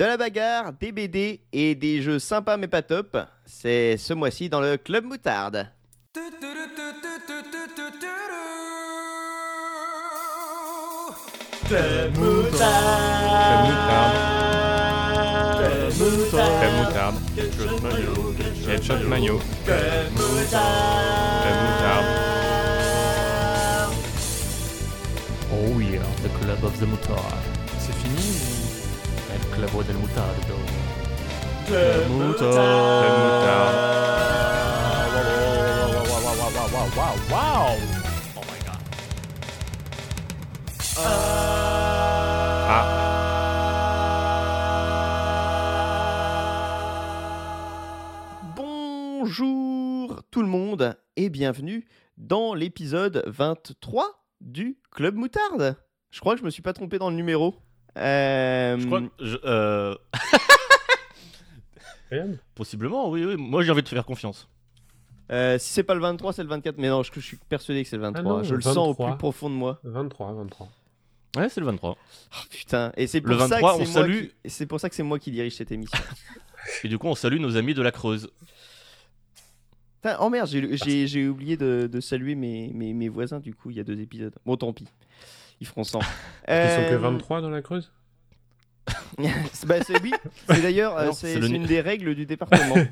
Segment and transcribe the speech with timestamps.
[0.00, 3.18] de la bagarre, des BD et des jeux sympas mais pas top.
[3.44, 5.68] C'est ce mois-ci dans le Club Moutarde.
[11.68, 12.80] Club moutarde.
[17.36, 18.34] Ketchup mayo.
[18.64, 19.38] Ketchup mayo.
[19.66, 22.06] Crème moutarde.
[25.52, 27.44] Oh yeah, the club of the moutarde.
[27.78, 28.59] C'est fini
[29.62, 29.96] El club del.
[36.72, 37.76] Wow, wow, wow.
[38.36, 38.80] Oh my god.
[40.96, 42.86] Ah,
[48.56, 55.76] Bonjour tout le monde et bienvenue dans l'épisode 23 du Club Moutarde.
[56.10, 57.54] Je crois que je me suis pas trompé dans le numéro.
[57.96, 59.08] Euh, je crois que.
[59.20, 59.94] je- euh,
[62.54, 63.36] Possiblement, oui, oui.
[63.36, 64.48] Moi, j'ai envie de te faire confiance.
[65.30, 66.76] euh, si c'est pas le 23, c'est le 24.
[66.78, 68.20] Mais non, je, je suis persuadé que c'est le 23.
[68.20, 69.08] Ah non, je le sens au 23.
[69.10, 69.78] plus profond de moi.
[69.84, 70.68] 23, 23.
[71.36, 71.96] Ouais, c'est le 23.
[71.96, 72.92] Oh, putain.
[72.96, 74.94] Et c'est pour Le ça 23, que on c'est moi salue- qui- pour ça que
[74.96, 75.98] c'est moi qui dirige cette émission.
[76.82, 78.28] Et du coup, on salue nos amis de la Creuse.
[80.02, 83.76] Putain, oh merde, j'ai- oublié de, de saluer mes, mes, mes voisins du coup il
[83.76, 84.34] y a deux épisodes.
[84.46, 84.86] Bon tant pis.
[85.60, 85.98] Ils feront 100.
[86.00, 86.06] Ils sont
[86.46, 87.92] que Euh, 23 dans la Creuse
[89.52, 90.12] c'est- bah, c'est- oui,
[90.48, 92.74] c'est d'ailleurs euh, Non, c'est le une des règles du département.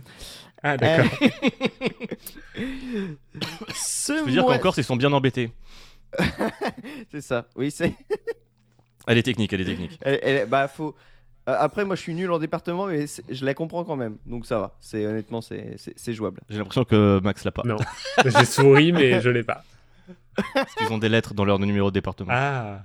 [0.60, 1.06] Ah, d'accord.
[3.74, 5.52] Ce Je veux dire mois- qu'encore, ils sont bien embêtés.
[7.12, 7.46] C'est ça.
[7.54, 7.94] Oui, c'est.
[9.06, 9.98] Elle est technique, elle est technique.
[10.02, 10.94] elle- elle- bah faut.
[11.48, 14.16] euh, après, moi, je suis nul en département, mais c'est- je la comprends quand même.
[14.26, 14.76] Donc ça va.
[14.80, 16.40] C'est honnêtement, c'est c'est- c'est jouable.
[16.50, 17.62] J'ai l'impression que Max l'a pas.
[17.64, 17.76] non.
[18.24, 19.64] J'ai souri, mais je l'ai pas.
[20.54, 22.30] Parce qu'ils ont des lettres dans leur numéro de département.
[22.32, 22.82] Ah,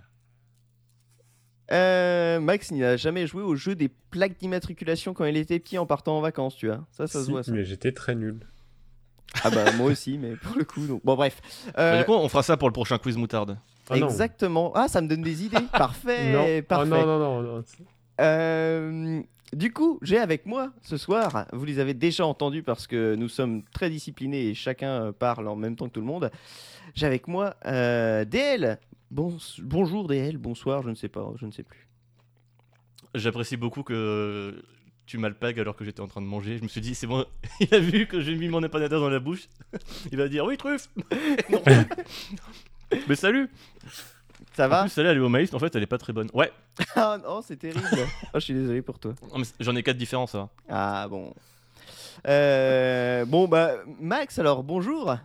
[1.72, 5.78] Euh, Max, il n'a jamais joué au jeu des plaques d'immatriculation quand il était petit
[5.78, 6.86] en partant en vacances, tu vois.
[6.92, 7.44] Ça, ça se si, voit.
[7.44, 7.52] Ça.
[7.52, 8.46] mais j'étais très nul.
[9.44, 11.42] Ah bah moi aussi, mais pour le coup, donc bon bref.
[11.68, 13.58] Bah, Euh, du coup, on fera ça pour le prochain quiz moutarde.
[13.90, 14.08] Oh non.
[14.08, 14.72] exactement.
[14.76, 15.58] Ah, ça me donne des idées.
[15.72, 16.46] Parfait, Non.
[16.46, 16.90] Oh parfait.
[16.90, 17.64] non, non, non, non.
[18.22, 19.22] Euh,
[19.54, 23.30] du coup, j'ai avec moi ce soir, vous les avez déjà entendus parce que nous
[23.30, 26.32] sommes très disciplinés et chacun euh, parle en même temps que tout le monde.
[26.96, 28.80] J'ai avec moi euh, DL.
[29.12, 31.88] Bon, bonjour DL, bonsoir, je ne sais pas, je ne sais plus.
[33.14, 34.64] J'apprécie beaucoup que
[35.06, 36.58] tu m'alpagues alors que j'étais en train de manger.
[36.58, 37.26] Je me suis dit, c'est bon,
[37.60, 39.50] il a vu que j'ai mis mon empanada dans la bouche.
[40.12, 40.90] Il va dire, oui, truffe
[41.50, 41.62] Non.
[43.08, 43.50] Mais salut
[44.56, 46.14] Ça En va plus, celle-là, elle est au maïs, en fait, elle est pas très
[46.14, 46.30] bonne.
[46.34, 46.52] Ouais,
[46.96, 47.82] Ah non, c'est terrible.
[47.94, 49.14] oh, je suis désolé pour toi.
[49.32, 50.38] Non, mais c- j'en ai quatre différents, ça.
[50.38, 50.50] va.
[50.70, 51.34] Ah bon.
[52.28, 55.16] Euh, bon bah Max alors bonjour.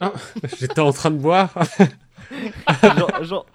[0.58, 1.52] J'étais en train de boire.
[2.96, 3.46] Genre- genre-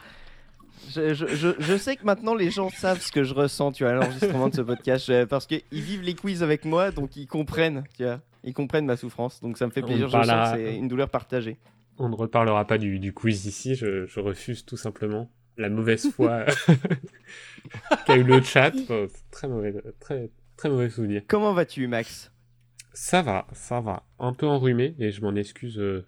[0.93, 3.83] je, je- je- je sais que maintenant les gens savent ce que je ressens, tu
[3.83, 7.15] vois, à l'enregistrement de ce podcast, euh, parce qu'ils vivent les quiz avec moi, donc
[7.15, 10.07] ils comprennent, tu vois, ils comprennent ma souffrance, donc ça me fait plaisir.
[10.09, 11.57] Je sens que c'est une douleur partagée.
[11.97, 13.75] On ne reparlera pas du, du quiz ici.
[13.75, 16.45] Je, je refuse tout simplement la mauvaise foi
[18.05, 18.73] qu'a eu le chat.
[19.31, 21.23] Très mauvais, très, très mauvais souvenir.
[21.27, 22.31] Comment vas-tu, Max?
[22.93, 24.03] Ça va, ça va.
[24.19, 26.05] Un peu enrhumé et je m'en excuse euh,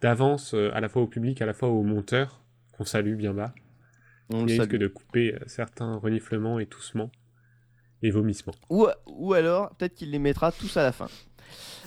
[0.00, 2.42] d'avance euh, à la fois au public, à la fois au monteur,
[2.72, 3.54] qu'on salue bien bas.
[4.32, 4.80] On risque salue.
[4.80, 7.12] de couper euh, certains reniflements et toussements
[8.02, 8.54] et vomissements.
[8.68, 11.08] Ou, ou alors, peut-être qu'il les mettra tous à la fin.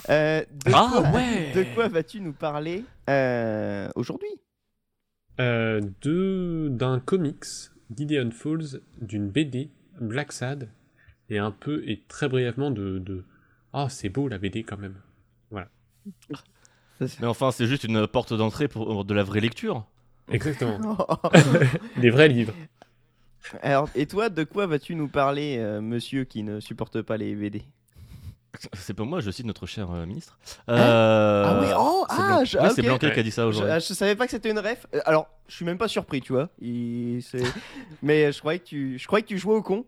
[0.10, 4.30] Euh, de, Ah, quoi, ouais de quoi vas-tu nous parler euh, aujourd'hui?
[5.40, 7.46] Euh, de d'un comics,
[7.96, 9.70] Gideon Falls, d'une BD,
[10.00, 10.70] Black Sad,
[11.30, 13.24] et un peu et très brièvement de de
[13.74, 14.96] ah c'est beau la BD quand même.
[17.20, 19.86] Mais enfin, c'est juste une porte d'entrée pour de la vraie lecture.
[20.32, 20.80] Exactement.
[21.98, 22.54] Des vrais livres.
[23.62, 27.34] Alors, et toi, de quoi vas-tu nous parler, euh, monsieur qui ne supporte pas les
[27.36, 27.64] BD
[28.74, 30.38] C'est pas moi, je cite notre cher euh, ministre.
[30.68, 32.82] Ah Euh, oh, c'est ah, je- ouais, ah, c'est.
[32.82, 33.72] Blanquer qui a dit ça aujourd'hui.
[33.72, 34.88] ah, je savais pas que c'était une ref.
[34.96, 36.50] Euh, Alors, je suis même pas surpris, tu vois.
[36.60, 37.22] Il-
[38.02, 39.86] mais je croyais que tu, je croyais que tu jouais au con.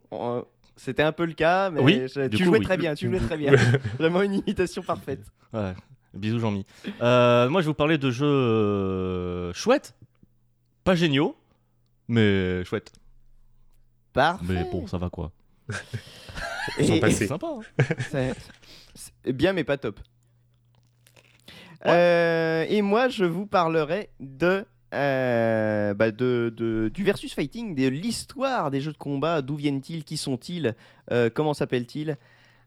[0.75, 2.66] C'était un peu le cas, mais Oui, je- tu coup, jouais oui.
[2.66, 2.94] très bien.
[2.94, 3.54] Tu jouais très bien.
[4.00, 5.22] Vraiment une imitation parfaite.
[5.54, 5.74] Ouais.
[6.13, 6.66] Bisous Jean-Mi.
[7.01, 9.95] Euh, moi je vais vous parler de jeux chouettes,
[10.83, 11.36] pas géniaux,
[12.07, 12.92] mais chouettes.
[14.13, 14.44] Parfait.
[14.48, 15.31] Mais bon, ça va quoi.
[16.85, 17.15] Sont passés.
[17.15, 17.47] C'est sympa.
[17.47, 17.83] hein.
[18.11, 18.35] c'est-
[18.95, 20.00] c'est bien, mais pas top.
[21.85, 27.88] Euh, et moi, je vous parlerai de, euh, bah, de, de- du versus fighting, de
[27.88, 29.41] l'histoire des jeux de combat.
[29.41, 30.03] D'où viennent-ils?
[30.03, 30.75] Qui sont-ils?
[31.11, 32.17] Euh, Comment s'appellent-ils?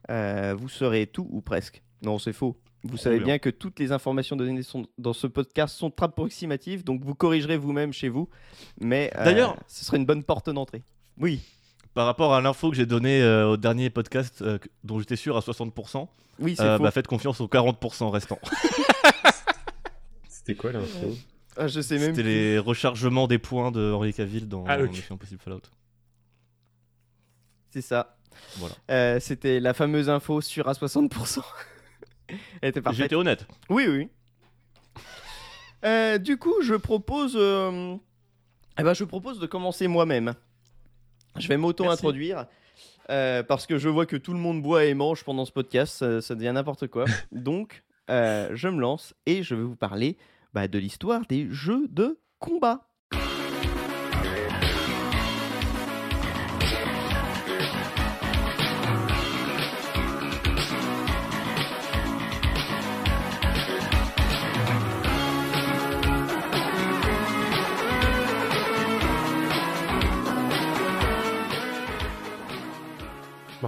[0.08, 1.82] Vous saurez tout ou presque.
[2.02, 2.56] Non, c'est faux.
[2.84, 3.26] Vous savez bien.
[3.26, 7.56] bien que toutes les informations données sont- dans ce podcast sont approximatives, donc vous corrigerez
[7.56, 8.28] vous-même chez vous.
[8.80, 10.82] Mais D'ailleurs- ce serait une bonne porte d'entrée.
[11.18, 11.40] Oui.
[11.94, 15.36] Par rapport à l'info que j'ai donnée euh, au dernier podcast euh, dont j'étais sûr
[15.36, 16.08] à 60%,
[16.38, 16.82] Oui, c'est euh, faux.
[16.82, 18.38] bah, faites confiance aux 40% restants.
[20.28, 21.14] C'était quoi l'info?
[21.56, 22.10] Ah, je sais même.
[22.14, 22.30] C'était plus.
[22.32, 24.78] les rechargements des points de Henri Cavill dans Ah.
[24.78, 25.60] Mission Impossible Fallout.
[27.70, 28.16] C'est ça.
[28.56, 28.74] Voilà.
[28.90, 31.40] Euh, C'était la fameuse info sur à 60%.
[32.62, 33.02] Elle était parfaite.
[33.02, 33.46] J'étais honnête.
[33.68, 34.08] Oui, oui.
[35.84, 37.34] Euh, du coup, je propose.
[37.36, 37.96] euh,
[38.78, 40.34] eh ben, je propose de commencer moi-même.
[41.38, 42.46] Je vais m'auto-introduire.
[43.10, 45.96] euh, parce que je vois que tout le monde boit et mange pendant ce podcast,
[45.96, 47.04] ça, ça devient n'importe quoi.
[47.32, 50.16] Donc, euh, je me lance et je vais vous parler
[50.52, 52.86] bah, de l'histoire des jeux de combat.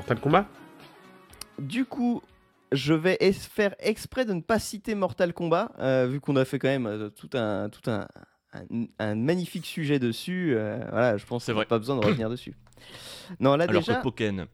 [0.06, 0.46] Mortal Kombat
[1.58, 2.22] Du coup,
[2.72, 6.58] je vais faire exprès de ne pas citer Mortal Kombat, euh, vu qu'on a fait
[6.58, 8.06] quand même euh, tout un, tout un,
[8.52, 10.54] un- un magnifique sujet dessus.
[10.56, 11.64] euh, voilà, je pense n'a vrai.
[11.66, 12.54] pas besoin de revenir dessus.
[13.40, 14.46] Non, là Alors déjà, que Pokken.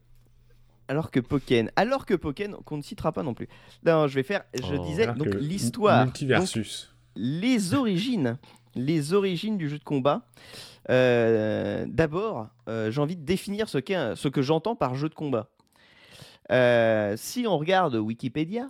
[0.86, 3.48] alors que Pokken, alors que Pokken, qu'on ne citera pas non plus.
[3.84, 4.84] Non, je vais faire, je Oh.
[4.84, 6.94] disais donc que l'histoire, donc, Multiversus.
[7.16, 8.38] les origines,
[8.76, 10.22] les origines du jeu de combat.
[10.90, 15.50] Euh, D'abord, euh, j'ai envie de définir ce, que j'entends par jeu de combat.
[16.50, 18.66] Euh, si on regarde Wikipédia,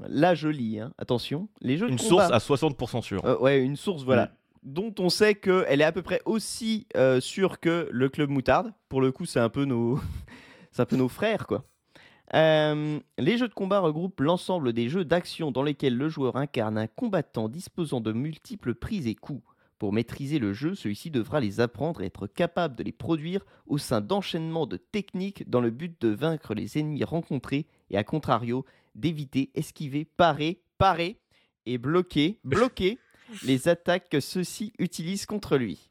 [0.00, 2.36] là je lis, hein, attention, les jeux Une de source combat.
[2.36, 3.40] à 60% sûre.
[3.40, 4.32] Ouais, une source, voilà.
[4.64, 6.86] Dont on sait qu'elle est à peu près aussi
[7.20, 8.72] sûre que le Club Moutarde.
[8.88, 9.98] Pour le coup, c'est un peu nos,
[10.78, 11.64] un peu nos frères, quoi.
[12.34, 16.78] Euh, les jeux de combat regroupent l'ensemble des jeux d'action dans lesquels le joueur incarne
[16.78, 19.42] un combattant disposant de multiples prises et coups.
[19.82, 23.78] Pour maîtriser le jeu, celui-ci devra les apprendre et être capable de les produire au
[23.78, 28.64] sein d'enchaînements de techniques dans le but de vaincre les ennemis rencontrés et à contrario
[28.94, 31.18] d'éviter, esquiver, parer, parer
[31.66, 32.96] et bloquer, bloquer
[33.44, 35.90] les attaques que ceux-ci utilisent contre lui.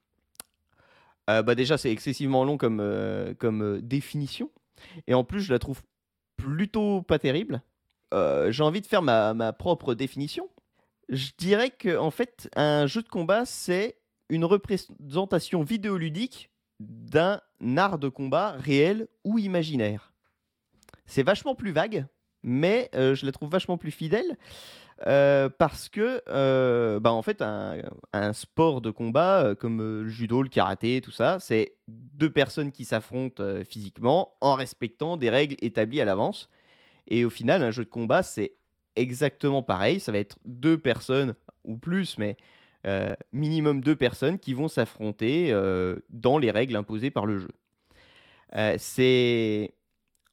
[1.29, 4.49] Euh, bah déjà, c'est excessivement long comme, euh, comme euh, définition.
[5.07, 5.81] Et en plus, je la trouve
[6.37, 7.61] plutôt pas terrible.
[8.13, 10.49] J'ai envie de faire ma, ma propre définition.
[11.11, 13.97] Je dirais que en fait, un jeu de combat, c'est
[14.29, 16.49] une représentation vidéoludique
[16.79, 17.41] d'un
[17.75, 20.13] art de combat réel ou imaginaire.
[21.05, 22.05] C'est vachement plus vague,
[22.43, 24.37] mais euh, je la trouve vachement plus fidèle.
[25.07, 27.77] Euh, parce que, euh, bah, en fait, un,
[28.13, 32.85] un sport de combat comme le judo, le karaté, tout ça, c'est deux personnes qui
[32.85, 36.49] s'affrontent physiquement en respectant des règles établies à l'avance.
[37.07, 38.53] Et au final, un jeu de combat, c'est
[38.95, 39.99] exactement pareil.
[39.99, 42.37] Ça va être deux personnes ou plus, mais
[42.87, 47.51] euh, minimum deux personnes qui vont s'affronter euh, dans les règles imposées par le jeu.
[48.55, 49.75] Euh, c'est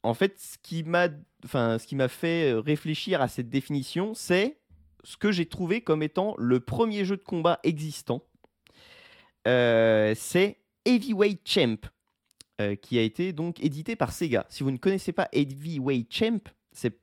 [0.03, 1.09] en fait ce qui m'a
[1.45, 4.59] enfin ce qui m'a fait réfléchir à cette définition, c'est
[5.05, 8.23] ce que j'ai trouvé comme étant le premier jeu de combat existant.
[9.45, 11.79] C'est Heavyweight Champ,
[12.83, 14.45] qui a été donc édité par Sega.
[14.51, 16.41] Si vous ne connaissez pas Heavyweight Champ,
[16.73, 16.99] c'est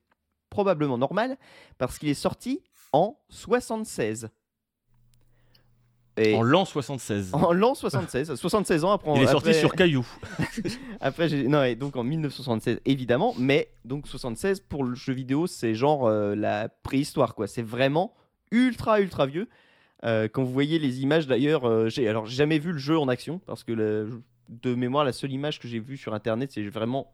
[0.56, 1.38] probablement normal
[1.78, 2.62] parce qu'il est sorti
[2.94, 4.30] en 76.
[6.18, 7.34] Et En l'an 76.
[7.34, 9.12] en l'an 76, 76 ans après.
[9.18, 10.08] Il est sorti sur Caillou.
[11.02, 15.76] après, non, et donc en 1976, évidemment, mais donc 76 pour le jeu vidéo, c'est
[15.76, 17.48] genre euh, la préhistoire, quoi.
[17.48, 18.14] C'est vraiment
[18.52, 19.50] ultra, ultra vieux.
[20.06, 23.10] Euh, quand vous voyez les images, d'ailleurs, euh, j'ai alors jamais vu le jeu en
[23.10, 26.64] action parce que le- de mémoire, la seule image que j'ai vue sur internet, c'est
[26.70, 27.12] vraiment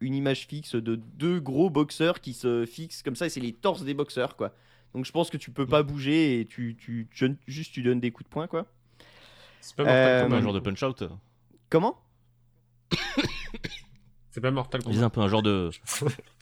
[0.00, 3.52] une image fixe de deux gros boxeurs qui se fixent comme ça, et c'est les
[3.52, 4.52] torses des boxeurs, quoi.
[4.94, 7.08] Donc je pense que tu peux pas bouger et tu, tu,
[7.46, 8.66] juste tu donnes des coups de poing, quoi.
[9.60, 10.42] C'est pas Mortal Euh, Comme un Kombat.
[10.44, 11.02] genre de punch out.
[11.70, 11.98] Comment?
[14.30, 15.02] C'est pas Mortal Kombat.
[15.02, 15.70] un peu un genre de,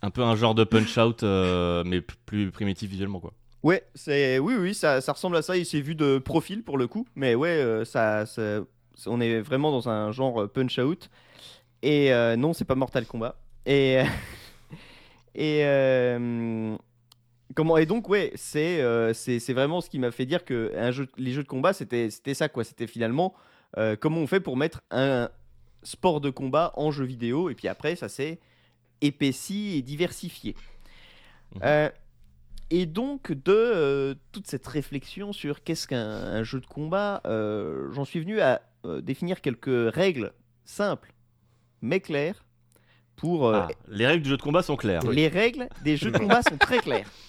[0.02, 3.32] un peu un genre de punch out, euh, mais plus primitif visuellement quoi.
[3.62, 5.56] Ouais, c'est oui, oui, ça, ça ressemble à ça.
[5.56, 8.60] Il s'est vu de profil pour le coup, mais ouais, euh, ça, ça-
[9.06, 11.08] on est vraiment dans un genre euh, punch out.
[11.82, 13.36] Et euh, non, c'est pas Mortal Kombat.
[13.66, 14.02] Et
[15.34, 16.76] et euh,
[17.54, 20.90] comment et donc ouais, c'est euh, c'est vraiment ce qui m'a fait dire que un
[20.90, 22.64] jeu, les jeux de combat, c'était ça quoi.
[22.64, 23.34] C'était finalement
[23.78, 25.28] euh, comment on fait pour mettre un
[25.82, 27.50] sport de combat en jeu vidéo.
[27.50, 28.40] Et puis après, ça s'est
[29.00, 30.54] épaissi et diversifié.
[31.62, 31.88] Euh,
[32.70, 37.92] et donc, de euh, toute cette réflexion sur qu'est-ce qu'un un jeu de combat, euh,
[37.92, 40.32] j'en suis venu à euh, définir quelques règles
[40.64, 41.12] simples,
[41.82, 42.44] mais claires,
[43.16, 43.46] pour...
[43.48, 45.02] euh, Ah, les règles du jeu de combat sont claires.
[45.10, 47.08] les règles des jeux de combat sont très claires.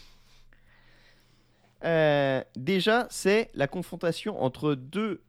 [1.83, 5.21] Euh, déjà, c'est la confrontation entre deux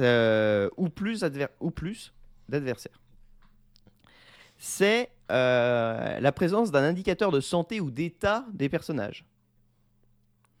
[0.00, 2.12] euh, ou plus, adver- ou plus
[2.48, 3.00] d'adversaires.
[4.58, 9.24] c'est euh, la présence d'un indicateur de santé ou d'état des personnages.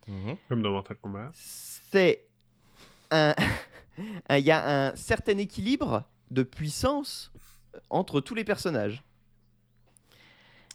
[0.08, 0.36] Mhm.
[0.48, 1.30] Comme dans Mortal Kombat.
[1.34, 2.26] C'est
[3.10, 3.34] un,
[4.30, 7.32] un- il y a un certain équilibre de puissance
[7.90, 9.02] entre tous les personnages.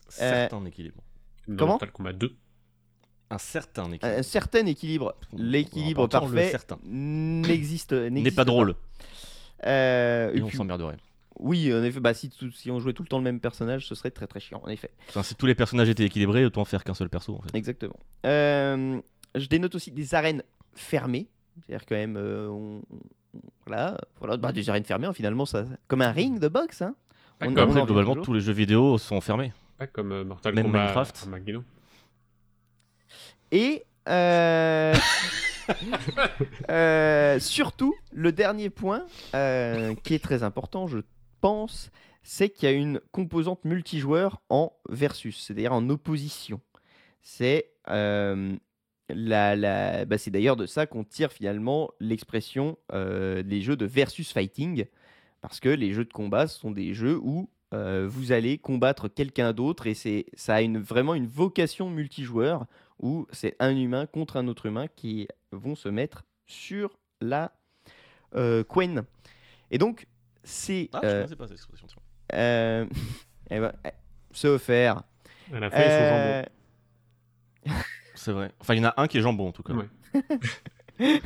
[0.10, 1.02] Certain équilibre.
[1.46, 2.36] Comme dans Comment Mortal Kombat 2.
[3.30, 4.20] Un certain équilibre.
[4.20, 5.16] Un certain équilibre.
[5.38, 6.78] L'équilibre parfait certain.
[6.84, 8.76] n'existe N'est pas drôle.
[9.66, 10.98] Euh, et Et on puis- s'emmerderait.
[11.40, 13.88] oui, en effet, bah, si, tout- si on jouait tout le temps le même personnage,
[13.88, 14.92] ce serait très très chiant, en effet.
[15.10, 17.36] Enfin, si tous les personnages étaient équilibrés, autant faire qu'un seul perso.
[17.36, 17.56] En fait.
[17.56, 17.96] Exactement.
[18.26, 19.00] Euh,
[19.36, 20.44] je dénote aussi des arènes
[20.74, 21.28] fermées.
[21.66, 25.66] C'est-à-dire quand même, euh, on- on- voilà, voilà bah, des arènes fermées, hein, finalement, ça,
[25.88, 26.82] comme un ring de boxe.
[26.82, 26.96] Hein.
[27.40, 29.54] Pas On- comme- on Après, globalement, tous les jeux vidéo sont fermés.
[29.78, 31.20] Pas comme euh, Mortal Même Kombat Minecraft.
[31.24, 31.64] Armageddon.
[33.52, 34.94] Et euh,
[36.70, 39.06] euh, surtout, le dernier point,
[39.36, 41.00] euh, qui est très important, je
[41.42, 41.92] pense,
[42.24, 46.62] c'est qu'il y a une composante multijoueur en versus, c'est-à-dire en opposition.
[47.22, 48.56] C'est euh,
[49.16, 53.86] la, la- bah, c'est d'ailleurs de ça qu'on tire finalement l'expression euh, des jeux de
[53.86, 54.86] versus fighting,
[55.42, 59.54] parce que les jeux de combat sont des jeux où euh, vous allez combattre quelqu'un
[59.54, 62.66] d'autre et c'est ça a une, vraiment une vocation multijoueur
[63.00, 67.52] où c'est un humain contre un autre humain qui vont se mettre sur la
[68.36, 69.04] euh, Quen.
[69.72, 70.06] Et donc,
[70.44, 70.90] c'est.
[70.94, 71.88] Ah, je euh, connaissais pas cette expression.
[72.34, 72.86] euh,
[73.50, 73.90] eh ben, eh,
[74.34, 75.04] c'est offert.
[75.54, 75.78] À la fin,
[78.24, 78.52] C'est vrai.
[78.60, 79.74] Enfin, il y en a un qui est jambon en tout cas.
[79.74, 79.88] Ouais.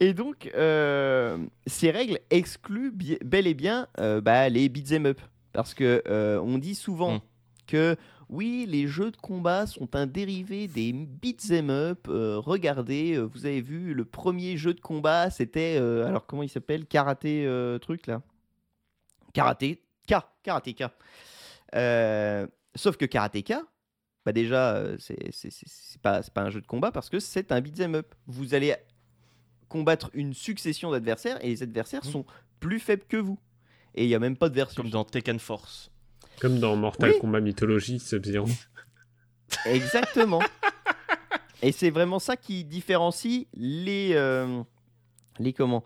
[0.00, 5.20] Et donc, euh, ces règles excluent bi- bel et bien euh, bah, les beat'em up.
[5.52, 7.20] Parce que euh, on dit souvent Mm.
[7.66, 7.96] que
[8.30, 12.06] oui, les jeux de combat sont un dérivé des beat'em up.
[12.08, 15.76] Euh, regardez, euh, vous avez vu, le premier jeu de combat, c'était.
[15.78, 16.86] euh, alors, comment il s'appelle?
[16.86, 18.22] Karaté euh, truc là?
[19.34, 20.14] Karaté K.
[20.42, 20.92] Karatéka.
[21.74, 23.62] Euh, sauf que Karatéka,
[24.24, 27.08] bah déjà, euh, c'est c'est- c'est- c'est pas, c'est pas un jeu de combat parce
[27.10, 28.14] que c'est un beat'em up.
[28.26, 28.74] Vous allez
[29.68, 32.10] combattre une succession d'adversaires et les adversaires Mhm.
[32.12, 32.26] sont
[32.60, 33.38] plus faibles que vous.
[33.94, 34.82] Et il n'y a même pas de version.
[34.82, 35.90] Comme dans Tekken Force.
[36.40, 37.18] Comme dans Mortal Oui.
[37.20, 38.46] Kombat Mythologie Sub-Zero.
[39.66, 40.40] Exactement.
[41.62, 44.62] et c'est vraiment ça qui différencie les, euh,
[45.38, 45.84] les comment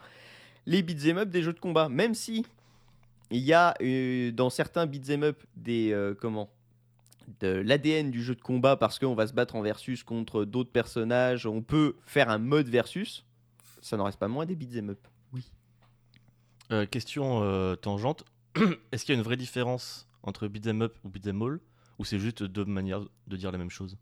[0.66, 1.88] les beat'em up des jeux de combat.
[1.88, 2.45] Même si
[3.31, 6.50] il y a euh, dans certains beat'em up des euh, comment
[7.40, 10.71] de l'ADN du jeu de combat parce qu'on va se battre en versus contre d'autres
[10.71, 13.25] personnages, on peut faire un mode versus.
[13.83, 14.99] Ça n'en reste pas moins des beat'em up.
[16.73, 18.25] Euh, question euh, tangente.
[18.92, 21.61] Est-ce qu'il y a une vraie différence entre beat'em up ou beat'em all
[21.99, 23.97] Ou c'est juste deux manières de dire la même chose?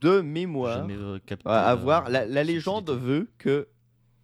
[0.00, 0.78] De mémoire.
[0.78, 2.08] jamais, euh, capté, à, euh, voir.
[2.08, 3.66] La, la légende veut que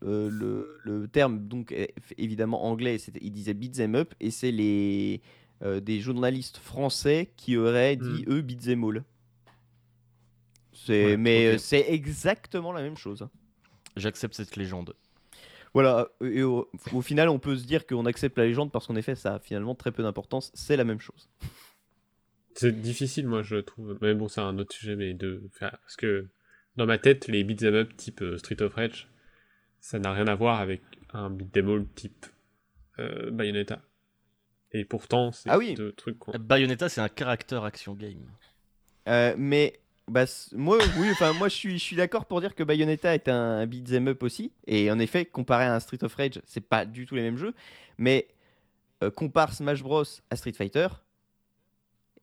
[0.04, 4.52] euh, le, le terme, donc est évidemment anglais, c'était- il disait beat'em up, et c'est
[4.52, 5.20] les
[5.64, 9.04] euh, des journalistes français qui auraient dit eux all.
[10.72, 13.28] C'est, Ouais, mais euh, c'est exactement la même chose.
[13.96, 14.94] J'accepte cette légende.
[15.72, 18.94] Voilà, et au, au final, on peut se dire qu'on accepte la légende parce qu'en
[18.96, 20.52] effet, ça a finalement très peu d'importance.
[20.54, 21.28] C'est la même chose.
[22.54, 23.98] C'est difficile, moi, je trouve.
[24.00, 25.76] Mais bon, c'est un autre sujet, mais de faire.
[25.82, 26.28] Parce que
[26.76, 29.08] dans ma tête, les beat'em up type euh, Street of Rage,
[29.80, 32.26] ça n'a rien à voir avec un beat'em all type
[33.00, 33.82] euh, Bayonetta.
[34.74, 35.74] Et pourtant, c'est Ah oui.
[35.74, 36.18] deux trucs.
[36.36, 38.26] Bayonetta, c'est un caractère action game.
[39.08, 42.62] Euh, mais bah, moi, oui, enfin moi je suis, je suis d'accord pour dire que
[42.62, 44.52] Bayonetta est un, beat'em up aussi.
[44.66, 47.36] Et en effet, comparé à un Street of Rage, c'est pas du tout les mêmes
[47.36, 47.54] jeux.
[47.98, 48.28] Mais
[49.02, 50.88] euh, compare Smash Bros à Street Fighter,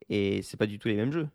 [0.09, 1.29] et c'est pas du tout les mêmes jeux.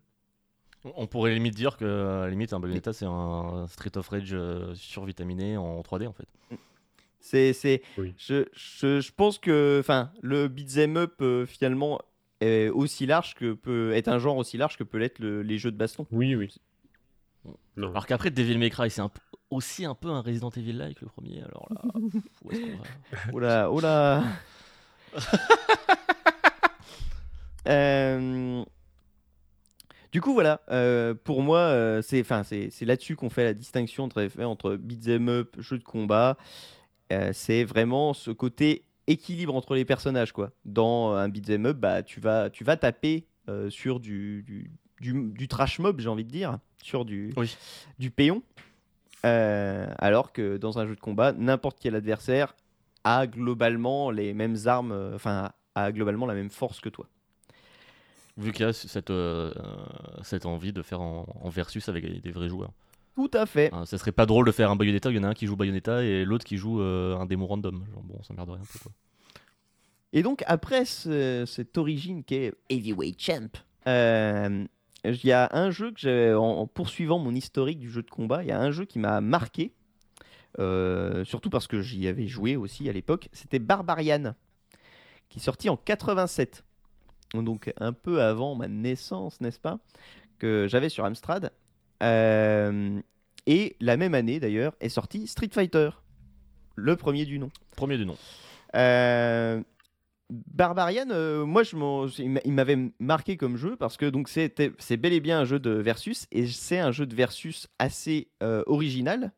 [0.85, 4.35] On pourrait limite dire que à la limite un Bayonetta c'est un Street of Rage
[4.35, 6.29] euh, survitaminé en 3D en fait.
[7.27, 8.15] C'est, c'est, Oui.
[8.19, 12.01] je, je, je pense que, enfin, le beat'em up euh, finalement
[12.41, 15.59] est aussi large que peut être un genre aussi large que peut l'être le- les
[15.59, 16.07] jeux de baston.
[16.13, 16.55] Oui, oui.
[17.77, 17.91] Non.
[17.91, 19.11] Alors qu'après Devil May Cry c'est un
[19.51, 21.83] aussi un peu un Resident Evil like le premier alors là
[22.45, 22.85] où est-ce qu'on va?
[23.33, 24.23] Oh là, oh là.
[27.69, 28.65] Euh,
[30.13, 30.61] Du coup, voilà.
[30.71, 34.77] euh, pour moi, euh, c'est, enfin, c'est, c'est là-dessus qu'on fait la distinction entre, entre
[34.77, 36.37] beat'em up, jeu de combat.
[37.13, 40.51] Euh, c'est vraiment ce côté équilibre entre les personnages, quoi.
[40.65, 44.71] Dans un beat'em up, bah, tu vas, tu vas taper euh, sur du, du,
[45.01, 47.57] du, du trash mob, j'ai envie de dire, sur du, Oui.
[47.99, 48.43] du péon.
[49.25, 52.55] Euh, alors que dans un jeu de combat, n'importe quel adversaire
[53.05, 57.07] a globalement les mêmes armes, euh, enfin, a globalement la même force que toi.
[58.37, 59.63] Vu qu'il y a cette, euh, euh,
[60.23, 62.73] cette envie de faire en, en versus avec des vrais joueurs.
[63.17, 63.71] Tout à fait.
[63.73, 65.47] Hein, ça serait pas drôle de faire un Bayonetta, il y en a un qui
[65.47, 67.85] joue Bayonetta et l'autre qui joue euh, un démon random.
[67.93, 68.93] Genre bon, ça merde rien un peu quoi.
[70.13, 73.49] Et donc, après ce- cette origine qui est Heavyweight Champ,
[73.89, 74.65] euh,
[75.05, 78.11] il y a un jeu que j'ai, en, en poursuivant mon historique du jeu de
[78.11, 79.73] combat, il y a un jeu qui m'a marqué,
[80.59, 84.35] euh, surtout parce que j'y avais joué aussi à l'époque, c'était Barbarian,
[85.29, 86.65] qui est sorti en 87.
[87.35, 89.79] Donc, un peu avant ma naissance, n'est-ce pas
[90.39, 91.51] Que j'avais sur Amstrad.
[92.03, 93.01] Euh,
[93.47, 95.91] et la même année, d'ailleurs, est sorti Street Fighter,
[96.75, 97.51] le premier du nom.
[97.77, 98.17] Premier du nom.
[98.75, 99.63] Euh,
[100.29, 101.77] Barbarian, euh, moi, je
[102.21, 105.39] il m'a- il m'avait marqué comme jeu parce que donc c'était, c'est bel et bien
[105.41, 109.33] un jeu de versus et c'est un jeu de versus assez euh, original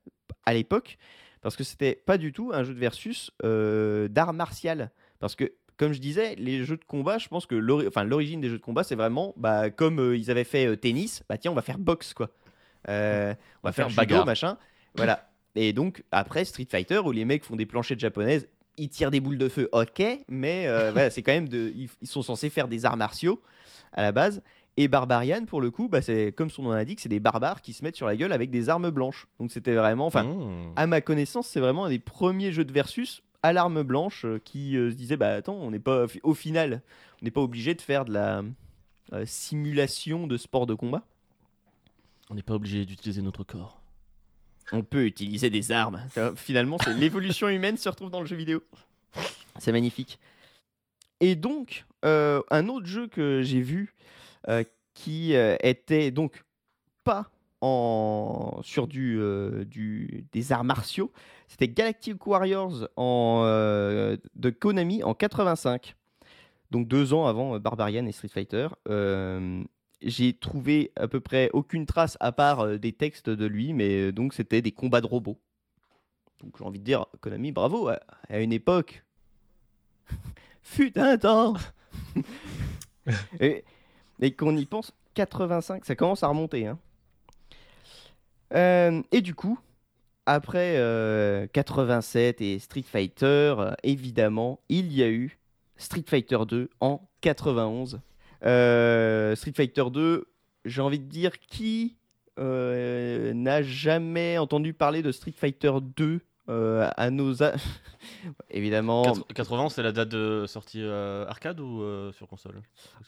[0.47, 0.97] à l'époque
[1.43, 5.53] parce que c'était pas du tout un jeu de versus euh, d'art martial parce que
[5.77, 8.63] comme je disais, les jeux de combat, je pense que enfin, l'origine des jeux de
[8.63, 12.15] combat, c'est vraiment bah, comme ils avaient fait tennis, bah tiens, on va faire boxe
[12.15, 12.31] quoi.
[12.89, 14.57] Euh, on va faire faire judo, machin.
[14.95, 15.29] Voilà.
[15.55, 19.21] Et donc après Street Fighter où les mecs font des planchettes japonaises, ils tirent des
[19.21, 22.69] boules de feu, ok, mais euh, voilà, c'est quand même de, ils, sont censés faire
[22.69, 23.43] des arts martiaux
[23.93, 24.43] à la base.
[24.77, 27.73] Et Barbarian, pour le coup, bah, c'est comme son nom l'indique, c'est des barbares qui
[27.73, 29.27] se mettent sur la gueule avec des armes blanches.
[29.41, 30.73] Donc c'était vraiment, enfin, Mmh.
[30.77, 34.41] à ma connaissance, c'est vraiment un des premiers jeux de versus à l'arme blanche euh,
[34.45, 36.83] qui euh, se disait bah attends, on n'est pas au final,
[37.21, 38.43] on n'est pas obligé de faire de la
[39.13, 41.03] euh, simulation de sport de combat.
[42.31, 43.81] On n'est pas obligé d'utiliser notre corps.
[44.73, 46.03] On peut utiliser des armes.
[46.13, 48.63] Ça, Finalement, c'est l'évolution humaine se retrouve dans le jeu vidéo.
[49.59, 50.19] C'est magnifique.
[51.21, 53.95] Et donc, euh, un autre jeu que j'ai vu
[54.49, 56.45] euh, qui euh, était donc
[57.05, 57.31] pas
[57.61, 61.13] en, sur du, euh, du, des arts martiaux,
[61.49, 65.95] c'était Galactic Warriors en, de Konami en 85.
[66.71, 68.69] Donc deux ans avant Barbarian et Street Fighter.
[70.01, 74.09] J'ai trouvé à peu près aucune trace à part euh, des textes de lui, mais
[74.09, 75.41] euh, donc c'était des combats de robots.
[76.41, 79.05] Donc j'ai envie de dire, Konami, bravo, à, à une époque.
[80.63, 81.55] Fut un temps
[83.41, 83.65] Et,
[84.21, 86.67] et qu'on y pense, 85, ça commence à remonter.
[86.67, 86.79] hein.
[88.55, 89.59] Euh, et du coup,
[90.27, 95.39] après euh, 87 et Street Fighter, euh, évidemment, il y a eu
[95.77, 98.01] Street Fighter 2 en 91.
[98.45, 100.27] Euh, Street Fighter 2,
[100.65, 101.97] j'ai envie de dire qui
[102.39, 106.21] euh, n'a jamais entendu parler de Street Fighter 2
[106.51, 107.53] euh, à nos a-
[108.51, 109.03] évidemment.
[109.03, 112.63] Quatre- 80, c'est la date de sortie arcade ou sur console?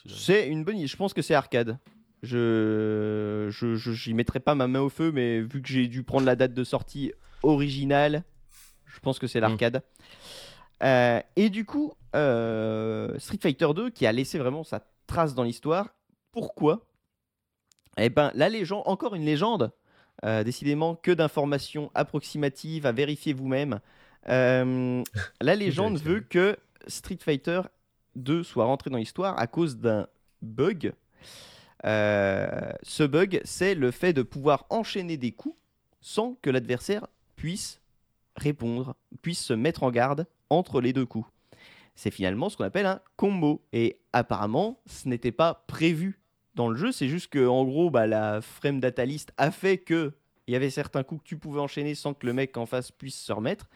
[0.07, 1.79] C'est une bonne idée je pense que c'est arcade.
[2.23, 6.03] Je je je- j'y mettrai pas ma main au feu mais vu que j'ai dû
[6.03, 7.13] prendre la date de sortie
[7.43, 8.25] originale
[8.87, 9.83] je pense que c'est l'arcade.
[10.83, 15.43] Euh, et du coup euh, Street Fighter 2 qui a laissé vraiment sa trace dans
[15.43, 15.95] l'histoire
[16.33, 16.87] pourquoi?
[17.99, 19.73] Eh ben la légende encore une légende
[20.25, 23.81] euh, décidément que d'informations approximatives à vérifier vous-même
[24.29, 25.03] Euh,
[25.41, 27.63] la légende veut que Street Fighter
[28.17, 30.07] 2 soit rentré dans l'histoire à cause d'un
[30.43, 30.93] bug.
[31.87, 35.57] Euh, ce bug, c'est le fait de pouvoir enchaîner des coups
[36.03, 37.81] sans que l'adversaire puisse
[38.37, 41.27] répondre, puisse se mettre en garde entre les deux coups.
[41.95, 43.63] C'est finalement ce qu'on appelle un combo.
[43.73, 46.21] Et apparemment, ce n'était pas prévu
[46.55, 46.93] dans le jeu.
[46.93, 50.13] C'est juste que, en gros, bah, la frame data list a fait que
[50.47, 52.91] il y avait certains coups que tu pouvais enchaîner sans que le mec en face
[52.91, 53.69] puisse se remettre.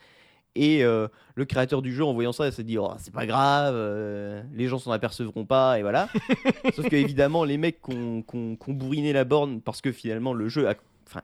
[0.57, 3.74] Et euh, le créateur du jeu, en voyant ça, s'est dit oh, c'est pas grave,
[3.77, 6.09] euh, les gens s'en apercevront pas, et voilà.
[6.74, 10.68] Sauf que, évidemment, les mecs qui ont, bourriné la borne parce que finalement le jeu
[10.68, 10.74] a-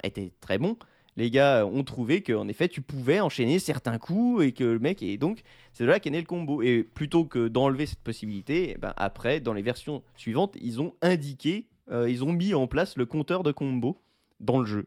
[0.03, 0.77] était très bon,
[1.17, 5.03] les gars ont trouvé qu'en effet tu pouvais enchaîner certains coups et que le mec.
[5.03, 5.43] Et donc,
[5.73, 6.63] c'est là qu'est né le combo.
[6.63, 10.95] Et plutôt que d'enlever cette possibilité, eh ben, après, dans les versions suivantes, ils ont
[11.03, 14.01] indiqué, euh, ils ont mis en place le compteur de combo
[14.39, 14.87] dans le jeu.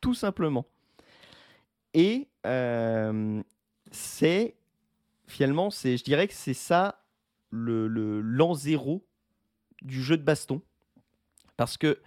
[0.00, 0.66] Tout simplement.
[1.94, 3.42] Et euh,
[3.90, 4.54] c'est
[5.26, 7.02] finalement, je dirais que c'est ça
[7.50, 9.04] le, le l'an zéro
[9.82, 10.62] du jeu de baston.
[11.56, 12.00] Parce que,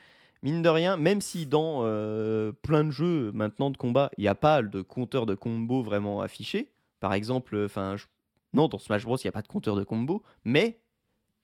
[0.43, 4.27] mine de rien, même si dans euh, plein de jeux maintenant de combat, il n'y
[4.27, 8.05] a pas de compteur de combo vraiment affiché, par exemple, enfin, je-
[8.53, 10.79] non, dans Smash Bros, il n'y a pas de compteur de combo, mais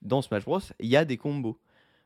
[0.02, 1.58] dans Smash Bros, il y a des combos.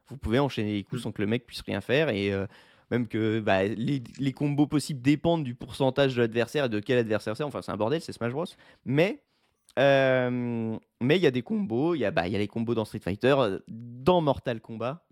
[0.09, 2.47] Vous pouvez enchaîner les coups sans que le mec puisse rien faire et euh,
[2.91, 6.99] même que bah, les, les combos possibles dépendent du pourcentage de l'adversaire et de quel
[6.99, 7.43] adversaire c'est.
[7.43, 8.45] Enfin, c'est un bordel, c'est Smash Bros.
[8.85, 9.23] Mais
[9.79, 12.75] euh, mais il y a des combos, il y, a, bah, y a les combos
[12.75, 15.05] dans Street Fighter, euh, dans Mortal Kombat.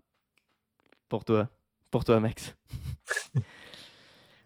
[1.09, 1.49] Pour toi,
[1.91, 2.55] pour toi, Max.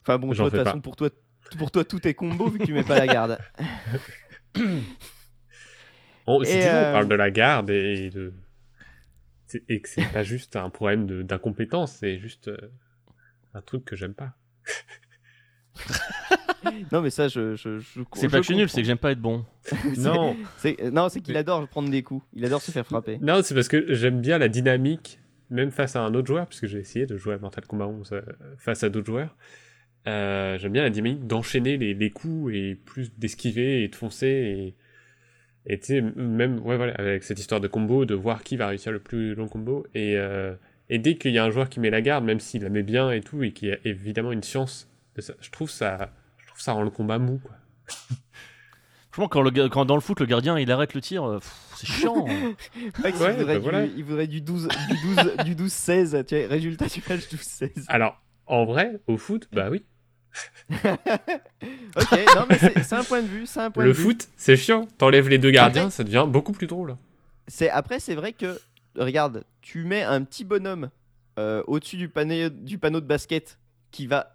[0.01, 0.63] enfin bon, de fais toute pas.
[0.65, 1.09] façon, pour toi,
[1.57, 3.37] pour toi, tout est combo vu que tu mets pas la garde.
[6.27, 8.33] On- si tu euh, on parle de la garde et de.
[9.47, 12.57] c'est- Et que c'est pas juste un problème de- d'incompétence, c'est juste euh,
[13.53, 14.33] un truc que j'aime pas.
[16.91, 17.55] non, mais ça, je.
[17.55, 19.45] je, je C'est pas que je suis nul, c'est que j'aime pas être bon.
[19.97, 22.25] Non, c'est Non, c'est qu'il adore prendre des coups.
[22.33, 23.19] Il adore se faire frapper.
[23.21, 26.67] non c'est parce que j'aime bien la dynamique, même face à un autre joueur, puisque
[26.67, 28.21] j'ai essayé de jouer à Mortal Kombat 11 euh,
[28.57, 29.35] face à d'autres joueurs.
[30.07, 34.75] Euh, j'aime bien la dynamique d'enchaîner les, coups et plus d'esquiver et de foncer et.
[35.79, 38.91] Tu sais, même, ouais, voilà, avec cette histoire de combo, de voir qui va réussir
[38.91, 39.87] le plus long combo.
[39.95, 40.53] Et, euh,
[40.89, 42.83] et dès qu'il y a un joueur qui met la garde, même s'il la met
[42.83, 46.45] bien et tout, et qui a évidemment une science, de ça, je trouve ça, je
[46.45, 47.55] trouve ça rend le combat mou, quoi.
[49.15, 51.39] Franchement, quand, le, quand dans le foot, le gardien il arrête le tir, euh,
[51.77, 52.25] c'est chiant.
[53.01, 53.85] Max, Ouais, il, voudrait bah du, voilà.
[53.85, 56.23] il voudrait du 12, du 12, du 12 16.
[56.27, 57.69] Tu vois, résultat du match 12 16.
[57.87, 59.85] Alors, en vrai, au foot, bah oui.
[61.95, 63.45] Ok, non, mais c'est un point de vue.
[63.45, 64.85] C'est un point Le de foot, c'est chiant.
[64.97, 66.97] T'enlèves les deux gardiens, ça devient beaucoup plus drôle.
[67.47, 68.59] C'est après, c'est vrai que
[68.97, 70.89] regarde, tu mets un petit bonhomme
[71.39, 72.09] euh, au-dessus du,
[72.51, 73.59] du panneau de basket
[73.91, 74.33] qui va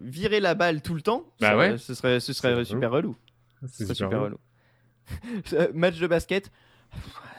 [0.00, 1.24] virer la balle tout le temps.
[1.40, 1.76] Bah ça- ouais.
[1.76, 3.16] Ce serait, ce serait super relou.
[3.26, 3.31] Ce
[3.68, 4.38] C'est super relou.
[5.74, 6.50] Match de basket.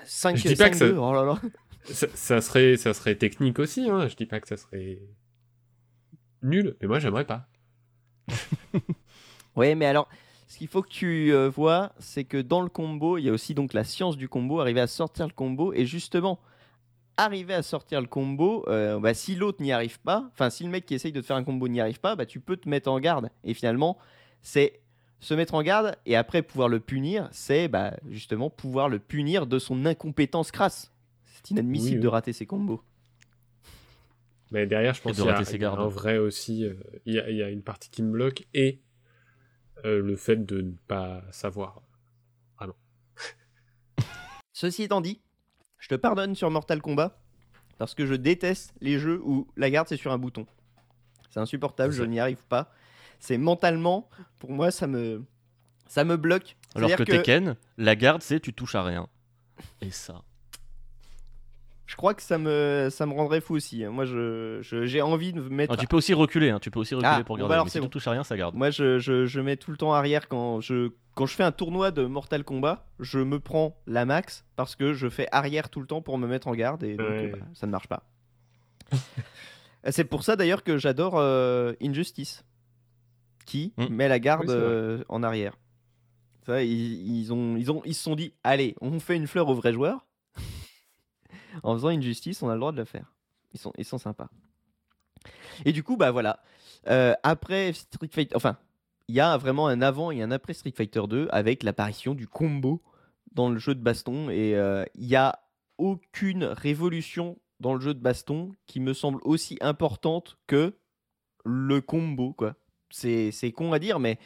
[0.06, 1.40] 5 Je dis pas que ça- Oh là là.
[1.86, 4.08] Ça, ça serait, ça serait technique aussi, hein.
[4.08, 5.00] je dis pas que ça serait
[6.42, 7.48] nul, mais moi j'aimerais pas.
[9.56, 10.10] Ouais, mais alors,
[10.48, 13.32] ce qu'il faut que tu euh, vois, c'est que dans le combo, il y a
[13.32, 16.40] aussi donc la science du combo, arriver à sortir le combo, et justement,
[17.18, 20.70] arriver à sortir le combo, euh, bah, si l'autre n'y arrive pas, enfin, si le
[20.70, 22.68] mec qui essaye de te faire un combo n'y arrive pas, bah, tu peux te
[22.68, 23.30] mettre en garde.
[23.44, 23.98] Et finalement,
[24.42, 24.82] c'est
[25.24, 29.48] se mettre en garde, et après pouvoir le punir, c'est bah, justement pouvoir le punir
[29.48, 30.92] de son incompétence crasse.
[31.26, 32.04] C'est inadmissible Oui, oui.
[32.04, 32.84] de rater ses combos.
[34.52, 37.20] Mais derrière, je pense qu'il y a, y a un vrai aussi, euh, il, y
[37.20, 38.82] a, il y a une partie qui me bloque, et
[39.86, 41.82] euh, le fait de ne pas savoir.
[44.54, 45.22] Ceci étant dit,
[45.80, 47.18] je te pardonne sur Mortal Kombat
[47.78, 50.46] parce que je déteste les jeux où la garde c'est sur un bouton.
[51.30, 52.72] C'est insupportable, je n'y arrive pas.
[53.26, 54.10] C'est mentalement,
[54.40, 55.24] pour moi, ça me,
[55.88, 56.58] ça me bloque.
[56.76, 59.08] Alors que, Tekken, la garde c'est tu touches à rien.
[59.80, 60.24] Et ça.
[61.86, 63.86] je crois que ça me, ça me rendrait fou aussi.
[63.86, 65.74] Moi, je, je- j'ai envie de me mettre.
[65.74, 67.48] Ah, tu peux aussi reculer, hein, tu peux aussi reculer Ah, pour garder.
[67.48, 67.86] bah alors mais si bon.
[67.86, 68.56] tu touches à rien, ça garde.
[68.56, 71.54] Moi, je, je- je mets tout le temps arrière quand je, quand je fais un
[71.54, 72.86] tournoi de Mortal Kombat.
[73.00, 76.28] Je me prends la max parce que je fais arrière tout le temps pour me
[76.28, 77.28] mettre en garde et donc Ouais.
[77.32, 78.04] bah, ça ne marche pas.
[79.92, 82.44] C'est pour ça d'ailleurs que j'adore euh, Injustice,
[83.46, 83.88] qui Mm.
[83.90, 85.58] met la garde Oui, euh, en arrière.
[86.46, 89.48] Ça, ils, ils ont, ils, ont, ils se sont dit, allez, on fait une fleur
[89.50, 90.06] aux vrais joueurs.
[91.64, 93.14] en faisant Injustice, on a le droit de le faire.
[93.54, 94.30] Ils sont, ils sont sympas.
[95.66, 96.40] Et du coup, bah voilà.
[96.88, 98.58] Euh, après Street Fighter, enfin,
[99.08, 102.28] il y a vraiment un avant et un après Street Fighter 2 avec l'apparition du
[102.28, 102.82] combo
[103.34, 104.30] dans le jeu de baston.
[104.30, 105.40] Et euh, il n'y a
[105.78, 110.76] aucune révolution dans le jeu de baston qui me semble aussi importante que
[111.46, 112.56] le combo, quoi.
[112.94, 114.20] C'est con à dire, mais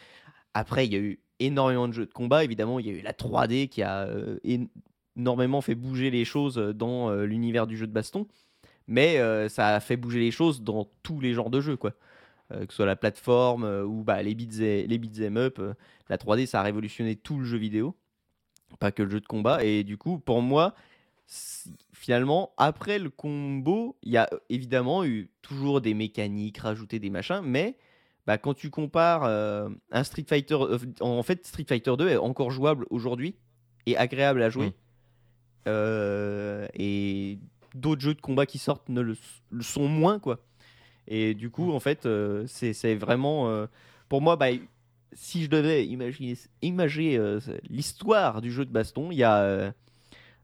[0.53, 2.43] après, il y a eu énormément de jeux de combat.
[2.43, 4.39] Évidemment, il y a eu la 3D qui a euh,
[5.15, 8.27] énormément fait bouger les choses dans euh, l'univers du jeu de baston.
[8.87, 11.93] Mais euh, ça a fait bouger les choses dans tous les genres de jeux, quoi.
[12.53, 14.99] Euh, que ce soit la plateforme euh, ou bah, les beats et- les
[15.37, 15.59] up.
[15.59, 15.73] euh,
[16.09, 17.95] la 3D, ça a révolutionné tout le jeu vidéo,
[18.79, 19.63] pas que le jeu de combat.
[19.63, 20.75] Et du coup, pour moi,
[21.93, 27.09] finalement, après le combo, il y a euh, évidemment eu toujours des mécaniques, rajouter des
[27.09, 27.77] machins, mais
[28.27, 32.17] bah, quand tu compares euh, un Street Fighter, euh, en fait, Street Fighter 2 est
[32.17, 33.35] encore jouable aujourd'hui
[33.85, 34.67] et agréable à jouer.
[34.67, 34.73] Mm.
[35.69, 37.39] Euh, et
[37.73, 39.15] d'autres jeux de combat qui sortent ne le,
[39.61, 40.39] sont moins, quoi.
[41.07, 42.05] Et du coup, en fait,
[42.47, 43.65] c'est vraiment.
[44.09, 44.47] pour moi, bah,
[45.13, 47.37] si je devais imaginer, imaginer
[47.69, 49.73] l'histoire du jeu de baston, il y a.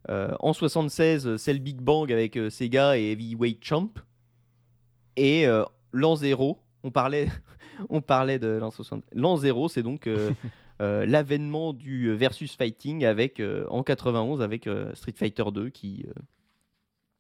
[0.08, 3.90] en 76, euh, c'est le Big Bang avec Sega et Heavyweight Champ.
[5.18, 5.46] Et
[5.92, 7.28] l'an 0, on parlait,
[7.90, 9.04] on parlait de l'an 60.
[9.14, 10.32] L'an 0, c'est donc euh,
[10.82, 15.70] euh, l'avènement du euh, versus fighting avec, euh, en 91 avec euh, Street Fighter 2
[15.70, 16.06] qui,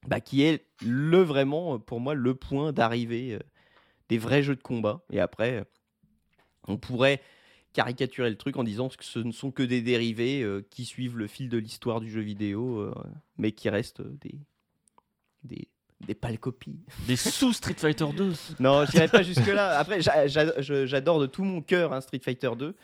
[0.07, 3.39] bah, qui est le vraiment, pour moi, le point d'arrivée
[4.09, 5.01] des vrais jeux de combat.
[5.11, 5.65] Et après,
[6.67, 7.21] on pourrait
[7.73, 11.27] caricaturer le truc en disant que ce ne sont que des dérivés qui suivent le
[11.27, 12.93] fil de l'histoire du jeu vidéo,
[13.37, 14.35] mais qui restent des,
[15.43, 15.67] des,
[16.05, 16.79] des pâles copies.
[17.07, 18.33] Des sous Street Fighter 2.
[18.59, 19.77] Non, je n'irai pas jusque-là.
[19.79, 22.75] Après, j'adore de tout mon cœur hein, Street Fighter 2.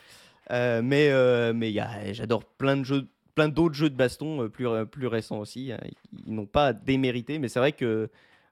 [0.50, 1.72] Euh, mais euh, mais
[2.12, 5.70] j'adore plein de jeux, plein d'autres jeux de baston euh, plus, plus récents aussi.
[5.72, 5.78] hein.
[6.26, 8.08] Ils n'ont pas démérité, mais c'est vrai que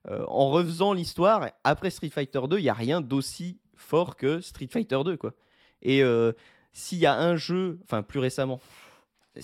[0.09, 4.69] en refaisant l'histoire, après Street Fighter 2, il n'y a rien d'aussi fort que Street
[4.71, 5.19] Fighter 2.
[5.19, 5.35] Quoi.
[5.83, 6.03] Et
[6.73, 8.59] s'il y a un jeu, enfin plus récemment,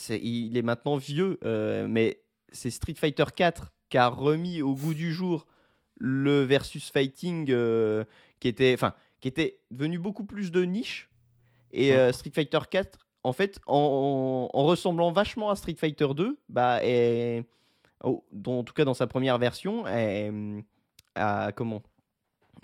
[0.08, 1.38] il est maintenant vieux,
[1.86, 5.46] mais c'est Street Fighter 4 qui a remis au goût du jour
[6.00, 8.02] le versus fighting euh,
[8.40, 11.08] qui était, enfin, qui était devenu beaucoup plus de niche
[11.70, 16.36] Et euh, Street Fighter 4, en fait, en, en ressemblant vachement à Street Fighter 2,
[16.48, 17.44] bah, est-
[18.02, 20.64] oh, dans- en tout cas dans sa première version, hum,
[21.14, 21.80] a comment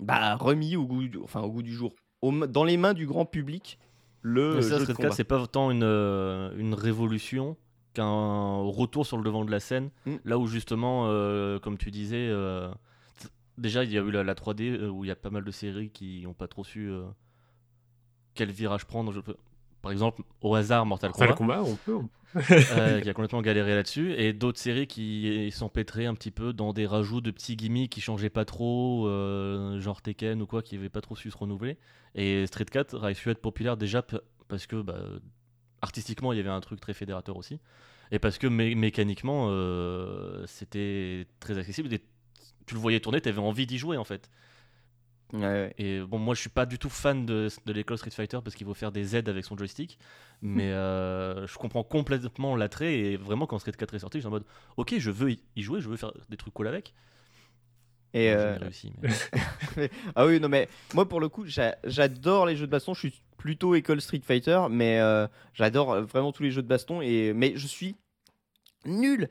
[0.01, 3.07] bah, remis au goût, du- enfin, au goût du jour, Au dans les mains du
[3.07, 3.79] grand public,
[4.21, 5.07] le Mais ça, jeu de Street combat.
[5.07, 7.55] 4, c'est pas tant une, euh, une révolution
[7.93, 9.89] qu'un retour sur le devant de la scène.
[10.05, 10.15] Mm.
[10.25, 12.69] Là où justement, euh, comme tu disais, euh,
[13.57, 15.43] déjà il y a eu la, la 3D euh, où il y a pas mal
[15.43, 17.03] de séries qui n'ont pas trop su euh,
[18.33, 19.11] quel virage prendre.
[19.11, 19.35] Je peux-
[19.81, 21.95] Par exemple, au hasard, Mortal Mortal Kombat, Kombat, on peut.
[21.95, 26.53] on- euh, qui a complètement galéré là-dessus, et d'autres séries qui s'empêtraient un petit peu
[26.53, 30.61] dans des rajouts de petits gimmicks qui changeaient pas trop, euh, genre Tekken ou quoi,
[30.61, 31.77] qui n'avaient pas trop su se renouveler.
[32.15, 34.01] Et Street 4 a su être populaire déjà
[34.47, 34.99] parce que bah,
[35.81, 37.59] artistiquement il y avait un truc très fédérateur aussi,
[38.11, 41.93] et parce que mé- mécaniquement euh, c'était très accessible.
[41.93, 42.01] Et
[42.67, 44.29] tu le voyais tourner, tu avais envie d'y jouer en fait.
[45.33, 45.75] Ouais, ouais.
[45.77, 48.55] Et bon, moi je suis pas du tout fan de, de l'école Street Fighter parce
[48.55, 49.97] qu'il faut faire des aides avec son joystick,
[50.41, 52.95] mais euh, je comprends complètement l'attrait.
[52.99, 54.45] Et vraiment, quand Street 4 est sorti, j'étais en mode
[54.77, 56.93] ok, je veux y y jouer, je veux faire des trucs cool avec.
[58.13, 58.91] Et, euh, réussi.
[59.77, 62.93] mais- Ah oui, non, mais moi pour le coup, j'a- j'adore les jeux de baston.
[62.93, 66.67] Je suis plutôt école Street Fighter, mais euh, j'adore euh, vraiment tous les jeux de
[66.67, 67.01] baston.
[67.01, 67.33] Et...
[67.33, 67.95] Mais je suis
[68.85, 69.29] nul.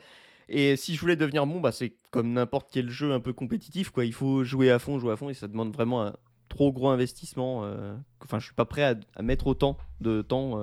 [0.48, 3.90] Et si je voulais devenir bon, bah, c'est comme n'importe quel jeu un peu compétitif.
[3.90, 4.04] Quoi.
[4.04, 5.28] Il faut jouer à fond, jouer à fond.
[5.30, 6.16] Et ça demande vraiment un
[6.48, 7.64] trop gros investissement.
[7.64, 10.56] euh, Enfin, je suis pas prêt à, à mettre autant de temps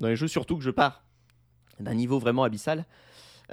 [0.00, 1.04] dans les jeux, surtout que je pars
[1.78, 2.84] d'un niveau vraiment abyssal.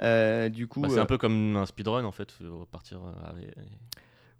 [0.00, 2.98] Euh, du coup, Bah, c'est euh, un peu comme un speedrun en fait, faut partir.
[2.98, 3.54] euh, avec-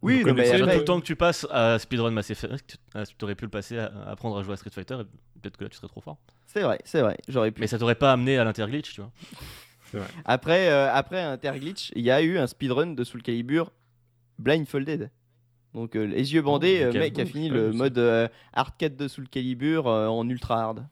[0.01, 2.79] oui, non, mais connaissez Tout après- le temps que tu passes à speedrun Mass Effect,
[2.95, 5.57] euh, tu aurais pu le passer à, apprendre à jouer à Street Fighter, et peut-être
[5.57, 6.19] que là tu serais trop fort.
[6.47, 7.17] c'est vrai, c'est vrai.
[7.29, 7.61] J'aurais pu.
[7.61, 9.11] Mais ça t'aurait pas amené à l'interglitch, tu vois.
[10.27, 13.73] Après, euh, après Interglitch, il y a eu un speedrun de Soul Calibur
[14.39, 15.11] blindfolded.
[15.75, 18.97] Donc euh, les yeux bandés, Oh, euh, mec a fini pas le mode euh, arcade
[18.97, 20.87] de Soul Calibur euh, en ultra hard.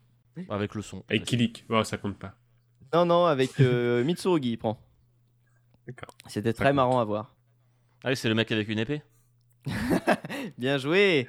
[0.48, 1.02] Avec le son.
[1.08, 1.64] Avec Kilik.
[1.68, 2.34] Bon, ça compte pas.
[2.94, 4.78] Non, non, avec euh, Mitsurugi, il prend.
[5.86, 6.14] D'accord.
[6.26, 7.34] C'était très marrant à voir.
[8.04, 9.02] Ah oui, c'est le mec avec une épée
[10.58, 11.28] Bien joué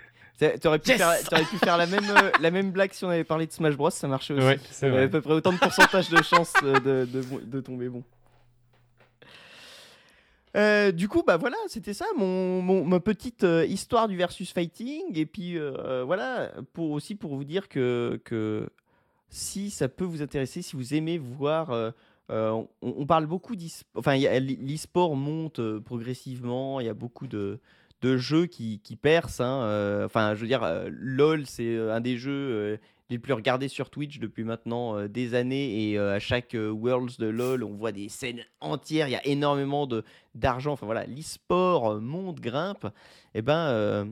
[0.62, 3.10] T'aurais pu, Yes faire, t'aurais pu faire la même, euh, la même blague si on
[3.10, 4.46] avait parlé de Smash Bros, ça marchait aussi.
[4.46, 5.10] Ouais, c'est avait à vrai.
[5.10, 8.04] peu près autant de pourcentage de chances euh, de, de, tomber bon.
[10.56, 14.52] Euh, du coup, bah voilà, c'était ça mon, mon- ma petite euh, histoire du versus
[14.52, 15.18] fighting.
[15.18, 18.70] Et puis euh, voilà, pour aussi pour vous dire que, que
[19.30, 21.92] si ça peut vous intéresser, si vous aimez voir, euh,
[22.32, 24.00] euh, on, parle beaucoup d'e-sport.
[24.00, 26.80] Enfin, l'e-sport monte euh, progressivement.
[26.80, 27.60] Il y a beaucoup de,
[28.02, 29.42] de jeux qui, qui percent.
[29.44, 34.20] hein, Enfin, je veux dire, LOL, c'est un des jeux les plus regardés sur Twitch
[34.20, 35.92] depuis maintenant des années.
[35.92, 39.08] Et à chaque Worlds de LOL, on voit des scènes entières.
[39.08, 40.04] Il y a énormément de
[40.36, 40.74] d'argent.
[40.74, 42.88] Enfin voilà, l'e-sport monte, grimpe.
[43.34, 44.06] Et ben, euh,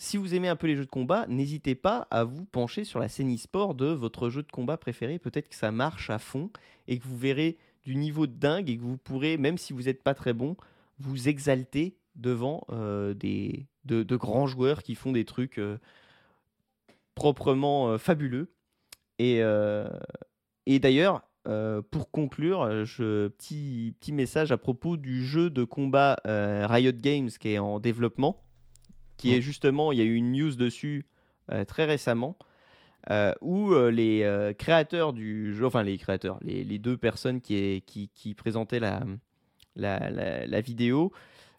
[0.00, 2.98] si vous aimez un peu les jeux de combat, n'hésitez pas à vous pencher sur
[2.98, 5.18] la scène e-sport de votre jeu de combat préféré.
[5.18, 6.50] Peut-être que ça marche à fond
[6.88, 9.82] et que vous verrez du niveau de dingue et que vous pourrez, même si vous
[9.82, 10.56] n'êtes pas très bon,
[10.98, 15.76] vous exalter devant euh, des, de, grands joueurs qui font des trucs euh,
[17.14, 18.50] proprement euh, fabuleux.
[19.18, 19.42] Et,
[20.78, 21.20] d'ailleurs,
[21.90, 27.50] pour conclure, je, petit, petit message à propos du jeu de combat Riot Games qui
[27.50, 28.42] est en développement,
[29.20, 31.06] qui est justement, il y a eu une news dessus
[31.52, 32.36] euh, très récemment,
[33.10, 37.40] euh, où euh, les euh, créateurs du jeu, enfin les créateurs, les, les deux personnes
[37.40, 39.02] qui, est- qui, qui présentaient la,
[39.76, 41.12] la, la- la vidéo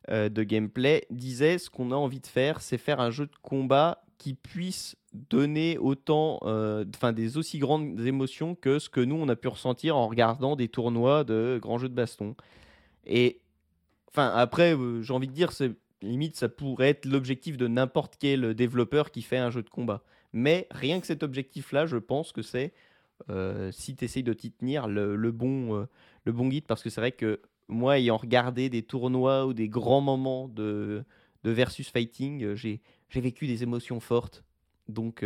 [0.10, 4.04] de gameplay disaient ce qu'on a envie de faire, c'est faire un jeu de combat
[4.18, 9.36] qui puisse donner autant, enfin des aussi grandes émotions que ce que nous on a
[9.36, 12.36] pu ressentir en regardant des tournois de grands jeux de baston.
[13.06, 13.42] Et
[14.08, 15.72] enfin après, j'ai envie de dire, c'est
[16.02, 20.04] limite ça pourrait être l'objectif de n'importe quel développeur qui fait un jeu de combat.
[20.34, 22.74] Mais rien que cet objectif-là, je pense que c'est,
[23.30, 25.86] euh, si tu essayes de t'y tenir, le, le bon, euh,
[26.26, 26.66] le bon guide.
[26.66, 31.04] Parce que c'est vrai que moi, ayant regardé des tournois ou des grands moments de,
[31.44, 32.82] de versus fighting, euh, j'ai
[33.14, 34.44] vécu des émotions fortes.
[34.88, 35.24] Donc,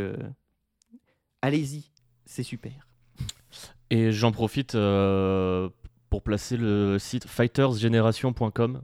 [1.42, 1.90] allez-y,
[2.26, 2.88] c'est super.
[3.90, 8.84] Et j'en profite pour placer le site fightersgeneration.com.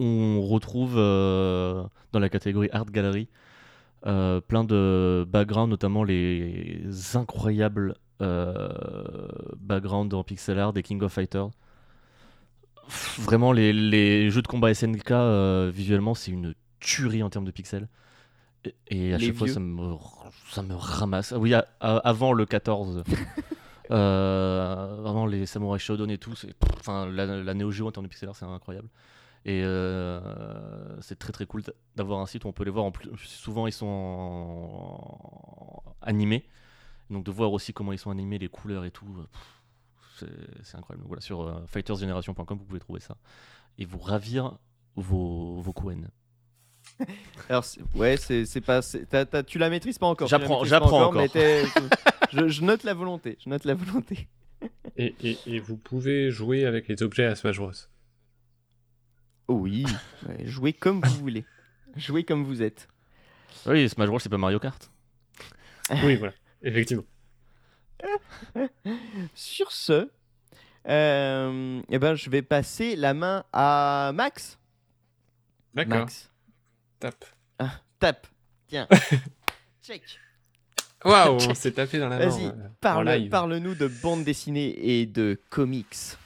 [0.00, 3.28] On retrouve euh, dans la catégorie Art Gallery
[4.06, 6.82] euh, plein de backgrounds, notamment les
[7.14, 8.68] incroyables euh,
[9.56, 11.48] backgrounds en pixel art des King of Fighters.
[12.86, 15.12] Pff, Vraiment, les, les jeux de combat SNK,
[15.72, 17.88] visuellement, c'est une tuerie en termes de pixels.
[18.64, 19.94] Et, et à Les chaque fois, ça me,
[20.50, 21.32] ça me ramasse.
[21.32, 23.04] Ah Oui, à- à- avant le 14.
[23.90, 26.32] Euh, vraiment les Samurai Shodown et tout,
[26.80, 28.88] enfin la, la Neo Geo en termes de pixel art, c'est incroyable.
[29.46, 31.62] Et euh, c'est très très cool
[31.96, 32.84] d'avoir un site où on peut les voir.
[32.84, 36.46] En plus, souvent ils sont en- animés
[37.10, 39.06] Donc de voir aussi comment ils sont animés, les couleurs et tout,
[40.22, 40.26] euh,
[40.62, 41.02] c'est- incroyable.
[41.02, 43.16] Donc voilà, sur euh, fightersgeneration.com, vous pouvez trouver ça.
[43.78, 44.56] Et vous ravir
[44.96, 46.08] vos, vos Cohen.
[47.48, 48.80] Alors, ouais, c'est c'est pas.
[49.46, 50.28] tu la maîtrises pas encore.
[50.28, 51.36] J'apprends- j'apprends mais encore.
[52.32, 53.36] je, je note la volonté.
[53.44, 54.28] Je note la volonté.
[54.96, 57.72] Et, et, et vous pouvez jouer avec les objets à Smash Bros.
[59.48, 59.84] Oui,
[60.28, 61.44] ouais, jouez comme vous voulez.
[61.96, 62.88] Jouez comme vous êtes.
[63.66, 64.90] Oui, Smash Bros, c'est pas Mario Kart.
[66.02, 67.04] Oui, voilà, effectivement.
[69.34, 70.10] Sur ce,
[70.88, 74.58] euh, eh ben, je vais passer la main à Max.
[75.74, 76.00] D'accord.
[76.00, 76.30] Max,
[77.00, 77.24] Tape.
[77.98, 78.26] tape.
[78.66, 78.88] Tiens.
[79.82, 80.02] Check.
[81.04, 82.28] Waouh, on s'est tapé dans la main.
[82.28, 86.16] Vas-y, euh, Parle, parle-nous de bande dessinée et de comics.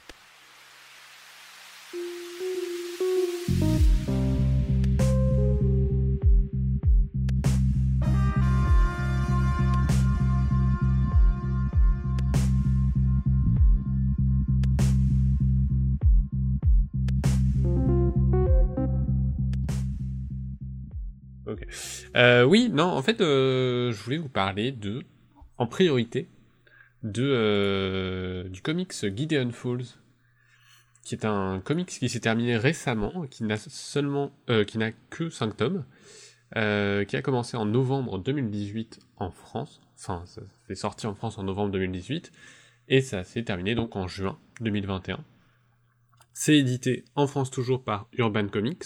[22.19, 25.03] Euh, oui, non, en fait, euh, je voulais vous parler de,
[25.57, 26.27] en priorité,
[27.01, 29.85] de euh, du comics Gideon Falls,
[31.03, 34.33] qui est un comics qui s'est terminé récemment, qui n'a seulement,
[34.67, 35.85] qui n'a que 5 tomes,
[36.53, 36.59] qui
[37.15, 41.71] a commencé en novembre 2018 en France, enfin, ça s'est sorti en France en novembre
[41.71, 42.33] 2018,
[42.89, 45.23] et ça s'est terminé donc en juin 2021.
[46.33, 48.83] C'est édité en France toujours par Urban Comics,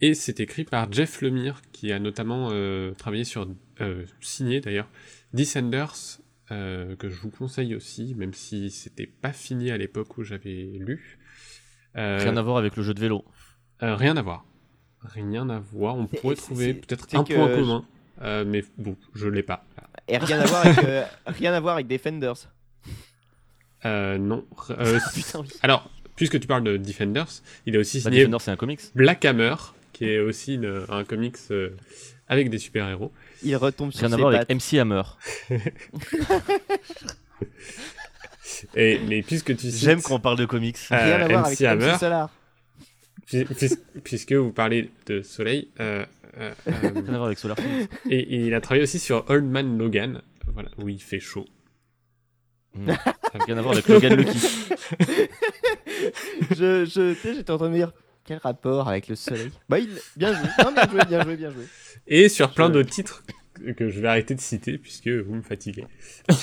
[0.00, 3.48] et c'est écrit par Jeff Lemire, qui a notamment euh, travaillé sur,
[3.80, 4.88] euh, signé d'ailleurs,
[5.32, 5.92] Descenders,
[6.50, 10.70] euh, que je vous conseille aussi, même si c'était pas fini à l'époque où j'avais
[10.78, 11.18] lu.
[11.96, 13.24] Euh, Rien à voir avec le jeu de vélo.
[13.82, 14.44] euh, rien à voir.
[15.00, 15.96] Rien à voir.
[15.96, 17.84] On pourrait trouver peut-être un point je- commun,
[18.22, 19.64] euh, mais bon, je l'ai pas.
[20.08, 22.48] Et rien à voir avec, euh, rien à voir avec Defenders.
[23.84, 24.44] Euh, non.
[24.70, 25.48] Euh, Putain, oui.
[25.62, 27.28] alors, puisque tu parles de Defenders,
[27.66, 28.80] il a aussi Bah, signé c'est un comics.
[28.94, 29.54] Black Hammer,
[29.96, 31.70] qui est aussi une- un comics euh,
[32.28, 33.12] avec des super-héros.
[33.42, 35.02] Il retombe sur Rien à voir avec MC Hammer.
[38.74, 40.76] Et, mais puisque tu cites- J'aime quand on parle de comics.
[40.92, 41.92] Euh, Rien à voir MC avec Hammer.
[41.92, 42.30] MC Solar.
[43.26, 43.70] Puis- puis-
[44.04, 46.04] puisque vous parlez de Soleil, euh,
[46.38, 47.56] euh, euh, Rien à voir avec Solar
[48.08, 51.46] et, et il a travaillé aussi sur Old Man Logan, voilà, où il fait chaud.
[52.74, 52.92] Mm.
[52.92, 54.38] Ça n'a rien à voir avec Logan Lucky.
[56.56, 57.92] je, je, j'étais en train de me dire
[58.26, 59.50] quel rapport avec le soleil?
[59.68, 60.48] Bah, il, bien joué.
[60.64, 61.64] Non, bien joué, bien joué, bien joué.
[62.06, 63.22] Et sur plein Je- d'autres titres
[63.76, 65.86] que je vais arrêter de citer puisque vous me fatiguez.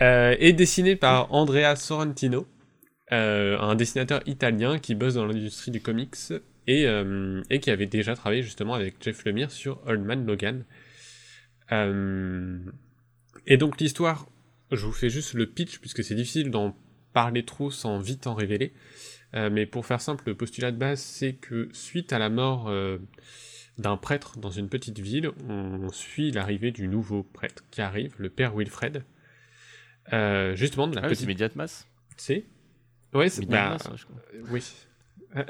[0.00, 2.46] Euh, et dessiné par Andrea Sorrentino,
[3.12, 6.14] euh, un dessinateur italien qui bosse dans l'industrie du comics
[6.66, 10.64] et, euh, et qui avait déjà travaillé justement avec Jeff Lemire sur Old Man Logan.
[11.72, 12.58] Euh,
[13.46, 14.26] et donc l'histoire,
[14.70, 16.76] je vous fais juste le pitch puisque c'est difficile d'en
[17.12, 18.72] parler trop sans vite en révéler.
[19.34, 22.68] Euh, mais pour faire simple, le postulat de base, c'est que suite à la mort
[22.68, 22.98] euh,
[23.78, 28.30] d'un prêtre dans une petite ville, on suit l'arrivée du nouveau prêtre qui arrive, le
[28.30, 29.04] père Wilfred.
[30.12, 31.28] Euh, justement de la Ah c'est petite.
[31.28, 31.88] Mediat Mass.
[32.16, 32.44] C'est
[33.14, 33.46] Ouais, c'est.
[33.46, 34.20] Bah, ouais, je crois.
[34.50, 34.62] oui.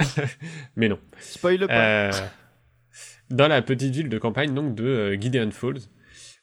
[0.77, 0.99] mais non.
[1.18, 1.73] Spoil pas.
[1.73, 2.12] Euh,
[3.31, 5.81] dans la petite ville de campagne donc de euh, Gideon Falls.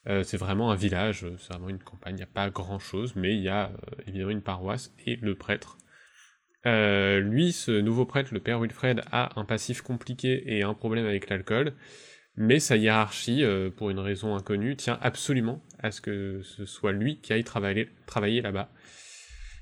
[0.08, 3.14] Euh, c'est vraiment un village, c'est vraiment une campagne, il n'y a pas grand chose,
[3.14, 5.78] mais il y a euh, évidemment une paroisse et le prêtre.
[6.66, 11.06] Euh, lui, ce nouveau prêtre, le père Wilfred, a un passif compliqué et un problème
[11.06, 11.74] avec l'alcool,
[12.36, 16.92] mais sa hiérarchie, euh, pour une raison inconnue, tient absolument à ce que ce soit
[16.92, 17.88] lui qui aille travailler,
[18.40, 18.70] là-bas.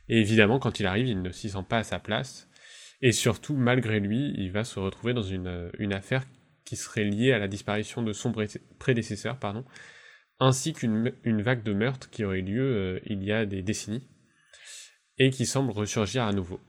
[0.08, 2.48] Et évidemment, quand il arrive, il ne s'y sent pas à sa place,
[3.00, 6.24] et surtout, malgré lui, il va se retrouver dans une, euh, affaire
[6.64, 8.46] qui serait liée à la disparition de son pré-
[8.78, 9.64] prédécesseur, pardon,
[10.38, 14.06] ainsi qu'une vague de meurtres qui aurait lieu il y a des décennies,
[15.18, 16.60] et qui semble ressurgir à nouveau.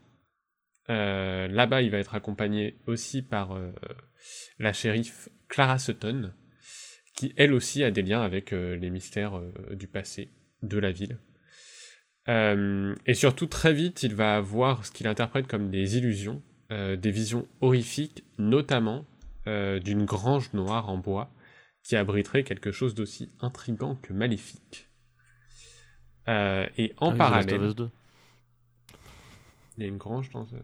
[0.90, 3.72] Euh, Là-bas, il va être accompagné aussi par euh,
[4.58, 6.32] la shérif Clara Sutton,
[7.14, 9.40] qui elle aussi a des liens avec euh, les mystères
[9.72, 10.32] du passé
[10.62, 11.18] de la ville.
[12.28, 16.40] Et surtout, très vite, il va avoir ce qu'il interprète comme des illusions,
[16.70, 19.04] des visions horrifiques, notamment
[19.44, 21.32] d'une grange noire en bois
[21.82, 24.88] qui abriterait quelque chose d'aussi intrigant que maléfique.
[26.28, 27.90] Et en Ah parallèle, of Us 2.
[29.76, 30.54] Il y a une grange dans ce...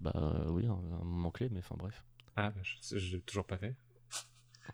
[0.00, 2.02] Bah euh, oui, un, un moment clé, mais enfin bref.
[2.36, 3.74] Ah, bah, je je l'ai toujours pas fait.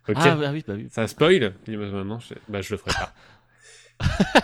[0.08, 0.88] Ok, Ah, bah oui, bah oui.
[0.90, 2.34] ça spoil bah, Maintenant, je...
[2.48, 3.14] Bah, je le ferai pas.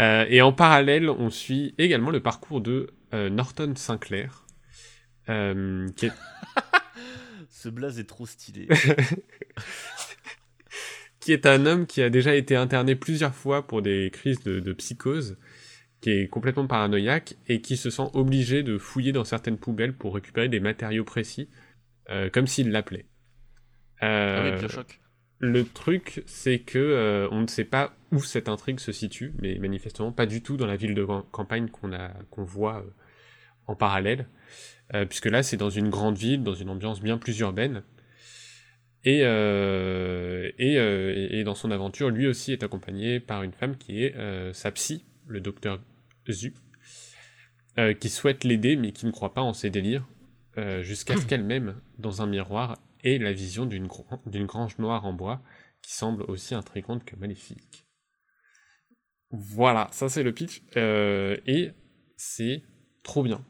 [0.00, 4.44] Euh, et en parallèle, on suit également le parcours de euh, Norton Sinclair,
[5.28, 6.12] euh, qui est
[7.48, 8.66] Ce blaze est trop stylé.
[11.20, 14.58] qui est un homme qui a déjà été interné plusieurs fois pour des crises de,
[14.58, 15.38] de psychose,
[16.04, 20.14] qui est complètement paranoïaque et qui se sent obligé de fouiller dans certaines poubelles pour
[20.14, 21.48] récupérer des matériaux précis,
[22.10, 23.06] euh, comme s'il l'appelait.
[24.02, 25.00] Ah oui, Euh, Bioshock.
[25.38, 29.58] le truc, c'est que euh, on ne sait pas où cette intrigue se situe, mais
[29.58, 32.84] manifestement pas du tout dans la ville de cam- campagne qu'on a qu'on voit
[33.66, 34.26] en parallèle,
[35.08, 37.82] puisque là c'est dans une grande ville, dans une ambiance bien plus urbaine.
[39.04, 43.52] Et, euh, et, euh, et- et dans son aventure, lui aussi est accompagné par une
[43.52, 45.80] femme qui est euh, sa psy, le docteur
[46.32, 46.54] Zu,
[47.78, 50.06] euh, qui souhaite l'aider mais qui ne croit pas en ses délires,
[50.58, 55.04] euh, jusqu'à ce qu'elle-même, dans un miroir, ait la vision d'une gr- d'une grange noire
[55.04, 55.42] en bois
[55.82, 57.86] qui semble aussi intrigante que maléfique.
[59.30, 61.72] Voilà, ça c'est le pitch, euh, et
[62.16, 62.62] c'est
[63.02, 63.44] trop bien.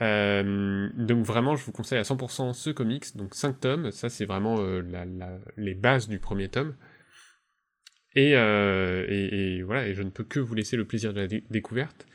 [0.00, 4.56] Donc vraiment, je vous conseille à 100% ce comics, donc 5 tomes, ça c'est vraiment
[4.60, 6.74] la- la- les bases du premier tome.
[8.14, 11.20] Et, euh, et, et voilà, et je ne peux que vous laisser le plaisir de
[11.20, 12.06] la dé- découverte.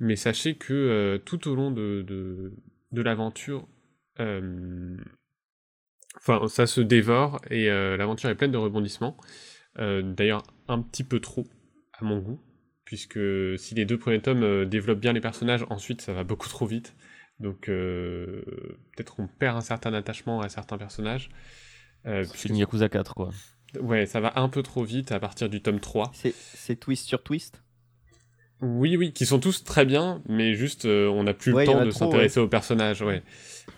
[0.00, 2.52] Mais sachez que euh, tout au long de, de,
[2.92, 3.68] de l'aventure,
[4.20, 4.96] euh,
[6.16, 9.16] enfin, ça se dévore et l'aventure est pleine de rebondissements.
[9.78, 11.46] D'ailleurs, un petit peu trop
[11.94, 12.40] à mon goût,
[12.84, 13.18] puisque
[13.58, 16.94] si les deux premiers tomes développent bien les personnages, ensuite ça va beaucoup trop vite.
[17.40, 18.42] Donc euh,
[18.96, 21.30] peut-être qu'on perd un certain attachement à certains personnages.
[22.06, 23.30] Euh, C'est une Yakuza 4, quoi.
[23.80, 26.12] Ouais, ça va un peu trop vite à partir du tome 3.
[26.14, 27.62] C'est twist sur twist?
[28.60, 31.72] Oui, oui, qui sont tous très bien, mais juste euh, on n'a plus Ouais, le
[31.72, 33.22] temps de s'intéresser aux personnages, ouais.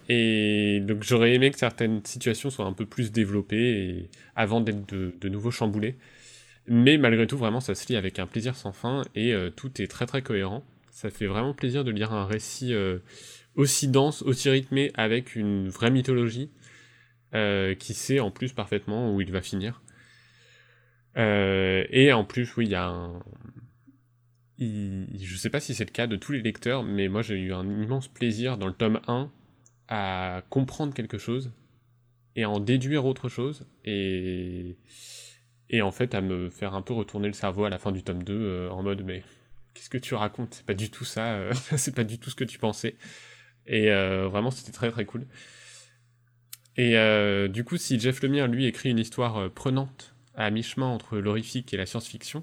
[0.09, 4.91] Et donc j'aurais aimé que certaines situations soient un peu plus développées et avant d'être
[4.91, 5.97] de, de nouveau chamboulées.
[6.66, 9.82] Mais malgré tout, vraiment, ça se lit avec un plaisir sans fin et euh, tout
[9.82, 10.64] est très très cohérent.
[10.91, 12.99] Ça fait vraiment plaisir de lire un récit euh,
[13.57, 16.51] aussi dense, aussi rythmé, avec une vraie mythologie,
[17.35, 19.83] euh, qui sait en plus parfaitement où il va finir.
[21.16, 23.20] Euh, et en plus, oui, il y a un,
[24.59, 27.37] il- je sais pas si c'est le cas de tous les lecteurs, mais moi j'ai
[27.37, 29.31] eu un immense plaisir dans le tome 1
[29.89, 31.53] à comprendre quelque chose
[32.37, 34.76] et à en déduire autre chose et,
[35.83, 38.22] en fait à me faire un peu retourner le cerveau à la fin du tome
[38.22, 39.22] 2 euh, en mode mais
[39.74, 40.55] qu'est-ce que tu racontes?
[40.55, 42.97] C'est pas du tout ça, c'est pas du tout ce que tu pensais.
[43.66, 45.26] Et vraiment c'était très très cool.
[46.81, 50.87] Et euh, du coup, si Jeff Lemire lui écrit une histoire euh, prenante à mi-chemin
[50.87, 52.43] entre l'horrifique et la science-fiction,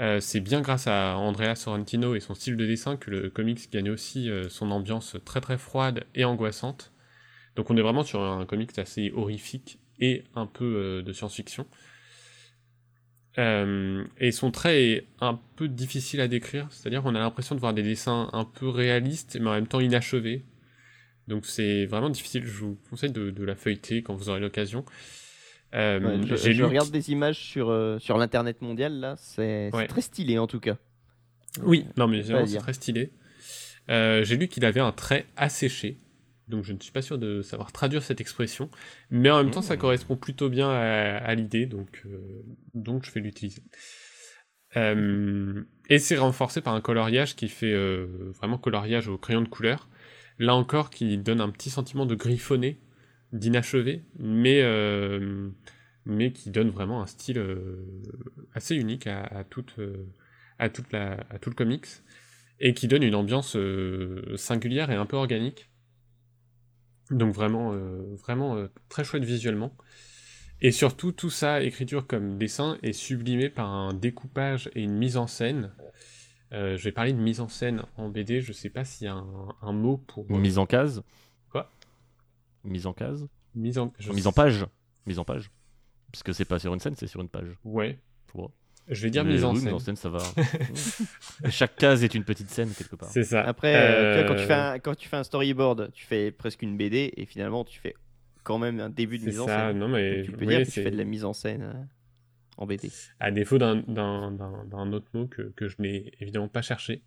[0.00, 3.72] euh, c'est bien grâce à Andrea Sorrentino et son style de dessin que le comics
[3.72, 6.92] gagne aussi son ambiance très très froide et angoissante.
[7.56, 11.66] Donc on est vraiment sur un comics assez horrifique et un peu de science-fiction.
[13.38, 17.72] Et son trait est un peu difficile à décrire, c'est-à-dire qu'on a l'impression de voir
[17.72, 20.44] des dessins un peu réalistes mais en même temps inachevés.
[21.28, 24.84] Donc c'est vraiment difficile, je vous conseille de, de la feuilleter quand vous aurez l'occasion.
[25.74, 29.86] Euh, Ouais, je, regarde des images sur, euh, sur l'internet mondial là, c'est Ouais.
[29.86, 30.76] très stylé en tout cas.
[31.62, 33.12] Oui, non mais c'est très stylé.
[33.90, 35.98] Euh, J'ai lu qu'il avait un trait asséché,
[36.48, 38.70] donc je ne suis pas sûr de savoir traduire cette expression,
[39.10, 39.78] mais en même temps ça Mmh.
[39.78, 42.18] correspond plutôt bien à, à l'idée, donc, euh,
[42.72, 43.62] donc je vais l'utiliser.
[45.90, 47.74] Et c'est renforcé par un coloriage qui fait
[48.38, 49.88] vraiment coloriage au crayon de couleur,
[50.38, 52.80] là encore qui donne un petit sentiment de griffonné,
[53.32, 55.50] d'inachevé, mais, euh,
[56.34, 57.84] qui donne vraiment un style euh,
[58.54, 59.64] assez unique euh, à, tout
[60.90, 61.86] le comics,
[62.60, 63.56] et qui donne une ambiance
[64.36, 65.70] singulière et un peu organique.
[67.10, 67.72] Donc vraiment,
[68.16, 69.76] vraiment très chouette visuellement.
[70.60, 75.16] Et surtout, tout ça, écriture comme dessin, est sublimé par un découpage et une mise
[75.16, 75.70] en scène.
[76.52, 79.08] Euh, je vais parler de mise en scène en BD, je sais pas s'il y
[79.08, 80.24] a un, un mot pour...
[80.30, 81.02] euh, Mise en case.
[81.50, 81.70] Quoi?
[82.64, 83.26] Mise en case.
[83.54, 83.92] mise en...
[83.98, 84.64] je Mise en page.
[85.06, 85.50] Mise en page.
[86.10, 87.48] Parce que c'est pas sur une scène, c'est sur une page.
[87.64, 87.98] Ouais.
[88.90, 89.64] Je vais dire Mais mise en oui, scène.
[89.66, 90.18] Mise en scène, ça va.
[91.50, 93.10] Chaque case est une petite scène quelque part.
[93.10, 93.42] C'est ça.
[93.42, 96.30] Après, euh, tu vois, quand, tu fais un, quand tu fais un storyboard, tu fais
[96.30, 97.94] presque une BD et finalement tu fais
[98.44, 99.78] quand même un début de C'est mise en ça, scène.
[99.78, 100.16] non mais...
[100.16, 101.84] Donc, tu peux oui, dire que tu c'est- fais de la mise en scène euh,
[102.58, 102.90] en BD.
[103.20, 107.02] à défaut d'un- d'un d'un- d'un autre mot que, que je n'ai évidemment pas cherché.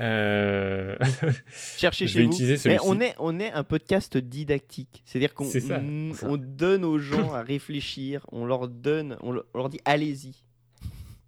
[0.00, 0.96] Euh...
[1.76, 2.62] Cherchez Je chez vous.
[2.66, 5.02] Mais on est, on est un podcast didactique.
[5.04, 6.28] C'est-à-dire qu'on C'est ça, on- c'est ça.
[6.30, 10.34] on donne aux gens à réfléchir, on leur donne, on leur, dit allez-y.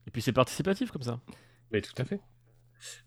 [0.07, 1.21] Et puis c'est participatif comme ça.
[1.73, 2.21] Mais tout à fait.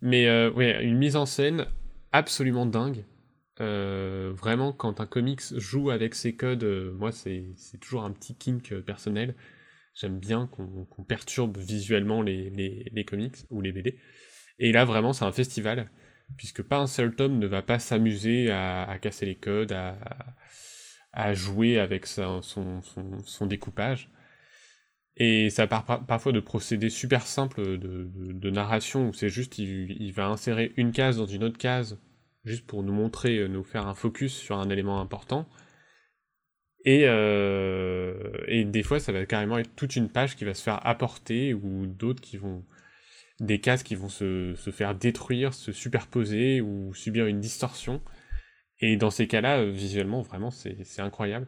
[0.01, 1.65] Mais euh, ouais, une mise en scène
[2.11, 3.05] absolument dingue.
[3.61, 8.11] Euh, vraiment, quand un comics joue avec ses codes, euh, moi, c'est c'est toujours un
[8.11, 9.35] petit kink euh, personnel.
[9.95, 13.99] J'aime bien qu'on perturbe visuellement les, comics ou les BD.
[14.59, 15.89] Et là, vraiment, c'est un festival,
[16.37, 21.79] puisque pas un seul tome ne va pas s'amuser à, casser les codes, à, jouer
[21.79, 22.41] avec son,
[23.41, 24.09] découpage.
[25.15, 29.91] Et ça part par- parfois de procédés super simples de narration où c'est juste il,
[30.01, 31.99] il va insérer une case dans une autre case
[32.45, 35.47] juste pour nous montrer, euh, nous faire un focus sur un élément important.
[36.85, 38.13] Et, euh,
[38.47, 41.53] et des fois, ça va carrément être toute une page qui va se faire apporter
[41.53, 42.65] ou d'autres qui vont.
[43.39, 48.01] des cases qui vont se, se faire détruire, se superposer ou subir une distorsion.
[48.79, 51.47] Et dans ces cas-là, euh, visuellement, vraiment, c'est incroyable.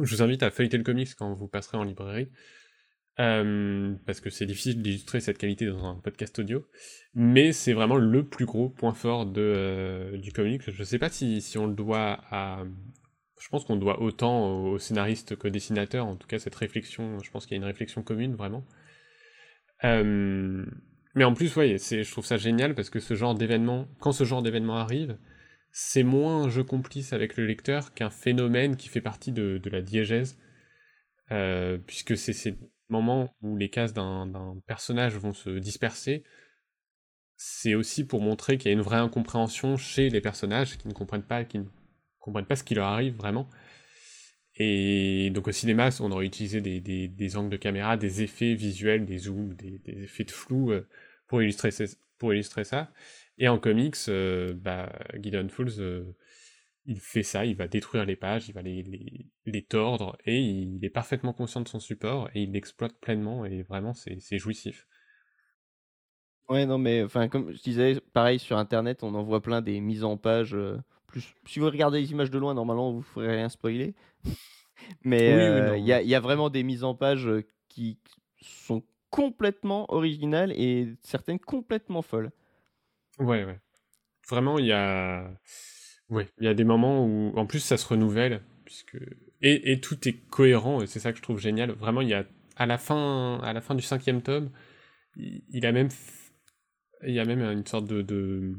[0.00, 2.28] Je vous invite à feuilleter le comics quand vous passerez en librairie.
[3.20, 6.66] Euh, parce que c'est difficile d'illustrer cette qualité dans un podcast audio.
[7.14, 10.70] Mais c'est vraiment le plus gros point fort de, du comics.
[10.70, 12.64] Je sais pas si, si on le doit à.
[13.42, 16.06] Je pense qu'on doit autant aux scénaristes qu'aux dessinateurs.
[16.06, 18.64] En tout cas, cette réflexion, je pense qu'il y a une réflexion commune, vraiment.
[19.82, 20.64] Euh,
[21.16, 24.22] mais en plus, c'est, je trouve ça génial parce que ce genre d'événement, quand ce
[24.22, 25.18] genre d'événement arrive,
[25.72, 29.82] c'est moins un jeu complice avec le lecteur qu'un phénomène qui fait partie de, la
[29.82, 30.38] diégèse.
[31.32, 32.56] Euh, puisque c'est ces
[32.90, 36.22] moments où les cases d'un personnage vont se disperser,
[37.36, 40.92] c'est aussi pour montrer qu'il y a une vraie incompréhension chez les personnages qui ne
[40.92, 41.64] comprennent pas, qui ne
[42.22, 43.48] comprennent pas ce qui leur arrive vraiment.
[44.56, 49.06] Et donc au cinéma, on aurait utilisé des, des, angles de caméra, des effets visuels,
[49.06, 50.86] des zooms, des, effets de flou euh,
[51.26, 51.70] pour, illustrer
[52.18, 52.92] pour illustrer ça.
[53.38, 56.04] Et en comics, euh, bah, Gideon Falls, euh,
[56.84, 60.38] il fait ça, il va détruire les pages, il va les, les, les tordre, et
[60.40, 64.86] il est parfaitement conscient de son support, et il l'exploite pleinement, et vraiment, c'est jouissif.
[66.48, 69.80] Ouais, non, mais enfin, comme je disais, pareil sur internet, on en voit plein des
[69.80, 70.56] mises en page.
[71.12, 71.34] Plus...
[71.46, 73.94] Si vous regardez les images de loin, normalement, vous ne ferez rien spoiler.
[75.04, 75.74] mais oui, euh, non.
[75.74, 77.98] il y, a, il y a vraiment des mises en page euh, qui
[78.40, 82.32] sont complètement originales et certaines complètement folles.
[83.18, 83.60] Ouais, ouais.
[84.28, 85.30] Vraiment, il y a...
[86.08, 88.96] Ouais, il y a des moments où, en plus, ça se renouvelle, puisque...
[89.42, 91.72] Et, et tout est cohérent, et c'est ça que je trouve génial.
[91.72, 92.24] Vraiment, il y a...
[92.56, 94.50] À la fin, à la fin du cinquième tome,
[95.16, 95.88] il, il a même...
[97.04, 98.02] Il y a même une sorte de...
[98.02, 98.54] de,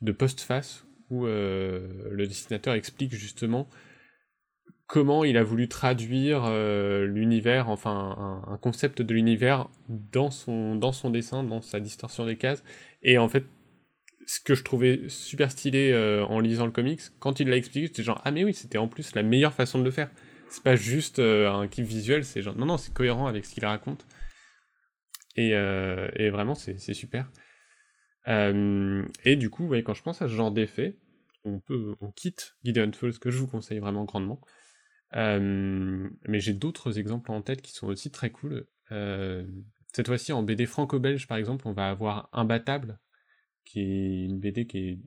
[0.00, 3.68] de post-face où euh, le dessinateur explique justement
[4.86, 10.92] comment il a voulu traduire euh, l'univers, enfin un, concept de l'univers dans son, dans
[10.92, 12.62] son dessin, dans sa distorsion des cases.
[13.02, 13.44] Et en fait,
[14.26, 17.86] ce que je trouvais super stylé euh, en lisant le comics, quand il l'a expliqué,
[17.86, 20.10] j'étais genre ah mais oui, c'était en plus la meilleure façon de le faire.
[20.50, 23.64] C'est pas juste un kiff visuel, c'est genre non non, c'est cohérent avec ce qu'il
[23.64, 24.06] raconte.
[25.36, 25.50] Et,
[26.30, 27.28] vraiment, c'est super.
[28.28, 30.98] Euh, et du coup, ouais, quand je pense à ce genre d'effet,
[31.44, 31.60] on
[32.16, 34.40] quitte Gideon Falls que je vous conseille vraiment grandement.
[35.14, 38.66] Euh, mais j'ai d'autres exemples en tête qui sont aussi très cool.
[38.92, 39.44] Euh,
[39.92, 42.98] cette fois-ci, en BD franco-belge, par exemple, on va avoir Imbattable,
[43.64, 44.98] qui est une BD qui est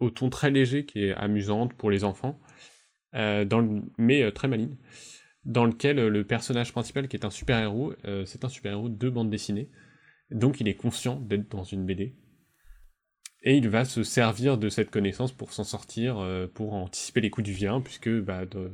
[0.00, 2.40] au ton très léger, qui est amusante pour les enfants,
[3.12, 4.76] mais très maligne,
[5.44, 7.94] dans lequel le personnage principal, qui est un super-héros,
[8.26, 9.70] c'est un super-héros de bande dessinée,
[10.30, 12.16] donc il est conscient d'être dans une BD.
[13.42, 17.30] Et il va se servir de cette connaissance pour s'en sortir, euh, pour anticiper les
[17.30, 18.70] coups du vilain, puisque bah, de-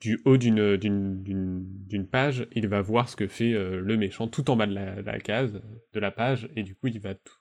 [0.00, 4.56] du haut d'une, page, il va voir ce que fait euh, le méchant tout en
[4.56, 5.60] bas de la, la case,
[5.92, 7.34] de la page, et du coup il va tout,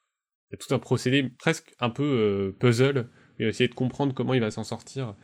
[0.49, 3.07] il y a tout un procédé presque un peu euh, puzzle,
[3.39, 5.15] va essayer de comprendre comment il va s'en sortir,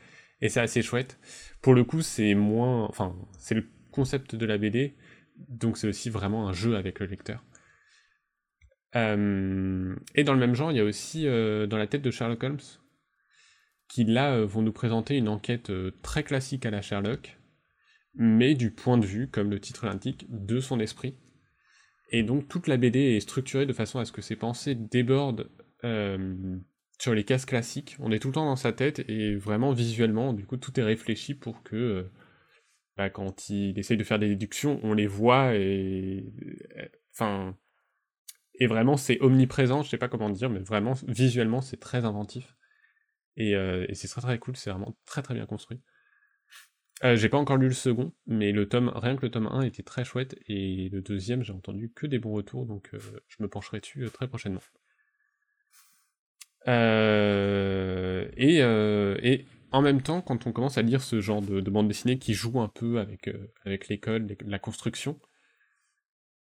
[0.41, 1.19] et c'est assez chouette.
[1.61, 4.95] Pour le coup, c'est moins, enfin, c'est le concept de la BD,
[5.49, 7.43] donc c'est aussi vraiment un jeu avec le lecteur.
[8.95, 12.11] Euh, et dans le même genre, il y a aussi euh, dans la tête de
[12.11, 12.59] Sherlock Holmes,
[13.89, 15.71] qui là euh, vont nous présenter une enquête
[16.01, 17.39] très classique à la Sherlock,
[18.15, 21.17] mais du point de vue, comme le titre l'indique, de son esprit.
[22.11, 25.49] Et donc toute la BD est structurée de façon à ce que ses pensées débordent
[26.99, 27.97] sur les cases classiques.
[27.99, 30.83] On est tout le temps dans sa tête et vraiment visuellement, du coup, tout est
[30.83, 32.07] réfléchi pour que
[32.95, 36.31] bah, quand il essaye de faire des déductions, on les voit et
[37.13, 37.57] enfin
[38.55, 39.83] et vraiment c'est omniprésent.
[39.83, 42.55] Je sais pas comment dire, mais vraiment visuellement c'est très inventif
[43.37, 44.55] et, euh, c'est très très cool.
[44.55, 45.79] C'est vraiment très très bien construit.
[47.03, 49.61] Euh, j'ai pas encore lu le second, mais le tome, rien que le tome 1
[49.63, 53.37] était très chouette, et le deuxième, j'ai entendu que des bons retours, donc euh, je
[53.39, 54.61] me pencherai dessus très prochainement.
[56.65, 61.89] Et, et en même temps, quand on commence à lire ce genre de, de bande
[61.89, 63.29] dessinée qui joue un peu avec,
[63.65, 65.19] avec l'école, la construction,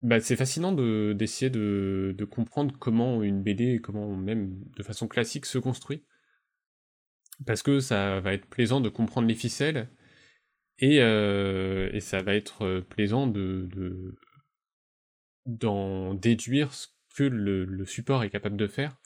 [0.02, 5.45] bah, c'est fascinant de- d'essayer de, comprendre comment une BD, comment même de façon classique
[5.45, 6.04] se construit.
[7.45, 9.89] Parce que ça va être plaisant de comprendre les ficelles,
[10.80, 14.18] et, euh, ça va être plaisant de, de-
[15.45, 18.97] d'en déduire ce que le, le support est capable de faire.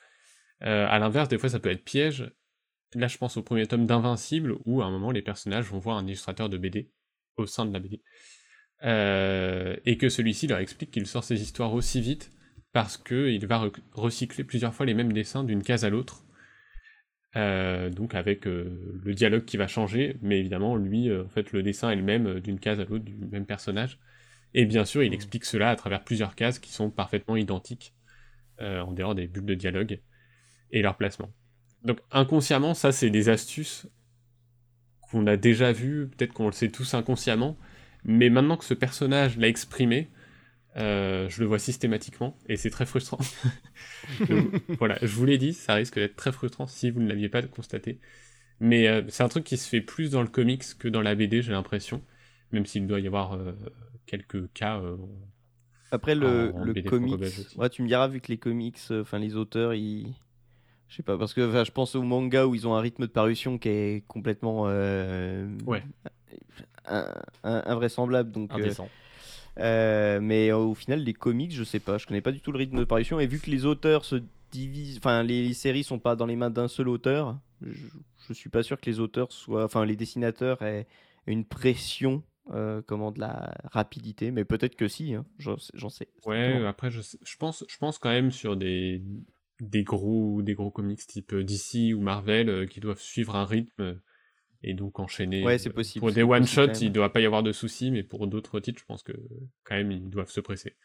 [0.63, 2.31] Euh, à l'inverse, des fois ça peut être piège.
[2.95, 5.97] Là, je pense au premier tome d'Invincible, où à un moment les personnages vont voir
[5.97, 6.91] un illustrateur de BD
[7.37, 8.01] au sein de la BD.
[8.85, 12.31] Euh, et que celui-ci leur explique qu'il sort ses histoires aussi vite
[12.73, 16.25] parce qu'il va rec- recycler plusieurs fois les mêmes dessins d'une case à l'autre.
[17.35, 21.51] Euh, donc avec euh, le dialogue qui va changer, mais évidemment, lui, euh, en fait,
[21.51, 23.99] le dessin est le même d'une case à l'autre du même personnage.
[24.53, 25.15] Et bien sûr, il Mhm.
[25.15, 27.93] explique cela à travers plusieurs cases qui sont parfaitement identiques,
[28.59, 29.99] en dehors des bulles de dialogue
[30.71, 31.29] et leur placement.
[31.83, 33.87] Donc inconsciemment, ça, c'est des astuces
[35.01, 37.57] qu'on a déjà vues, peut-être qu'on le sait tous inconsciemment,
[38.05, 40.09] mais maintenant que ce personnage l'a exprimé,
[40.77, 43.19] euh, je le vois systématiquement et c'est très frustrant.
[44.29, 47.29] Je- voilà, je vous l'ai dit, ça risque d'être très frustrant si vous ne l'aviez
[47.29, 47.99] pas constaté.
[48.59, 51.15] Mais euh, c'est un truc qui se fait plus dans le comics que dans la
[51.15, 52.03] BD, j'ai l'impression.
[52.51, 53.53] Même s'il doit y avoir euh,
[54.07, 54.81] quelques cas.
[55.91, 57.23] Après, le, En le BD comics,
[57.55, 60.13] ouais, tu me diras, vu que les comics, enfin les auteurs, ils.
[60.93, 63.11] Je sais pas, parce que je pense au manga où ils ont un rythme de
[63.11, 64.65] parution qui est complètement.
[64.67, 65.81] euh, Ouais.
[66.85, 67.11] in-
[67.43, 68.29] in- invraisemblable.
[68.31, 68.87] Donc, euh, Indécent.
[69.57, 72.59] euh, mais au final, les comics, je sais pas, je connais pas du tout le
[72.59, 73.19] rythme de parution.
[73.19, 74.17] Et vu que les auteurs se
[74.51, 74.99] divisent.
[74.99, 77.87] Enfin, les, les séries sont pas dans les mains d'un seul auteur, je,
[78.27, 79.63] je suis pas sûr que les auteurs soient.
[79.65, 80.85] Enfin, les dessinateurs aient
[81.25, 82.21] une pression.
[82.51, 85.57] euh, comment de la rapidité, mais peut-être que si, hein, j'en
[85.89, 86.09] sais-.
[86.27, 89.01] Ouais, après, je, je, pense, je pense quand même sur des,
[89.69, 93.45] des, gros, des gros comics type euh, DC ou Marvel euh, qui doivent suivre un
[93.45, 93.95] rythme euh,
[94.63, 95.43] et donc enchaîner.
[95.43, 96.73] Ouais, c'est possible, Pour des quand même.
[96.81, 99.13] il ne doit pas y avoir de soucis, mais pour d'autres titres, je pense que
[99.63, 100.75] quand même, ils doivent se presser.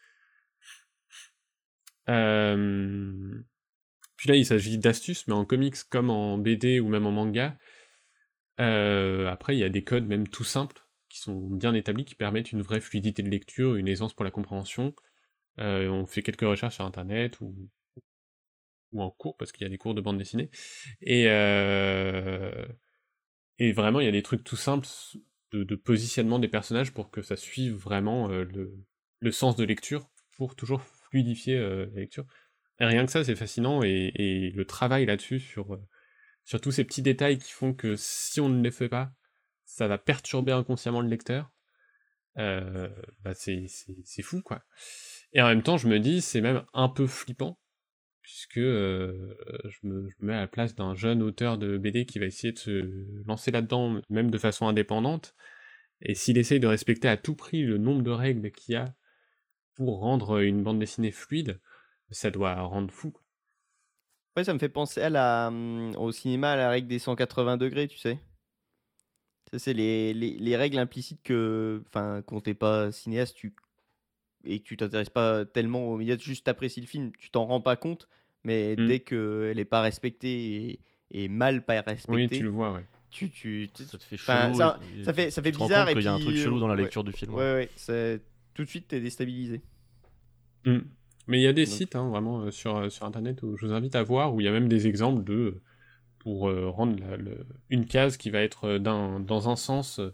[2.09, 3.41] Euh,
[4.17, 7.57] Puis là, il s'agit d'astuces, mais en comics comme en BD ou même en manga.
[8.59, 12.15] Euh, après, il y a des codes même tout simples qui sont bien établis, qui
[12.15, 14.93] permettent une vraie fluidité de lecture, une aisance pour la compréhension.
[15.59, 17.55] Euh, on fait quelques recherches sur internet ou,
[18.91, 20.49] ou en cours, parce qu'il y a des cours de bande dessinée.
[21.01, 22.65] Et, euh,
[23.57, 24.87] et vraiment, il y a des trucs tout simples
[25.51, 28.73] de, positionnement des personnages pour que ça suive vraiment euh, le,
[29.19, 32.25] le sens de lecture, pour toujours fluidifier euh, la lecture.
[32.79, 35.79] Et rien que ça, c'est fascinant, et, et le travail là-dessus, sur,
[36.45, 39.11] sur tous ces petits détails qui font que si on ne les fait pas,
[39.65, 41.51] ça va perturber inconsciemment le lecteur.
[42.35, 43.67] Bah c'est
[44.23, 44.63] fou, quoi.
[45.33, 47.59] Et en même temps, je me dis, c'est même un peu flippant,
[48.29, 52.27] puisque euh, je, me, mets à la place d'un jeune auteur de BD qui va
[52.27, 55.33] essayer de se lancer là-dedans, même de façon indépendante,
[56.03, 58.93] et s'il essaye de respecter à tout prix le nombre de règles qu'il y a
[59.73, 61.59] pour rendre une bande dessinée fluide,
[62.11, 63.13] ça doit rendre fou.
[64.37, 67.97] Ouais, ça me fait penser hum, au cinéma à la règle des 180 degrés, tu
[67.97, 68.19] sais.
[69.51, 73.55] Ça, c'est les règles implicites que, enfin, quand t'es pas cinéaste tu,
[74.45, 77.61] et que tu t'intéresses pas tellement au média, juste apprécies le film, tu t'en rends
[77.61, 78.07] pas compte,
[78.43, 78.87] mais Mm.
[78.87, 80.79] dès qu'elle est pas respectée et,
[81.11, 82.85] et mal pas respectée, Oui, tu le vois, ouais.
[83.09, 84.53] tu, tu, tu- Ça te fait chelou.
[84.55, 86.13] ça- et- ça fait, ça fait tu te rends bizarre compte et qu'il y a
[86.13, 87.33] un truc chelou dans la ouais, lecture du film.
[87.33, 88.21] Ouais, ouais, c'est-
[88.53, 89.61] tout de suite t'es déstabilisé.
[90.65, 90.79] Mm.
[91.27, 93.55] Mais il y a des Donc- sites hein, vraiment euh, sur, euh, sur internet où
[93.57, 95.61] je vous invite à voir, où il y a même des exemples de
[96.17, 99.99] pour euh, rendre la- le- une case qui va être euh, d'un- dans un sens,
[99.99, 100.13] euh,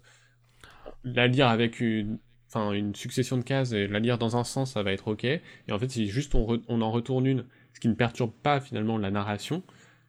[1.04, 2.18] la lire avec une,
[2.48, 5.24] enfin, une succession de cases et la lire dans un sens, ça va être ok.
[5.24, 5.40] Et
[5.70, 7.44] en fait, si juste on, on en retourne une,
[7.74, 9.62] ce qui ne perturbe pas finalement la narration,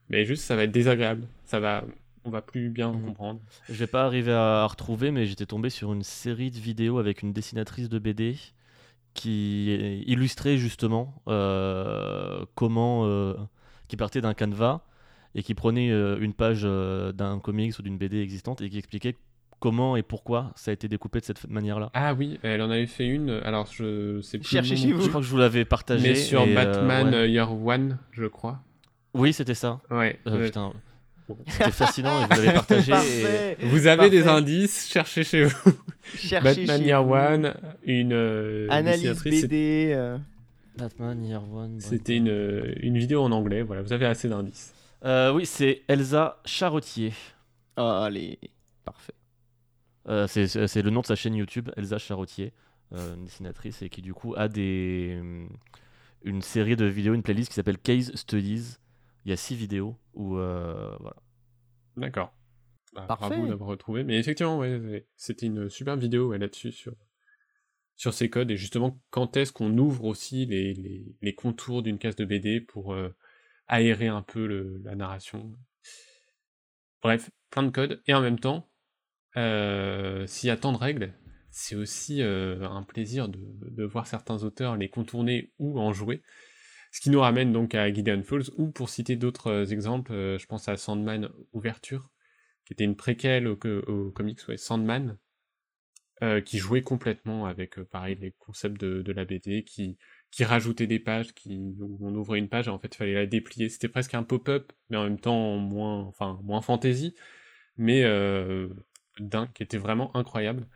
[0.09, 1.27] mais juste ça va être désagréable.
[1.45, 1.83] Ça va,
[2.23, 3.05] on va plus bien Mhm.
[3.05, 3.39] comprendre.
[3.69, 7.21] Je vais pas arriver à retrouver, mais j'étais tombé sur une série de vidéos avec
[7.23, 8.35] une dessinatrice de BD
[9.13, 9.73] qui
[10.05, 13.33] illustrait justement euh, comment, euh,
[13.87, 14.81] qui partait d'un canevas
[15.33, 19.15] et qui prenait euh, une page d'un comics ou d'une BD existante et qui expliquait
[19.59, 21.89] comment et pourquoi ça a été découpé de cette manière-là.
[21.93, 23.29] Ah oui, elle en avait fait une.
[23.43, 24.47] Alors je sais plus.
[24.47, 25.01] Cherchez chez vous.
[25.01, 26.09] Je crois que je vous l'avais partagé.
[26.09, 27.29] Mais sur et, euh, Batman ouais.
[27.31, 28.59] Year One, je crois.
[29.13, 29.79] Oui, c'était ça.
[29.89, 30.19] Ouais.
[30.27, 30.45] Euh, ouais.
[30.45, 30.73] putain.
[31.47, 32.93] C'était fascinant et vous l'avez partagé.
[32.93, 33.65] et-.
[33.65, 35.73] Vous avez des indices, cherchez chez vous.
[36.15, 37.13] Cherchez Batman chez Year vous.
[37.13, 37.53] One,
[37.83, 39.91] une euh, Analyse BD.
[39.93, 40.17] euh,
[40.77, 41.81] Batman Year One.
[41.81, 44.73] C'était une, une vidéo en anglais, voilà, vous avez assez d'indices.
[45.03, 47.11] Euh, oui, c'est Elsa Charretier.
[47.75, 48.39] Ah, allez,
[48.85, 49.13] parfait.
[50.09, 52.53] Euh, c'est- le nom de sa chaîne YouTube, Elsa Charretier,
[52.93, 55.49] euh, une dessinatrice, et qui du coup a des, hum,
[56.23, 58.77] une série de vidéos, une playlist qui s'appelle Case Studies.
[59.25, 61.17] Il y a six vidéos où euh, voilà.
[61.97, 62.33] D'accord.
[62.93, 63.29] Bah, Parfait.
[63.29, 64.03] bravo d'avoir retrouvé.
[64.03, 66.93] Mais effectivement, ouais, c'était une super vidéo ouais, là-dessus sur,
[67.97, 71.97] sur ces codes et justement quand est-ce qu'on ouvre aussi les, les, les contours d'une
[71.97, 73.13] case de BD pour euh,
[73.67, 75.51] aérer un peu le- la narration?
[77.01, 78.69] Bref, plein de codes et en même temps,
[79.37, 81.13] euh, s'il y a tant de règles,
[81.51, 86.21] c'est aussi euh, un plaisir de, voir certains auteurs les contourner ou en jouer.
[86.91, 90.45] Ce qui nous ramène donc à Gideon Falls, ou pour citer d'autres euh, exemples, je
[90.47, 92.09] pense à Sandman Ouverture,
[92.65, 93.57] qui était une préquelle au,
[93.87, 95.17] au comics ouais, Sandman,
[96.45, 99.99] qui jouait complètement avec, pareil, les concepts de, la BD, qui,
[100.31, 103.13] qui rajoutait des pages, qui, où on ouvrait une page et en fait il fallait
[103.13, 103.69] la déplier.
[103.69, 107.13] C'était presque un pop-up, mais en même temps moins, enfin, moins fantasy,
[107.77, 108.03] mais
[109.19, 110.67] dingue, qui était vraiment incroyable.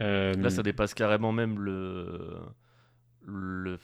[0.00, 2.38] Euh, Là, ça dépasse carrément même le,
[3.24, 3.78] le,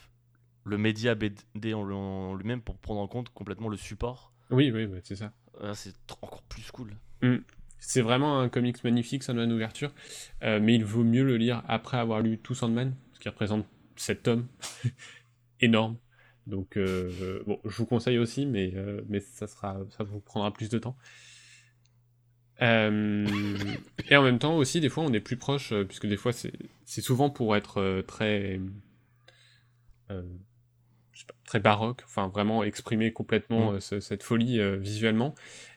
[0.65, 4.33] le média BD en, lui-même pour prendre en compte complètement le support.
[4.51, 5.33] Oui, oui, ouais, c'est ça.
[5.61, 6.95] Là, c'est encore plus cool.
[7.79, 9.93] C'est vraiment un comics magnifique, Sandman Ouverture,
[10.43, 13.67] euh, mais il vaut mieux le lire après avoir lu tout Sandman, ce qui représente
[13.97, 14.47] 7 tomes,
[15.61, 15.97] énorme.
[16.47, 18.75] Donc, euh, bon, je vous conseille aussi, mais,
[19.09, 20.97] mais ça, sera, ça vous prendra plus de temps.
[22.63, 23.27] Euh,
[24.09, 26.33] et en même temps aussi, des fois, on est plus proche, euh, puisque des fois,
[26.33, 28.61] c'est souvent pour être euh, très,
[30.09, 30.15] je
[31.21, 33.81] sais pas, très baroque, enfin vraiment exprimer complètement Mm.
[33.81, 35.35] ce- cette folie visuellement.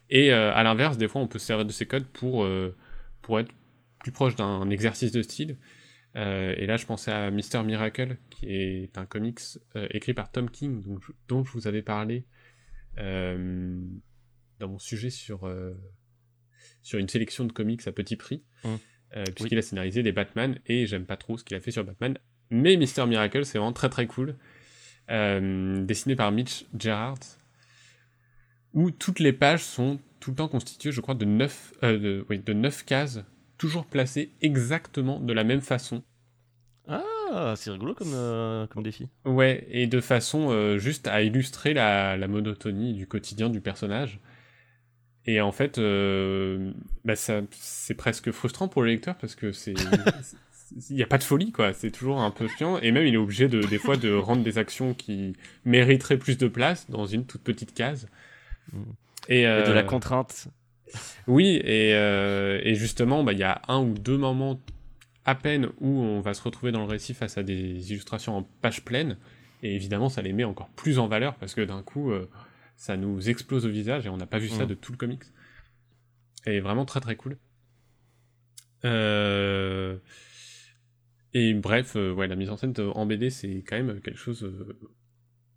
[0.09, 2.47] Et à l'inverse, des fois, on peut se servir de ces codes pour,
[3.21, 3.51] pour être
[3.99, 5.57] plus proche d'un exercice de style.
[6.15, 9.39] Et là, je pensais à Mister Miracle, qui est un comics
[9.89, 12.25] écrit par Tom King, donc, dont je vous avais parlé
[12.97, 15.49] dans mon sujet sur,
[16.85, 18.67] sur une sélection de comics à petit prix, Mmh.
[19.17, 21.83] euh, puisqu'il a scénarisé les Batman, et j'aime pas trop ce qu'il a fait sur
[21.83, 22.17] Batman.
[22.51, 24.35] Mais Mister Miracle, c'est vraiment très très cool.
[25.09, 27.19] Euh, dessiné par Mitch Gerhardt,
[28.73, 32.39] où toutes les pages sont tout le temps constituées, je crois, de 9, de, oui,
[32.39, 33.19] de 9 cases,
[33.57, 36.03] toujours placées exactement de la même façon.
[36.87, 39.07] Ah, c'est rigolo comme, euh, comme défi.
[39.25, 44.19] Ouais, et de façon euh, juste à illustrer la, la monotonie du quotidien du personnage.
[45.27, 46.71] Et en fait, euh,
[47.03, 49.73] bah ça, c'est presque frustrant pour le lecteur parce que c'est.
[50.89, 51.73] Il n'y a pas de folie, quoi.
[51.73, 52.79] C'est toujours un peu chiant.
[52.79, 56.39] Et même, il est obligé, de, des fois, de rendre des actions qui mériteraient plus
[56.39, 58.09] de place dans une toute petite case.
[58.73, 58.81] Mm.
[59.29, 60.47] Et, Et de euh, la contrainte.
[61.27, 64.59] oui, et, euh, et justement, bah, il y a un ou deux moments
[65.25, 68.43] à peine où on va se retrouver dans le récit face à des illustrations en
[68.61, 69.17] page pleine,
[69.63, 72.29] et évidemment, ça les met encore plus en valeur parce que d'un coup, euh,
[72.75, 74.67] ça nous explose au visage et on n'a pas vu ça Mm.
[74.67, 75.23] de tout le comics.
[76.45, 77.37] Et vraiment très très cool.
[78.83, 79.97] Euh,
[81.33, 84.43] Et bref, euh, ouais, la mise en scène en BD, c'est quand même quelque chose
[84.43, 84.79] euh,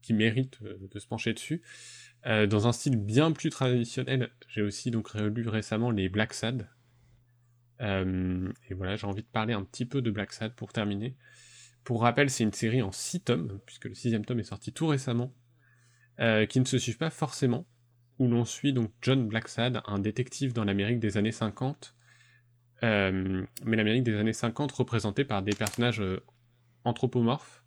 [0.03, 1.62] qui mérite de se pencher dessus.
[2.25, 6.69] Dans un style bien plus traditionnel, j'ai aussi donc relu récemment les Black Sad.
[7.81, 11.14] Et voilà, j'ai envie de parler un petit peu de Black Sad pour terminer.
[11.85, 14.89] Pour rappel, c'est une série en 6 tomes, puisque le sixième tome est sorti tout
[14.89, 15.33] récemment,
[16.21, 17.66] euh, qui ne se suivent pas forcément,
[18.19, 21.95] où l'on suit donc John Blacksad, un détective dans l'Amérique des années 50,
[22.83, 26.21] euh, mais l'Amérique des années 50 représentée par des personnages euh,
[26.85, 27.64] anthropomorphes,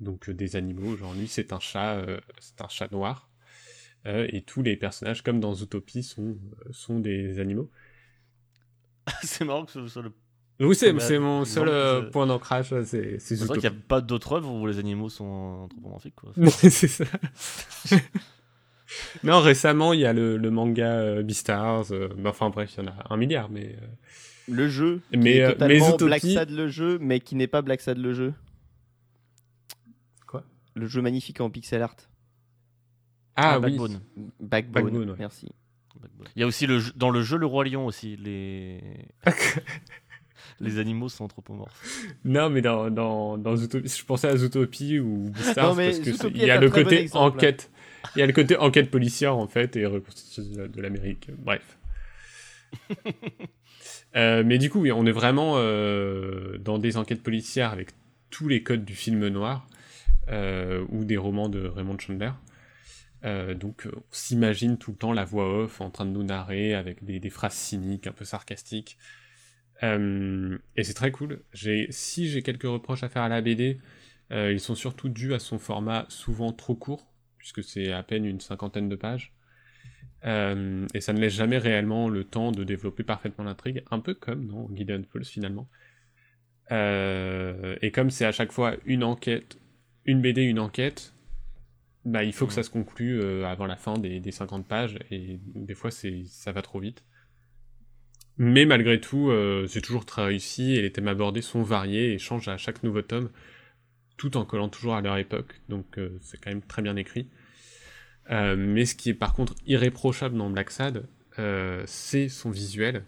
[0.00, 2.04] donc des animaux, genre lui c'est un chat,
[2.40, 3.30] c'est un chat noir,
[4.04, 6.36] et tous les personnages, comme dans Zootopie, sont,
[6.72, 7.70] sont des animaux.
[9.22, 10.12] c'est marrant que ce soit le.
[10.64, 13.76] Oui, c'est c'est mon seul euh, je- point d'ancrage, c'est c'est C'est vrai qu'il n'y
[13.76, 15.24] a pas d'autres œuvres où les animaux sont
[15.64, 16.14] anthropomorphiques.
[16.14, 16.32] Quoi.
[16.50, 17.04] c'est ça.
[19.24, 21.92] non, récemment, il y a le, le manga euh, Beastars.
[21.92, 23.76] euh, bah, enfin bref, il y en a un milliard, mais.
[23.80, 23.86] euh,
[24.48, 27.34] Le jeu, qui Mais, est euh, totalement mais Zootopie- Black Sad le jeu, mais qui
[27.34, 28.34] n'est pas Black Sad le jeu.
[30.26, 30.44] Quoi?
[30.74, 31.96] Le jeu magnifique en pixel art.
[33.34, 33.62] Ah, Ah, oui.
[33.70, 34.00] Backbone.
[34.40, 35.16] Backbone, Backbone, ouais.
[35.18, 35.48] merci.
[36.36, 38.80] Il y a aussi le dans le jeu Le Roi Lion aussi, les,
[40.62, 42.04] les animaux sont anthropomorphes.
[42.24, 45.98] non, mais dans, dans, dans Zootopie, je pensais à Zootopie ou Beastars Non, mais parce
[45.98, 47.36] que c'est- Zootopie il y a le bon côté exemple.
[47.36, 47.70] enquête.
[48.16, 51.28] Il y a le côté enquête policière en fait et reconstitution de, l'Amérique.
[51.38, 51.78] Bref.
[54.14, 57.92] Euh, mais du coup, oui, on est vraiment euh, dans des enquêtes policières avec
[58.28, 59.66] tous les codes du film noir
[60.28, 62.32] euh, ou des romans de Raymond Chandler.
[63.24, 66.74] Euh, donc, on s'imagine tout le temps la voix off en train de nous narrer
[66.74, 68.98] avec des, des phrases cyniques, un peu sarcastiques.
[69.82, 71.42] Euh, et c'est très cool.
[71.90, 73.80] Si j'ai quelques reproches à faire à la BD,
[74.30, 77.06] euh, ils sont surtout dus à son format souvent trop court,
[77.38, 79.32] puisque c'est à peine une cinquantaine de pages.
[80.24, 84.14] Euh, et ça ne laisse jamais réellement le temps de développer parfaitement l'intrigue, un peu
[84.14, 85.68] comme dans Gideon Falls finalement.
[86.70, 89.58] Et comme c'est à chaque fois une enquête,
[90.06, 91.12] une BD, une enquête,
[92.06, 95.38] bah, il faut que ça se conclue avant la fin des, des 50 pages, et
[95.54, 97.04] des fois ça va trop vite.
[98.38, 102.18] Mais malgré tout, euh, c'est toujours très réussi, et les thèmes abordés sont variés et
[102.18, 103.30] changent à chaque nouveau tome,
[104.16, 107.28] tout en collant toujours à leur époque, donc euh, c'est quand même très bien écrit.
[108.30, 111.06] Euh, mais ce qui est par contre irréprochable dans Black Sad,
[111.86, 113.04] c'est son visuel.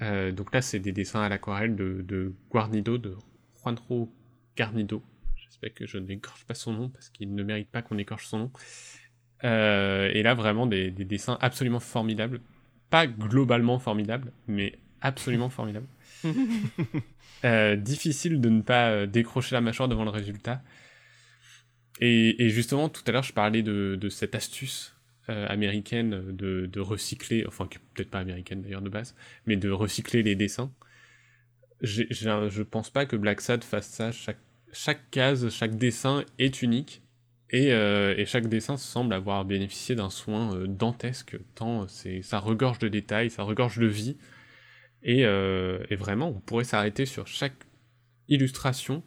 [0.00, 3.16] Donc là, c'est des dessins à l'aquarelle de, Guarnido, de
[3.62, 4.12] Juanjo
[4.56, 5.02] Garnido.
[5.36, 8.38] J'espère que je n'écorche pas son nom parce qu'il ne mérite pas qu'on écorche son
[8.38, 8.52] nom.
[9.42, 12.40] Et là, vraiment des dessins absolument formidables.
[12.90, 15.86] Pas globalement formidables, mais absolument formidable.
[17.42, 20.62] Euh, difficile de ne pas euh, décrocher la mâchoire devant le résultat.
[21.98, 24.94] Et, et justement, tout à l'heure, je parlais de, de cette astuce
[25.30, 29.14] euh, américaine de, de, recycler, enfin, peut-être pas américaine d'ailleurs de base,
[29.46, 30.70] mais de recycler les dessins.
[31.82, 34.12] J ai, j ai, je pense pas que Black Sad fasse ça.
[34.12, 34.40] Chaque,
[34.72, 37.02] chaque case, chaque dessin est unique.
[37.52, 42.38] Et, euh, et chaque dessin semble avoir bénéficié d'un soin euh, dantesque, tant c'est ça
[42.38, 44.16] regorge de détails, ça regorge de vie.
[45.02, 47.54] Et, euh, vraiment, on pourrait s'arrêter sur chaque
[48.28, 49.02] illustration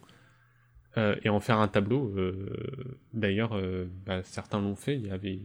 [0.98, 2.14] euh, et en faire un tableau.
[2.18, 4.96] Euh, d'ailleurs, euh, bah, certains l'ont fait.
[4.96, 5.40] Il y avait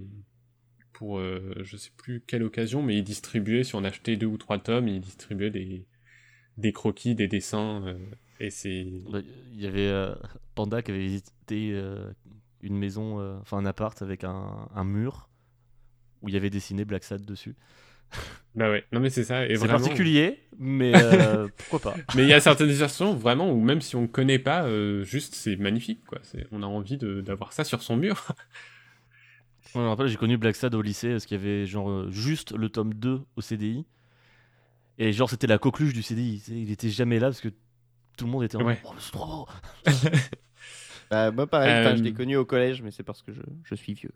[0.93, 4.59] pour je sais plus quelle occasion, mais ils distribuaient, si on achetait deux ou trois
[4.59, 5.87] tomes, ils distribuaient des,
[6.57, 7.97] des croquis, des dessins.
[8.41, 8.81] et c'est.
[8.81, 10.13] Il y avait
[10.57, 11.81] Panda qui avait visité
[12.63, 15.29] une maison, euh, enfin un appart avec un, un, mur
[16.23, 17.55] où il y avait dessiné Black Sad dessus.
[18.55, 19.47] Bah ouais, non mais c'est ça.
[19.47, 21.99] C'est particulier, mais euh, pourquoi pas.
[22.17, 25.35] Mais il y a certaines versions vraiment où même si on connaît pas, euh, juste
[25.35, 26.19] c'est magnifique quoi.
[26.51, 28.27] On a envie d'avoir ça sur son mur.
[29.75, 32.53] je me rappelle, j'ai connu Black Sad au lycée parce qu'il y avait genre juste
[32.53, 33.85] le tome 2 au CDI.
[35.01, 36.43] Et genre c'était la coqueluche du CDI.
[36.49, 37.51] Il était jamais là parce que
[38.17, 38.81] tout le monde était en ouais.
[38.85, 39.47] oh, c'est trop
[41.11, 41.97] bah, moi, pareil, euh...
[41.97, 44.13] je l'ai connu au collège, mais c'est parce que je, je suis vieux.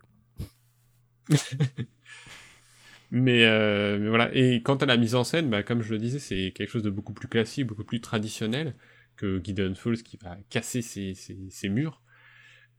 [3.11, 4.29] mais, euh, mais, voilà.
[4.33, 6.83] Et quant à la mise en scène, bah, comme je le disais, c'est quelque chose
[6.83, 8.75] de beaucoup plus classique, beaucoup plus traditionnel
[9.15, 12.01] que Gideon Falls qui va casser ses, ses, ses murs.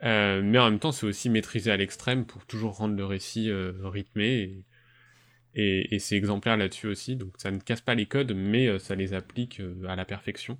[0.03, 3.51] Euh, mais en même temps, c'est aussi maîtrisé à l'extrême pour toujours rendre le récit
[3.51, 4.27] euh, rythmé.
[4.27, 4.65] Et,
[5.55, 7.17] et, et c'est exemplaire là-dessus aussi.
[7.17, 10.05] Donc ça ne casse pas les codes, mais euh, ça les applique euh, à la
[10.05, 10.59] perfection.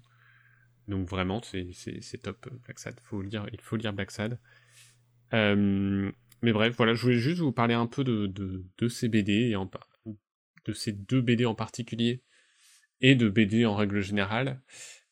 [0.89, 2.95] Donc vraiment, c'est top Black Sad.
[3.53, 4.39] Il faut lire Black Sad.
[5.33, 6.11] Euh,
[6.43, 9.57] mais bref, voilà, je voulais juste vous parler un peu de, ces BD, et
[10.67, 12.23] de ces deux BD en particulier,
[13.01, 14.61] et de BD en règle générale,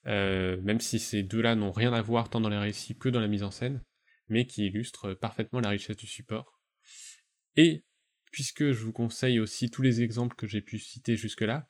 [0.06, 3.20] euh, même si ces deux-là n'ont rien à voir tant dans les récits que dans
[3.20, 3.82] la mise en scène,
[4.28, 6.60] mais qui illustrent parfaitement la richesse du support.
[7.56, 7.84] Et,
[8.30, 11.66] puisque je vous conseille aussi tous les exemples que j'ai pu citer jusque-là,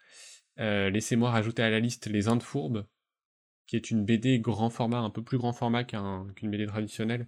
[0.58, 2.86] euh, laissez-moi rajouter à la liste Les Indes Fourbes,
[3.72, 7.26] qui est une BD grand format, un peu plus grand format qu'une qu BD traditionnelle,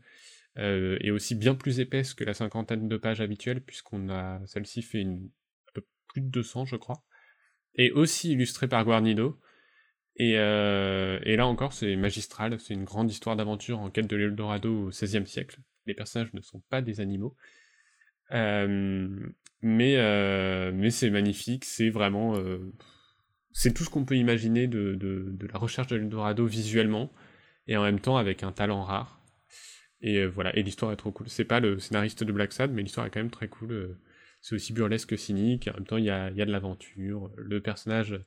[0.58, 4.82] euh, et aussi bien plus épaisse que la cinquantaine de pages habituelle, puisqu'on a celle-ci
[4.82, 5.06] fait
[6.08, 7.02] plus de 200, je crois,
[7.76, 9.40] et aussi illustrée par Guarnido.
[10.16, 14.16] Et, euh, et là encore, c'est magistral, c'est une grande histoire d'aventure en quête de
[14.16, 15.60] l'Eldorado au XVIe siècle.
[15.86, 17.34] Les personnages ne sont pas des animaux.
[18.32, 19.08] Euh,
[19.62, 22.34] mais c'est magnifique, c'est vraiment
[23.54, 27.10] c'est tout ce qu'on peut imaginer de, de, de, la recherche de l'Eldorado visuellement,
[27.68, 29.22] et en même temps avec un talent rare.
[30.02, 31.28] Et euh, voilà, et l'histoire est trop cool.
[31.30, 33.72] C'est pas le scénariste de Black Sad, mais l'histoire est quand même très cool.
[33.72, 33.98] Euh,
[34.42, 37.30] c'est aussi burlesque que cynique, en même temps il y a, y a de l'aventure,
[37.36, 38.20] le personnage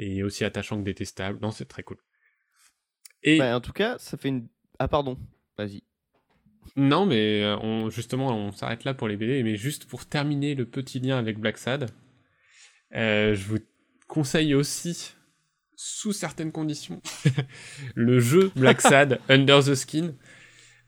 [0.00, 1.38] est aussi attachant que détestable.
[1.40, 1.98] Non, c'est très cool.
[3.22, 4.48] Et bah, en tout cas, ça fait une...
[4.80, 5.16] Ah pardon,
[5.56, 5.84] vas-y.
[6.76, 10.54] Non, mais euh, on, justement, on s'arrête là pour les BD, mais juste pour terminer
[10.54, 11.90] le petit lien avec Black Sad,
[12.94, 13.58] euh, je vous
[14.06, 15.14] conseille aussi,
[15.76, 17.02] sous certaines conditions,
[17.94, 20.14] le jeu Black Sad Under the Skin.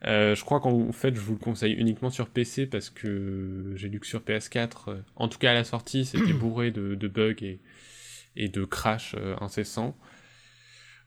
[0.04, 3.88] Euh, je crois qu'en fait, je vous le conseille uniquement sur PC parce que j'ai
[3.88, 7.08] lu que sur PS4, euh, en tout cas à la sortie, c'était bourré de, de,
[7.08, 7.60] bugs et,
[8.36, 9.96] et de crash euh, incessants.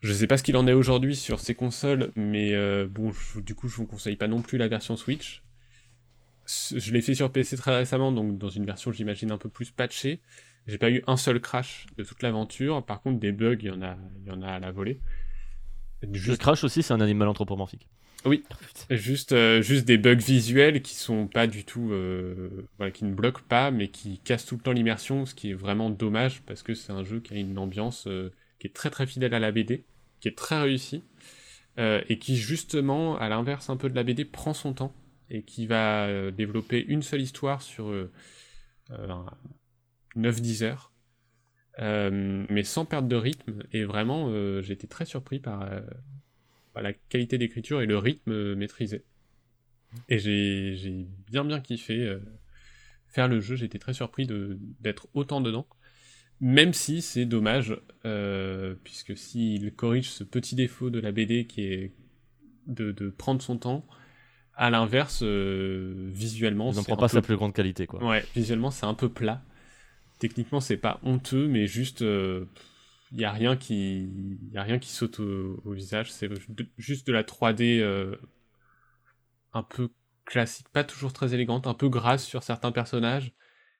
[0.00, 3.40] Je sais pas ce qu'il en est aujourd'hui sur ces consoles, mais euh, bon, je,
[3.40, 5.42] du coup, je vous conseille pas non plus la version Switch.
[6.46, 9.70] Je l'ai fait sur PC très récemment, donc dans une version, j'imagine, un peu plus
[9.70, 10.20] patchée.
[10.66, 12.84] J'ai pas eu un seul crash de toute l'aventure.
[12.84, 15.00] Par contre, des bugs, il y en a, il y en a à la volée.
[16.12, 16.28] Juste...
[16.28, 17.88] Le crash aussi, c'est un animal anthropomorphique.
[18.26, 18.44] Oui,
[18.90, 23.14] juste, euh, juste des bugs visuels qui sont pas du tout, euh, voilà, qui ne
[23.14, 26.62] bloquent pas, mais qui cassent tout le temps l'immersion, ce qui est vraiment dommage parce
[26.62, 29.38] que c'est un jeu qui a une ambiance euh, qui est très très fidèle à
[29.38, 29.84] la BD,
[30.20, 31.02] qui est très réussi,
[31.78, 34.92] euh, et qui justement, à l'inverse un peu de la BD, prend son temps
[35.30, 37.94] et qui va développer une seule histoire sur
[40.16, 40.92] 9-10 heures,
[41.78, 43.62] mais sans perte de rythme.
[43.72, 44.30] Et vraiment,
[44.62, 45.68] j'ai été très surpris par
[46.76, 49.04] la qualité d'écriture et le rythme maîtrisé.
[50.08, 52.20] Et j'ai bien bien kiffé euh,
[53.08, 54.26] faire le jeu, j'étais très surpris
[54.80, 55.66] d'être autant dedans.
[56.40, 61.62] Même si c'est dommage, euh, puisque s'il corrige ce petit défaut de la BD qui
[61.62, 61.92] est
[62.66, 63.86] de, de prendre son temps,
[64.54, 66.70] à l'inverse, euh, visuellement...
[66.70, 67.14] Il n'en prend pas peu...
[67.14, 68.02] sa plus grande qualité, quoi.
[68.04, 69.42] Ouais, visuellement c'est un peu plat.
[70.20, 72.02] Techniquement c'est pas honteux, mais juste...
[72.02, 72.46] Euh,
[73.12, 74.08] il n'y a rien qui
[74.52, 76.30] y a rien qui saute au, au visage c'est
[76.78, 78.14] juste de la 3D euh,
[79.52, 79.88] un peu
[80.24, 83.32] classique pas toujours très élégante un peu grasse sur certains personnages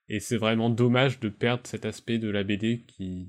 [0.09, 3.29] et c'est vraiment dommage de perdre cet aspect de la BD qui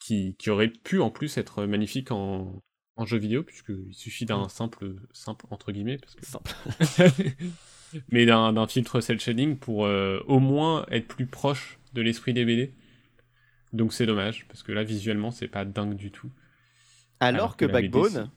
[0.00, 2.62] qui, qui aurait pu en plus être magnifique en,
[2.96, 6.26] en jeu vidéo, puisqu'il suffit d'un simple, simple, entre guillemets, parce que...
[6.26, 6.52] Simple.
[8.10, 12.44] mais d'un filtre cel shading pour euh, au moins être plus proche de l'esprit des
[12.44, 12.72] BD.
[13.72, 16.28] Donc c'est dommage, parce que là, visuellement, c'est pas dingue du tout.
[17.20, 18.30] Alors, Alors que, que la BD, Backbone,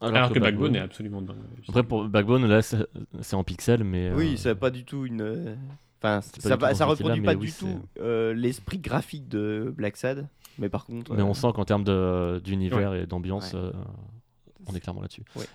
[0.00, 1.36] Alors, que Backbone est absolument dingue.
[1.68, 2.86] Après, pour Backbone, là, c'est
[3.20, 4.12] c'est en pixel, mais.
[4.12, 5.22] oui, euh, ça n'a pas du tout une.
[5.22, 5.54] euh,
[6.02, 6.20] Enfin,
[6.58, 10.28] pas ça, ce reproduit pas du oui, tout euh, l'esprit graphique de Black Sad.
[10.58, 11.14] Mais par contre.
[11.14, 13.60] Mais euh, on sent qu'en termes de- d'univers et d'ambiance, Ouais.
[13.60, 13.72] euh,
[14.66, 15.22] on est clairement là-dessus.
[15.34, 15.46] Ouais.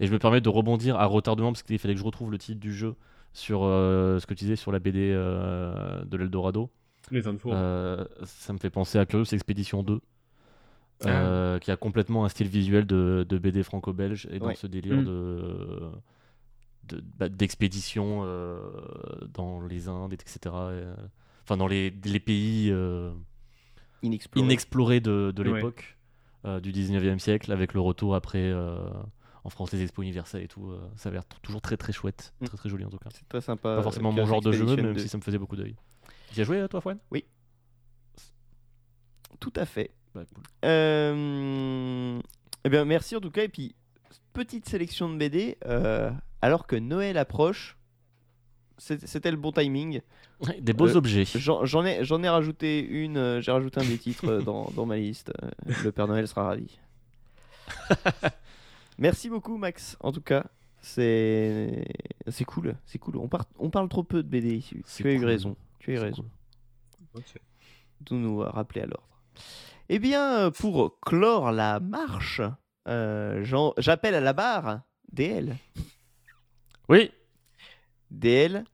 [0.00, 2.38] Et je me permets de rebondir à retardement parce qu'il fallait que je retrouve le
[2.38, 2.94] titre du jeu
[3.32, 6.70] sur euh, ce que tu disais sur la BD euh, de l'Eldorado.
[7.10, 7.52] Les infos.
[7.52, 10.00] Euh, ça me fait penser à Curious Expedition 2.
[11.04, 11.08] Ah.
[11.08, 14.54] euh, qui a complètement un style visuel de, de BD franco-belge et dans Ouais.
[14.54, 15.04] ce délire Mm.
[15.04, 15.80] de
[16.88, 18.58] de- bah, d'expédition euh,
[19.34, 20.38] dans les Indes, etc.
[20.54, 20.94] euh,
[21.44, 23.10] Enfin, dans les, les pays euh,
[24.02, 24.46] inexploré.
[24.46, 25.54] inexplorés de, de Ouais.
[25.54, 25.96] l'époque
[26.44, 28.78] euh, du 19e siècle, avec le retour après euh,
[29.44, 30.70] en France les expos universelles et tout.
[30.70, 32.46] euh, ça a l'air toujours très très chouette, Mm.
[32.46, 33.10] très très joli en tout cas.
[33.12, 33.76] C'est très sympa.
[33.76, 34.98] Pas forcément euh, mon genre de jeu, même 2.
[35.00, 35.74] si ça me faisait beaucoup d'œil.
[36.32, 36.98] Tu as joué euh, toi, Fouane?
[39.40, 39.90] Tout à fait.
[40.14, 40.22] Bah,
[42.64, 43.42] Eh bien, merci en tout cas.
[43.42, 43.74] Et puis,
[44.32, 45.56] petite sélection de BD.
[46.40, 47.76] alors que Noël approche,
[48.78, 50.00] c'était le bon timing.
[50.60, 51.24] Des beaux Euh, objets.
[51.24, 53.16] J'en ai, ai rajouté une.
[53.16, 55.32] euh, J'ai rajouté un des titres euh, dans, dans ma liste.
[55.84, 56.78] le Père Noël sera ravi.
[58.98, 59.96] merci beaucoup, Max.
[60.00, 60.44] En tout cas,
[60.80, 61.84] c'est
[62.28, 62.76] c'est cool.
[62.86, 63.16] C'est cool.
[63.16, 64.82] On, par- on parle trop peu de BD ici.
[64.96, 65.26] Tu as eu cool.
[65.26, 65.56] raison.
[65.78, 66.24] Tu as eu raison.
[67.14, 67.34] Ok.
[68.02, 69.06] de nous rappeler à l'ordre.
[69.88, 72.40] Eh bien, pour clore la marche,
[72.88, 73.44] euh,
[73.78, 74.80] j'appelle à la barre
[75.12, 75.56] DL.
[76.88, 77.10] Oui,
[78.10, 78.64] DL,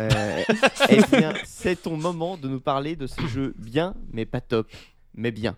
[0.00, 0.42] euh,
[0.88, 4.68] eh bien, c'est ton moment de nous parler de ces jeux bien, mais pas top,
[5.14, 5.56] mais bien.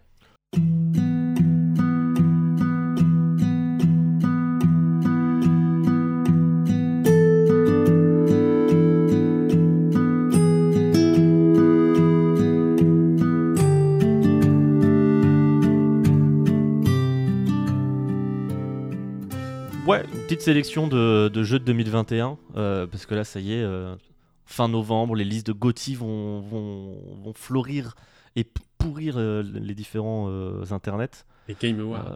[20.31, 23.97] Petite sélection de, de jeux de 2021, euh, parce que là, ça y est, euh,
[24.45, 27.97] fin novembre, les listes de GOTY vont, vont, vont fleurir
[28.37, 28.47] et
[28.79, 30.31] pourrir euh, les différents
[30.71, 31.25] internets.
[31.49, 32.15] Les Game Awards.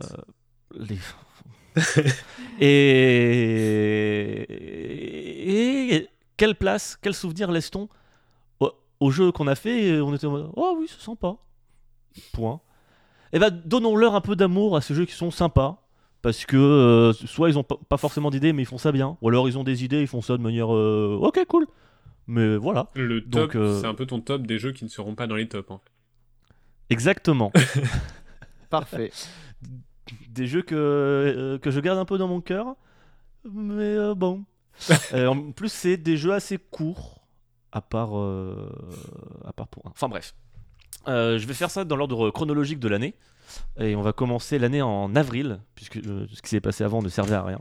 [0.76, 0.96] Les-
[2.60, 4.46] et...
[5.96, 7.88] et quelle place, quel souvenir laisse-t-on
[8.60, 11.34] au, au jeu qu'on a fait et On était en mode Oh oui, c'est sympa.
[12.32, 12.60] Point.
[13.32, 15.83] Et ben donnons-leur un peu d'amour à ces jeux qui sont sympas.
[16.24, 19.28] Parce que euh, soit ils ont pas forcément d'idées mais ils font ça bien, ou
[19.28, 21.66] alors ils ont des idées ils font ça de manière euh, ok cool.
[22.26, 24.88] Mais voilà, Le top, donc, euh, c'est un peu ton top des jeux qui ne
[24.88, 25.70] seront pas dans les tops.
[25.70, 25.90] En fait.
[26.88, 27.52] exactement.
[28.70, 29.12] Parfait.
[30.30, 32.76] des jeux que, euh, que je garde un peu dans mon cœur.
[33.44, 34.44] Mais euh, bon.
[35.12, 37.20] Euh, en plus, c'est des jeux assez courts.
[37.70, 38.72] À part, euh,
[39.44, 39.90] à part pour un.
[39.90, 40.34] Enfin bref.
[41.06, 43.14] Euh, je vais faire ça dans l'ordre chronologique de l'année.
[43.78, 47.34] Et on va commencer l'année en avril, puisque ce qui s'est passé avant ne servait
[47.34, 47.60] à rien.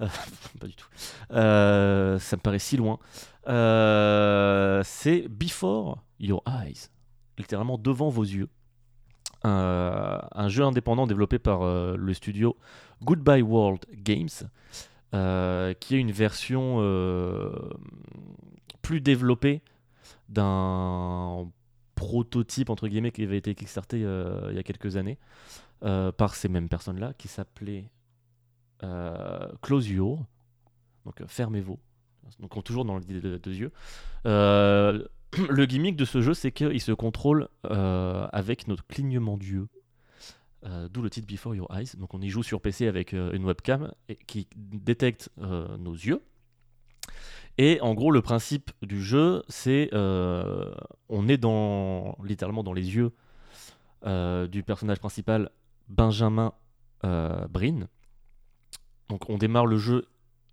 [0.00, 0.06] Euh,
[0.60, 0.88] pas du tout.
[1.32, 2.98] Euh, ça me paraît si loin.
[3.48, 6.88] Euh, c'est Before Your Eyes.
[7.38, 8.48] Littéralement devant vos yeux.
[9.46, 12.56] Un jeu indépendant développé par le studio
[13.02, 14.30] Goodbye World Games,
[15.12, 16.78] qui est une version
[18.80, 19.60] plus développée
[20.30, 21.46] d'un
[21.94, 25.18] prototype entre guillemets qui avait été kickstarté euh, il y a quelques années
[25.82, 27.90] euh, par ces mêmes personnes-là, qui s'appelait
[28.82, 30.24] euh, Close Your,
[31.04, 31.78] donc euh, fermez-vous,
[32.40, 33.72] donc on- toujours dans l'idée de deux yeux.
[35.50, 39.66] Le gimmick de ce jeu, c'est qu'il se contrôle avec notre clignement d'yeux.
[40.90, 41.90] D'où le titre Before Your Eyes.
[41.98, 43.92] Donc on y joue sur PC avec une webcam
[44.26, 46.22] qui détecte nos yeux.
[47.58, 50.72] Et en gros, le principe du jeu, c'est euh,
[51.08, 53.12] on est dans littéralement dans les yeux
[54.06, 55.50] euh, du personnage principal
[55.88, 56.52] Benjamin
[57.04, 57.86] euh, Brin.
[59.08, 60.06] Donc on démarre le jeu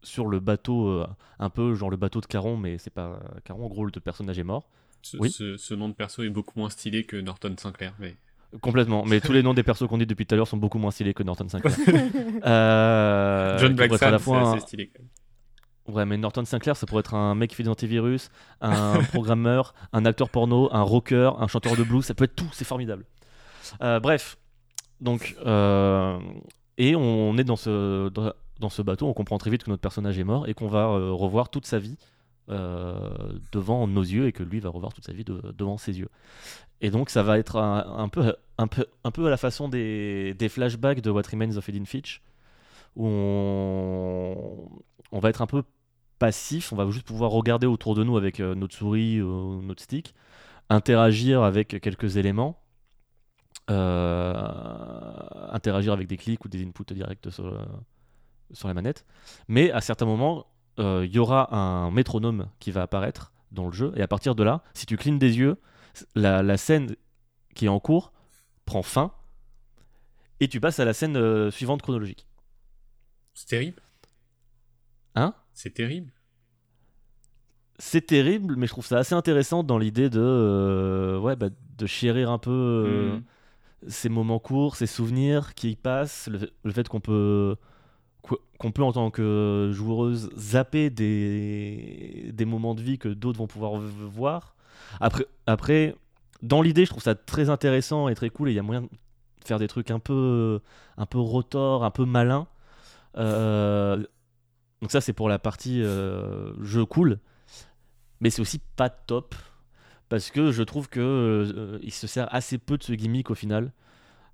[0.03, 1.07] sur le bateau, euh,
[1.39, 3.65] un peu genre le bateau de Caron, mais c'est pas Caron.
[3.65, 4.67] En gros, le personnage est mort.
[5.01, 5.31] Ce, Oui.
[5.31, 7.93] ce- ce nom de perso est beaucoup moins stylé que Norton Sinclair.
[7.99, 8.15] Mais...
[8.61, 9.05] Complètement.
[9.05, 10.91] Mais tous les noms des persos qu'on dit depuis tout à l'heure sont beaucoup moins
[10.91, 11.75] stylés que Norton Sinclair.
[12.45, 14.87] Euh, John la c'est un- assez stylé.
[14.93, 15.09] Quand même.
[15.91, 18.29] Ouais, mais Norton Sinclair, ça pourrait être un mec qui fait des antivirus,
[18.61, 22.49] un programmeur, un acteur porno, un rocker, un chanteur de blues, ça peut être tout,
[22.53, 23.05] c'est formidable.
[23.81, 24.37] Euh, bref,
[24.99, 26.19] donc, euh,
[26.77, 30.17] et on est dans ce, dans, ce bateau, on comprend très vite que notre personnage
[30.17, 31.97] est mort et qu'on va euh, revoir toute sa vie
[33.53, 36.09] devant nos yeux et que lui va revoir toute sa vie de- devant ses yeux.
[36.81, 40.33] Et donc ça va être un, peu, un, peu, un peu à la façon des,
[40.33, 42.21] des flashbacks de What Remains of Edith Finch,
[42.97, 45.63] où on va être un peu
[46.21, 49.81] passif, on va juste pouvoir regarder autour de nous avec euh, notre souris ou notre
[49.81, 50.13] stick,
[50.69, 52.61] interagir avec quelques éléments,
[53.71, 54.35] euh,
[55.51, 57.59] interagir avec des clics ou des inputs directs sur,
[58.51, 59.03] sur la manette.
[59.47, 60.45] Mais à certains moments,
[60.77, 64.35] euh, il y aura un métronome qui va apparaître dans le jeu, et à partir
[64.35, 65.57] de là, si tu clignes des yeux,
[66.13, 66.95] la, la scène
[67.55, 68.13] qui est en cours
[68.65, 69.11] prend fin,
[70.39, 72.27] et tu passes à la scène euh, suivante chronologique.
[73.33, 73.81] C'est terrible.
[75.15, 75.33] Hein?
[75.53, 76.11] C'est terrible.
[77.79, 81.47] c'est terrible, mais je trouve ça assez intéressant dans l'idée de, euh, ouais, bah,
[81.77, 83.23] de chérir un peu euh, Mhm.
[83.87, 87.55] ces moments courts, ces souvenirs qui y passent, le, le fait qu'on peut,
[88.23, 93.39] qu- qu'on peut en tant que joueuse zapper des, des moments de vie que d'autres
[93.39, 94.55] vont pouvoir voir.
[94.99, 95.95] Après, après
[96.43, 98.81] dans l'idée, je trouve ça très intéressant et très cool, et il y a moyen
[98.83, 98.89] de
[99.45, 100.59] faire des trucs un peu,
[100.97, 102.47] un peu rotor, un peu malin.
[103.17, 104.03] Euh,
[104.81, 107.19] donc ça, c'est pour la partie euh, jeu cool
[108.21, 109.35] mais c'est aussi pas top
[110.07, 113.35] parce que je trouve que euh, il se sert assez peu de ce gimmick au
[113.35, 113.73] final.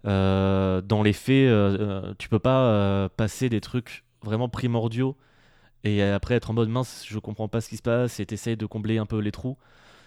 [0.05, 5.15] Euh, dans les faits, euh, tu peux pas passer des trucs vraiment primordiaux
[5.83, 8.57] et après être en mode mince, je comprends pas ce qui se passe et t'essayes
[8.57, 9.57] de combler un peu les trous.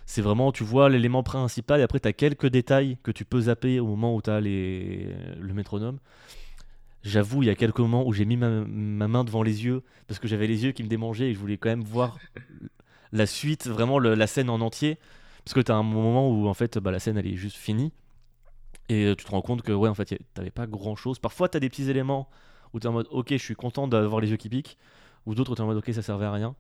[0.07, 3.43] C'est vraiment, tu vois l'élément principal et après tu as quelques détails que tu peux
[3.43, 5.15] zapper au moment où tu as les...
[5.39, 5.99] le métronome.
[7.03, 9.83] J'avoue, il y a quelques moments où j'ai mis ma, ma main devant les yeux
[10.07, 12.19] parce que j'avais les yeux qui me démangeaient et je voulais quand même voir
[13.13, 14.99] la suite, vraiment le- la scène en entier.
[15.45, 17.57] Parce que tu as un moment où en fait bah, la scène elle est juste
[17.57, 17.93] finie.
[18.91, 21.19] Et euh, tu te rends compte que ouais en fait t'avais pas grand chose.
[21.19, 22.29] Parfois tu as des petits éléments
[22.75, 24.77] où tu es en mode ok je suis content d'avoir les yeux qui piquent.
[25.27, 26.55] Ou d'autres où tu es en mode ok ça servait à rien.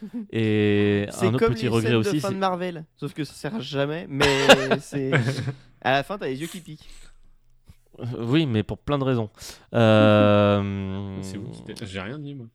[0.32, 2.14] Et C'est un autre comme petit les regret aussi.
[2.14, 4.24] de fin c'est- de Marvel, sauf que ça sert à jamais, mais
[4.80, 5.12] c'est
[5.82, 6.88] à la fin t'as les yeux qui piquent.
[8.18, 9.30] Oui, mais pour plein de raisons.
[9.74, 11.20] Euh,
[11.82, 12.46] J'ai rien dit, moi.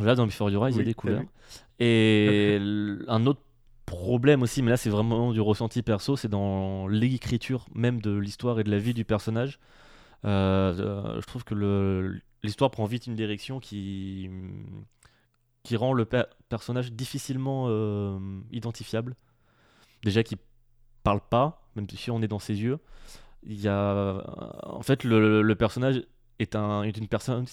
[0.00, 1.22] Là, dans Before Your Eyes, il y a des couleurs.
[1.78, 2.58] Et
[3.08, 3.40] un autre
[3.86, 8.58] problème aussi, mais là, c'est vraiment du ressenti perso, c'est dans l'écriture même de l'histoire
[8.58, 9.58] et de la vie du personnage.
[10.24, 14.30] Euh, euh, je trouve que l'histoire prend vite une direction qui,
[15.62, 18.18] qui rend le per- personnage difficilement euh,
[18.50, 19.14] identifiable.
[20.02, 20.38] Déjà qu'il
[21.02, 22.78] parle pas, même si on est dans ses yeux.
[23.44, 24.22] Il y a,
[24.62, 26.02] en fait, le, le personnage
[26.38, 27.46] est, un, est une personne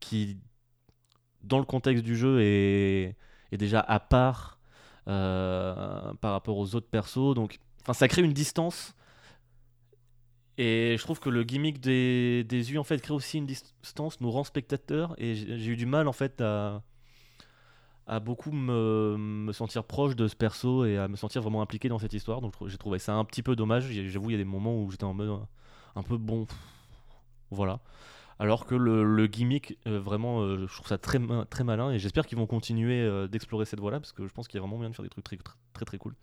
[0.00, 0.38] qui,
[1.42, 3.16] dans le contexte du jeu, est,
[3.52, 4.58] est déjà à part
[5.08, 7.34] euh, par rapport aux autres persos.
[7.34, 8.94] Donc, enfin, ça crée une distance.
[10.58, 14.20] Et je trouve que le gimmick des, des yeux en fait crée aussi une distance,
[14.20, 15.14] nous rend spectateurs.
[15.18, 16.82] Et j'ai eu du mal en fait à,
[18.08, 21.98] à beaucoup me, sentir proche de ce perso et à me sentir vraiment impliqué dans
[21.98, 22.40] cette histoire.
[22.40, 23.92] Donc j'ai trouvé ça un petit peu dommage.
[23.92, 25.38] J'avoue, il y a des moments où j'étais en mode euh,
[25.94, 26.46] un peu bon.
[27.50, 27.80] Voilà.
[28.38, 32.26] Alors que le, gimmick, euh, vraiment, euh, je trouve ça très, très malin et j'espère
[32.26, 34.90] qu'ils vont continuer d'explorer cette voie-là parce que je pense qu'il y a vraiment moyen
[34.90, 35.36] de faire des trucs très,
[35.74, 36.14] très, très cool.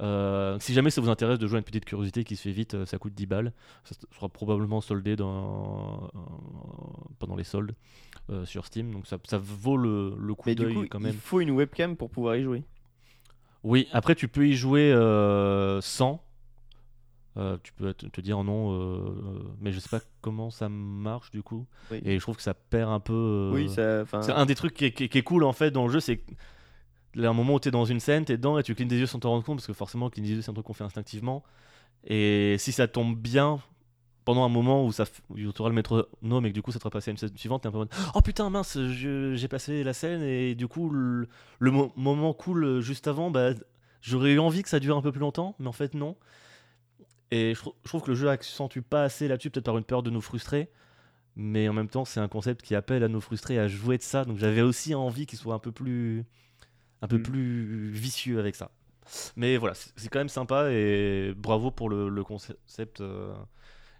[0.00, 2.52] Euh, si jamais ça vous intéresse de jouer à une petite curiosité qui se fait
[2.52, 3.52] vite, euh, ça coûte 10 balles.
[3.84, 6.18] Ça sera probablement soldé dans, euh,
[7.18, 7.74] pendant les soldes
[8.30, 8.92] euh, sur Steam.
[8.92, 11.14] Donc ça, ça vaut le, le coup d'œil quand il même.
[11.14, 12.62] faut une webcam pour pouvoir y jouer.
[13.64, 16.22] Oui, après tu peux y jouer euh, sans.
[17.36, 19.00] Euh, tu peux te, dire non, euh,
[19.60, 21.66] mais je sais pas comment ça marche du coup.
[21.90, 22.00] Oui.
[22.04, 23.12] Et je trouve que ça perd un peu.
[23.12, 25.92] euh, Oui, C'est un des trucs qui est, qui est- cool en fait dans le
[25.92, 26.20] jeu, c'est
[27.16, 28.98] un moment où tu es dans une scène, tu es dedans et tu clignes des
[28.98, 30.74] yeux sans t'en rendre compte, parce que forcément, cligner des yeux, c'est un truc qu'on
[30.74, 31.42] fait instinctivement.
[32.04, 33.60] Et si ça tombe bien,
[34.24, 35.04] pendant un moment où, ça
[35.34, 37.36] tu auras le métronome et que du coup ça te fera passer à une scène
[37.36, 41.28] suivante, t'es un peu Oh putain, mince, j'ai passé la scène et du coup, le,
[41.58, 43.50] le mo- moment cool juste avant, bah,
[44.02, 46.16] j'aurais eu envie que ça dure un peu plus longtemps, mais en fait, non.
[47.30, 50.10] Et je trouve que le jeu accentue pas assez là-dessus, peut-être par une peur de
[50.10, 50.70] nous frustrer.
[51.36, 54.02] Mais en même temps, c'est un concept qui appelle à nous frustrer, à jouer de
[54.02, 54.24] ça.
[54.24, 56.24] Donc j'avais aussi envie qu'il soit un peu plus,
[57.02, 57.22] un peu Mm.
[57.22, 58.70] plus vicieux avec ça.
[59.36, 63.34] Mais voilà, c'est quand même sympa et bravo pour le, le concept euh,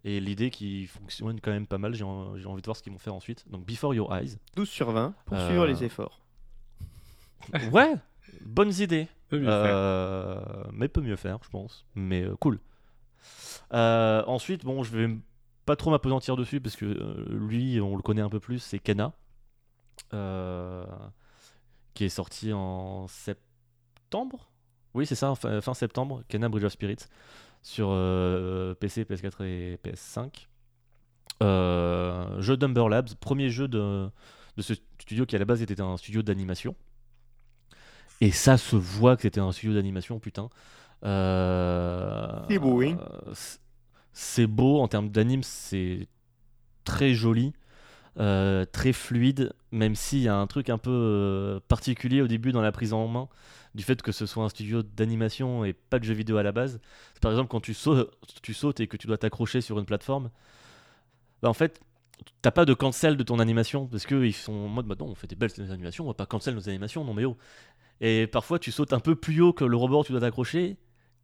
[0.05, 1.95] et l'idée qui fonctionne quand même pas mal.
[1.95, 3.49] J'ai en- j'ai envie de voir ce qu'ils vont faire ensuite.
[3.51, 4.37] Donc Before Your Eyes.
[4.57, 6.21] 12 sur 20 pour Euh, suivre les efforts.
[7.73, 7.95] Ouais,
[8.43, 9.09] bonnes idées.
[9.29, 9.65] Peut mieux faire.
[9.67, 10.41] Euh,
[10.73, 11.87] mais peut mieux faire, je pense.
[11.95, 12.59] Mais euh, cool.
[13.73, 15.17] Euh, ensuite, bon, je vais
[15.67, 18.79] pas trop m'apesantir dessus parce que euh, lui, on le connaît un peu plus, c'est
[18.79, 19.13] Kena,
[20.15, 20.85] euh,
[21.99, 24.53] qui est sorti en septembre.
[24.95, 26.23] Oui, c'est ça, fin, fin septembre.
[26.29, 27.07] Kena Bridge of Spirits
[27.61, 30.47] sur euh, PC, PS4 et PS5.
[31.43, 34.09] Euh, jeu d'Umber Labs, premier jeu de,
[34.57, 36.77] de ce studio qui à la base était un studio d'animation.
[38.21, 40.51] Et ça se voit que c'était un studio d'animation, putain.
[41.05, 42.95] Euh, C'est beau, oui.
[43.01, 43.35] euh,
[44.13, 46.07] c'est beau en termes d'anime, c'est
[46.85, 47.53] très joli,
[48.19, 52.53] euh, très fluide, même s'il y a un truc un peu euh, particulier au début
[52.53, 53.29] dans la prise en main
[53.75, 56.53] du fait que ce soit un studio d'animation et pas de jeux vidéo à la
[56.53, 56.81] base.
[57.21, 58.11] Par exemple, quand tu sautes,
[58.43, 60.31] tu sautes et que tu dois t'accrocher sur une plateforme,
[61.43, 61.81] bah en fait,
[62.43, 65.27] t'as pas de cancel de ton animation parce qu'ils sont en mode maintenant on fait
[65.27, 67.37] des belles animations, on va pas cancel nos animations, non mais oh.
[68.01, 70.77] Et parfois tu sautes un peu plus haut que le rebord tu dois t'accrocher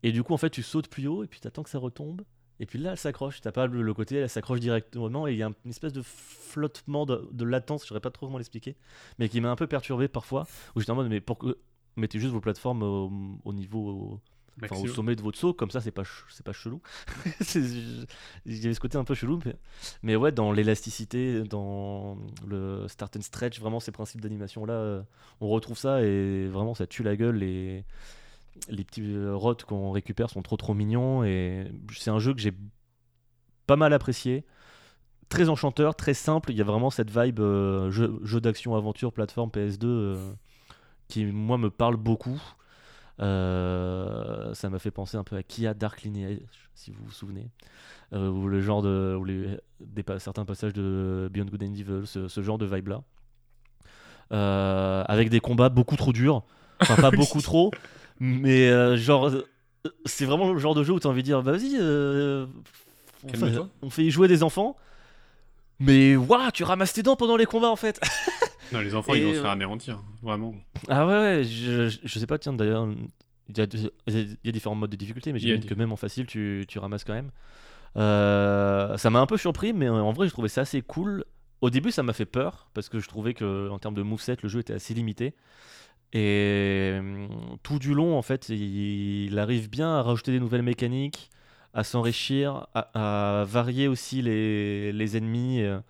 [0.02, 2.22] et du coup en fait tu sautes plus haut et puis t'attends que ça retombe
[2.60, 5.42] et puis là elle s'accroche, t'as pas le, côté elle s'accroche directement et il y
[5.42, 8.76] a un- une espèce de flottement de, de latence, je saurais pas trop comment l'expliquer,
[9.18, 11.54] mais qui m'a un peu perturbé parfois où j'étais en mode mais pourquoi
[11.96, 13.10] mettez juste vos plateformes au,
[13.44, 14.20] au niveau
[14.62, 16.80] Enfin, au sommet de votre saut, comme ça, c'est pas, c'est pas chelou.
[17.56, 18.06] Il
[18.46, 19.56] y avait ce côté un peu chelou, mais,
[20.04, 22.16] mais ouais, dans l'élasticité, dans
[22.46, 25.02] le start and stretch, vraiment ces principes d'animation là, euh,
[25.40, 27.36] on retrouve ça et vraiment ça tue la gueule.
[27.38, 27.84] Les,
[28.68, 31.66] les petits euh, rots qu'on récupère sont trop trop mignons et
[31.96, 32.52] c'est un jeu que j'ai
[33.66, 34.44] pas mal apprécié.
[35.28, 36.52] Très enchanteur, très simple.
[36.52, 40.32] Il y a vraiment cette vibe euh, jeu, jeu d'action aventure plateforme PS2 euh,
[41.08, 42.40] qui moi me parle beaucoup.
[43.20, 46.40] Euh, ça m'a fait penser un peu à Kia Dark Lineage,
[46.74, 47.48] si vous vous souvenez,
[48.12, 52.06] ou le genre de, ou les, des, pa- certains passages de Beyond Good and Evil,
[52.06, 53.02] ce, ce genre de vibe là,
[55.08, 56.42] avec des combats beaucoup trop durs,
[56.80, 57.70] enfin pas beaucoup trop,
[58.20, 59.30] mais euh, genre
[60.06, 62.46] c'est vraiment le genre de jeu où tu as envie de dire vas-y, euh,
[63.24, 63.68] on, fait, Calme-toi.
[63.82, 64.76] on fait y jouer des enfants.
[65.80, 68.00] Mais waouh, tu ramasses tes dents pendant les combats en fait.
[68.72, 70.02] Non, les enfants, Et, ils vont se euh, faire anéantir.
[70.22, 70.54] Vraiment.
[70.88, 72.88] Ah ouais, ouais je, je- sais pas, tiens, d'ailleurs,
[73.50, 73.66] il y, a,
[74.08, 76.78] il y a différents modes de difficulté, mais j'imagine que même en facile, tu, tu
[76.78, 77.30] ramasses quand même.
[77.96, 81.24] Euh, ça m'a un peu surpris, mais en vrai, je trouvais ça assez cool.
[81.60, 84.38] Au début, ça m'a fait peur, parce que je trouvais que en termes de moveset,
[84.42, 85.34] le jeu était assez limité.
[86.14, 87.28] Et hum,
[87.62, 91.30] tout du long, en fait, il, arrive bien à rajouter des nouvelles mécaniques,
[91.74, 95.80] à s'enrichir, à, varier aussi les, ennemis, euh,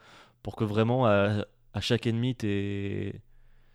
[0.43, 1.45] pour que vraiment, à,
[1.81, 2.35] chaque ennemi,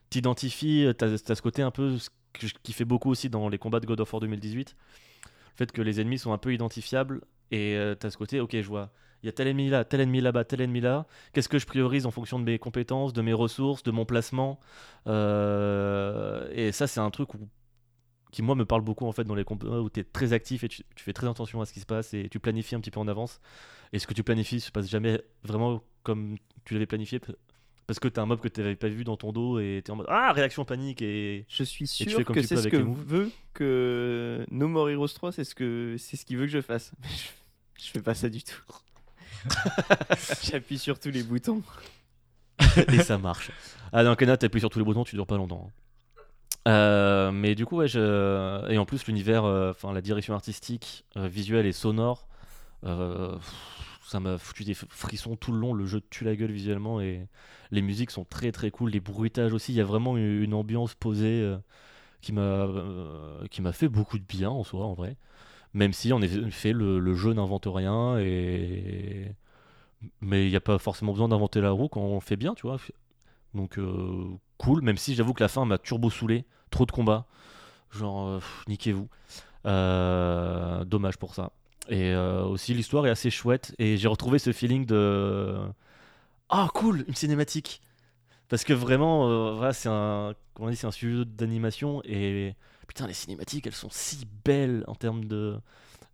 [0.09, 1.97] t'identifies, t'as as ce côté un peu
[2.33, 4.75] que qui fait beaucoup aussi dans les combats de God of War 2018.
[5.25, 7.21] Le fait que les ennemis sont un peu identifiables
[7.51, 9.99] et euh, t'as ce côté, ok, je vois, il y a tel ennemi là, tel
[10.01, 11.05] ennemi là-bas, tel ennemi là.
[11.33, 14.59] Qu'est-ce que je priorise en fonction de mes compétences, de mes ressources, de mon placement
[15.07, 17.49] Euh, Et ça, c'est un truc où-
[18.31, 20.63] qui, moi, me parle beaucoup en fait dans les combats où tu es très actif
[20.63, 22.79] et tu, tu fais très attention à ce qui se passe et tu planifies un
[22.79, 23.39] petit peu en avance.
[23.91, 27.19] Et ce que tu planifies se passe jamais vraiment comme tu l'avais planifié
[27.87, 29.81] parce que tu as un mob que tu n'avais pas vu dans ton dos et
[29.83, 31.45] tu es en mode Ah, réaction panique et.
[31.49, 35.31] Je suis sûr fais comme que c'est ce que veut que No More Heroes 3,
[35.31, 36.91] c'est ce c'est ce qu'il veut que je fasse.
[37.81, 38.61] Je fais pas ça du tout.
[40.43, 41.61] J'appuie sur tous les boutons.
[42.91, 43.51] et ça marche.
[43.91, 45.69] Ah non, Kena, t'appuies sur tous les boutons, tu dures pas longtemps.
[46.67, 48.69] Euh, mais du coup, ouais, je...
[48.69, 52.27] et en plus, l'univers, euh, enfin, la direction artistique, euh, visuelle et sonore,
[52.83, 55.73] ça m'a foutu des frissons tout le long.
[55.73, 57.27] Le jeu tue la gueule visuellement et
[57.71, 58.89] les musiques sont très très cool.
[58.89, 61.55] Les bruitages aussi, il y a vraiment une, une ambiance posée
[62.21, 62.67] qui m'a
[63.51, 65.15] qui m'a fait beaucoup de bien en soi, en vrai.
[65.73, 69.33] Même si en effet le, le jeu n'invente rien et
[70.21, 72.67] mais il n'y a pas forcément besoin d'inventer la roue quand on fait bien, tu
[72.67, 72.77] vois.
[73.53, 74.25] Donc euh,
[74.57, 77.25] cool, même si j'avoue que la fin m'a turbo saoulé, trop de combats,
[77.91, 79.07] genre euh, niquez-vous.
[79.65, 81.51] Euh, dommage pour ça.
[81.89, 85.57] Et aussi l'histoire est assez chouette et j'ai retrouvé ce feeling de
[86.49, 87.81] ah cool une cinématique
[88.47, 92.53] parce que vraiment voilà c'est un comment on c'est un studio d'animation et
[92.89, 95.57] putain les cinématiques elles sont si belles en termes de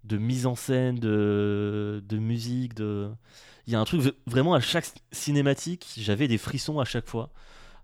[0.04, 3.10] de mise en scène de de musique de
[3.66, 7.32] il y a un truc vraiment à chaque cinématique j'avais des frissons à chaque fois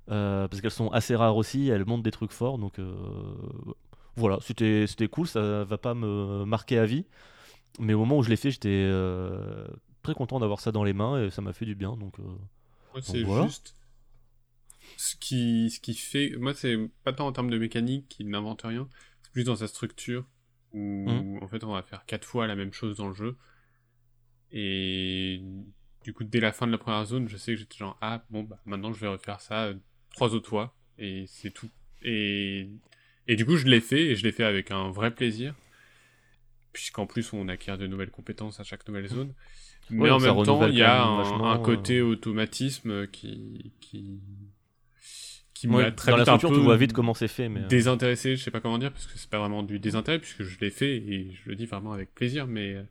[0.09, 2.93] euh, parce qu'elles sont assez rares aussi elles montrent des trucs forts donc euh,
[4.17, 7.05] voilà c'était cool ça va pas me marquer à vie
[7.79, 9.65] mais au moment où je l'ai fait j'étais euh,
[10.03, 12.15] très content d'avoir ça dans les mains et ça m'a fait du bien donc
[13.01, 13.47] c'est voilà.
[13.47, 13.73] juste.
[14.97, 16.35] Ce qui, ce qui fait.
[16.37, 18.87] Moi, c'est pas tant en termes de mécanique qu'il n'invente rien,
[19.23, 20.25] c'est plus dans sa structure.
[20.73, 21.43] Où, Mm.
[21.43, 23.35] en fait, on va faire quatre fois la même chose dans le jeu.
[24.51, 25.41] Et
[26.03, 28.23] du coup, dès la fin de la première zone, je sais que j'étais genre, ah,
[28.29, 29.73] bon, bah, maintenant je vais refaire ça euh,
[30.13, 30.75] trois autres fois.
[30.97, 31.69] Et c'est tout.
[32.03, 32.69] Et,
[33.27, 35.55] et du coup, je l'ai fait, et je l'ai fait avec un vrai plaisir.
[36.73, 39.33] Puisqu'en plus, on acquiert de nouvelles compétences à chaque nouvelle zone.
[39.89, 44.21] Mais Ouais, en même temps, il y a un, côté euh, automatisme qui, qui,
[45.61, 47.27] qui ouais, m'a très dans la vite un structure peu tu vois vite comment c'est
[47.27, 49.77] fait mais euh, désintéressé, je sais pas comment dire, parce que c'est pas vraiment du
[49.77, 52.83] désintérêt, puisque je l'ai fait, et je le dis vraiment avec plaisir, mais, euh,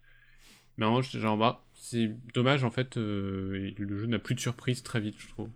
[0.76, 4.40] mais vraiment, genre, bah, c'est dommage, en fait, euh, et le jeu n'a plus de
[4.40, 5.48] surprise très vite, je trouve.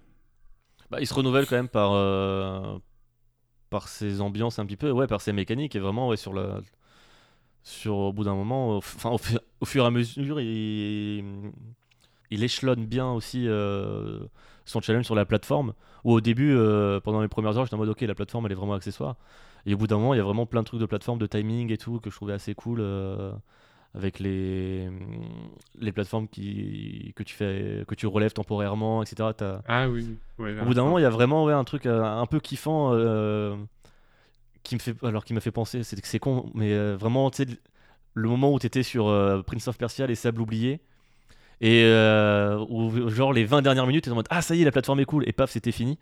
[0.91, 2.79] Bah, il se renouvelle quand même par, euh,
[3.71, 6.61] par ses ambiances un petit peu, ouais, par ses mécaniques, et vraiment, ouais, sur la.
[7.63, 9.19] Sur, au bout d'un moment, au, enfin, au,
[9.61, 11.25] au fur et à mesure, il,
[12.35, 14.21] il échelonne bien aussi euh,
[14.65, 15.73] son challenge sur la plateforme.
[16.05, 18.53] Où au début, euh, pendant les premières heures, j'étais en mode ok, la plateforme elle
[18.53, 19.17] est vraiment accessoire.
[19.67, 21.27] Et au bout d'un moment, il y a vraiment plein de trucs de plateforme, de
[21.27, 22.79] timing et tout que je trouvais assez cool.
[22.81, 23.33] euh,
[23.97, 24.91] avec les,
[25.79, 29.29] les plateformes qui, que, tu fais, que tu relèves temporairement, etc.
[29.37, 30.17] T'as- Ah oui.
[30.41, 32.91] ouais, au bout d'un moment, il y a vraiment ouais, un truc un peu kiffant
[34.63, 37.49] qui me fait, alors qui m'a fait penser, c'est c'est con, mais vraiment, tu sais,
[38.15, 39.05] le moment où tu étais sur
[39.47, 40.81] Prince of Persia, les sables oubliés,
[41.61, 44.65] et euh, où, genre les 20 dernières minutes, tu en mode Ah, ça y est,
[44.65, 45.99] la plateforme est cool, et paf, c'était fini.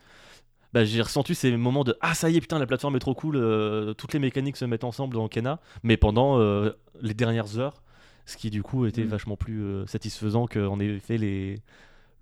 [0.72, 3.14] Bah, j'ai ressenti ces moments de Ah, ça y est, putain, la plateforme est trop
[3.14, 6.70] cool, euh, toutes les mécaniques se mettent ensemble dans Kena, mais pendant euh,
[7.02, 7.82] les dernières heures,
[8.24, 9.08] ce qui du coup était Mm.
[9.08, 11.58] vachement plus euh, satisfaisant qu'en effet les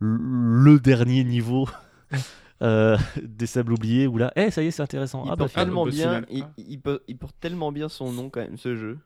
[0.00, 1.68] le dernier niveau
[2.62, 5.22] euh, des sables oubliés où là, eh ça y est, c'est intéressant.
[5.26, 8.10] Il Ah bah porte tellement le bien, il, il peut- il porte tellement bien son
[8.12, 8.98] nom quand même ce jeu.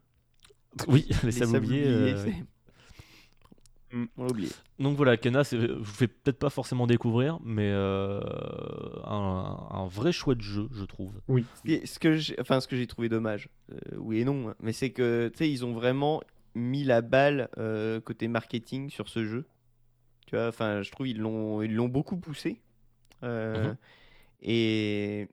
[0.88, 1.84] oui, les, sables oubliés.
[1.86, 2.30] euh,
[3.94, 4.04] Mm.
[4.16, 4.48] On l'a oublié.
[4.80, 8.20] Donc voilà, Kena, je vous fais peut-être pas forcément découvrir, mais euh,
[9.04, 11.12] un, un vrai chouette jeu, je trouve.
[11.28, 11.44] Oui.
[11.64, 14.54] Et ce que j'ai, enfin ce que j'ai trouvé dommage, euh, oui et non, hein,
[14.60, 16.22] mais c'est que tu sais ils ont vraiment
[16.56, 19.46] mis la balle euh, côté marketing sur ce jeu.
[20.26, 22.60] Tu vois, enfin je trouve ils l'ont ils l'ont beaucoup poussé.
[23.22, 23.76] Euh, Mhm.
[24.42, 25.28] Et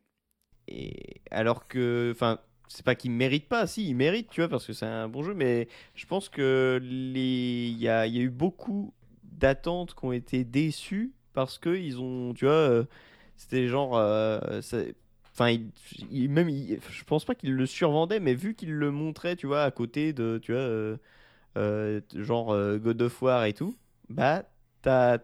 [0.68, 2.40] et alors que enfin
[2.72, 5.24] c'est pas qu'ils méritent pas, si ils méritent, tu vois, parce que c'est un bon
[5.24, 8.94] jeu, mais je pense que les il y a, il y a eu beaucoup
[9.24, 12.86] d'attentes qui ont été déçues parce que ils ont, tu vois, euh,
[13.38, 14.62] c'était genre euh,
[15.34, 15.72] Enfin, il,
[16.12, 19.48] il- même, il- je pense pas qu'il le survendait, mais vu qu'il le montrait, tu
[19.48, 20.62] vois, à côté de, tu vois,
[21.58, 23.78] euh, genre God of War et tout,
[24.10, 24.44] bah,
[24.82, 25.18] t'as,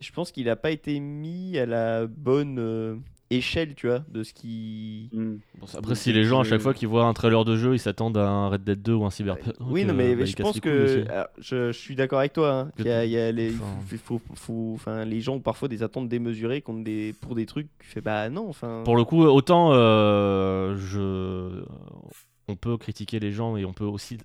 [0.00, 4.32] je pense qu'il a pas été mis à la bonne échelle, tu vois, de ce
[4.32, 5.08] qui.
[5.12, 5.34] Mm.
[5.58, 7.78] Bon, après, si les gens, à chaque fois qu'ils voient un trailer de jeu, ils
[7.78, 9.54] s'attendent à un Red Dead 2 ou un Cyberpunk.
[9.60, 12.52] oui, non, euh, mais bah, je pense que alors, je, je suis d'accord avec toi.
[12.52, 15.20] hein, Que qu'il y a- il y a les, enfin- faut- faut- faut- enfin, les
[15.20, 17.68] gens ont parfois des attentes démesurées contre des, pour des trucs.
[17.80, 18.82] Tu fais bah non, enfin.
[18.84, 21.64] Pour le coup, autant euh, je...
[22.48, 24.18] on peut critiquer les gens et on peut aussi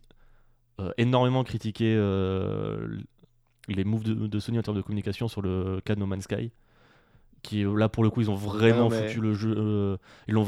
[0.79, 2.87] euh, énormément critiquer euh,
[3.67, 6.23] les moves de, de Sony en termes de communication sur le cas de No Man's
[6.25, 6.51] Sky.
[7.43, 9.97] Qui là pour le coup ils ont vraiment non, mais- foutu le jeu, euh,
[10.27, 10.45] ils l'ont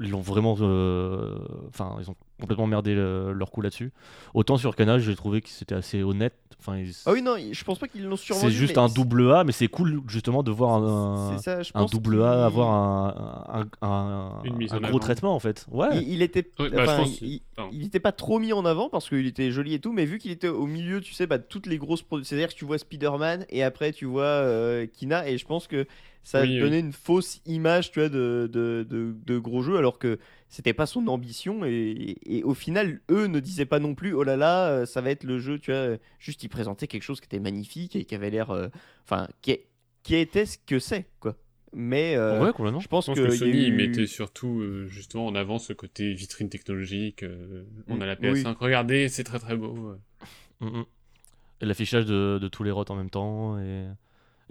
[0.00, 1.38] ils l'ont vraiment, euh,
[1.68, 3.92] enfin ils ont complètement merdé le- leur coup là-dessus.
[4.34, 6.34] Autant sur Canal j'ai trouvé que c'était assez honnête.
[6.58, 8.46] Enfin ils- Ah oui, non, je pense pas qu'ils l'ont survendu.
[8.46, 11.70] c'est juste un double A, mais c'est cool justement de voir un, C'est ça, je
[11.74, 14.98] un pense double A avoir un, un, un- Une mise un en gros avant.
[14.98, 15.66] traitement en fait.
[15.70, 15.88] Ouais.
[16.02, 17.70] Il, il était, bah, je enfin, pense- il, pardon.
[17.74, 20.18] il était pas trop mis en avant parce qu'il était joli et tout, mais vu
[20.18, 22.30] qu'il était au milieu, tu sais, bah, de toutes les grosses productions.
[22.36, 25.86] C'est-à-dire que tu vois Spider-Man et après tu vois euh, Kina, et je pense que
[26.22, 26.60] ça Oui, oui.
[26.60, 30.18] donnait une fausse image, tu vois, de, de, de- de gros jeux, alors que
[30.54, 31.64] c'était pas son ambition.
[31.64, 35.00] Et, et au final, eux ne disaient pas non plus, oh là là, euh, ça
[35.00, 35.96] va être le jeu, tu vois.
[36.20, 38.68] Juste, ils présentaient quelque chose qui était magnifique et qui avait l'air, euh,
[39.04, 39.58] enfin, qui,
[40.02, 41.36] qui était ce que c'est, quoi.
[41.76, 42.78] Mais euh, ouais, complètement.
[42.78, 45.26] je pense, Je pense que, que il y a Sony eu- mettait surtout euh, justement
[45.26, 47.24] en avant ce côté vitrine technologique.
[47.24, 49.96] euh, on a la Mm, PS5, regardez, c'est très très beau.
[50.60, 50.84] Mm, mm.
[51.62, 53.58] Et l'affichage de, de tous les rots en même temps.
[53.58, 53.86] Et,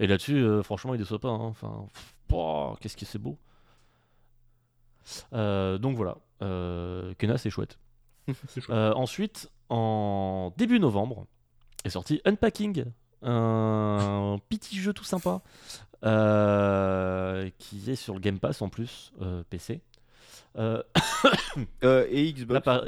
[0.00, 1.28] et là-dessus, euh, franchement, il déçoit pas.
[1.30, 1.38] hein.
[1.46, 1.86] Enfin,
[2.80, 3.38] qu'est-ce que c'est beau.
[5.32, 7.78] Euh, donc voilà, euh, Kena, c'est chouette.
[8.70, 11.26] Euh, ensuite, en début novembre,
[11.84, 12.84] est sorti Unpacking,
[13.22, 15.42] un petit jeu tout sympa
[16.04, 19.80] euh, qui est sur le Game Pass en plus, euh, PC.
[20.56, 20.82] Euh,
[21.84, 22.54] euh, et Xbox.
[22.54, 22.84] là, par-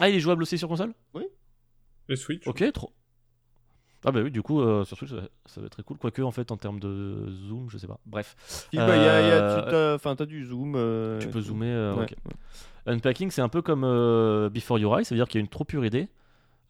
[0.00, 0.92] Ah, il est jouable aussi sur console?
[2.08, 2.46] Le Switch.
[2.46, 2.92] Ok, trop.
[4.04, 5.96] Ah bah oui, du coup, euh, sur Switch, ça, ça va être très cool.
[5.96, 7.98] Quoique, en fait, en termes de zoom, je sais pas.
[8.06, 10.74] Bref, Si, bah, y a- y a- Euh, tu enfin, t'as du zoom.
[10.76, 11.66] euh, tu peux zoomer.
[11.72, 12.04] euh, ouais.
[12.04, 12.14] ok.
[12.86, 15.44] Unpacking, c'est un peu comme euh, Before Your Eyes, ça veut dire qu'il y a
[15.44, 16.08] une trop pure idée.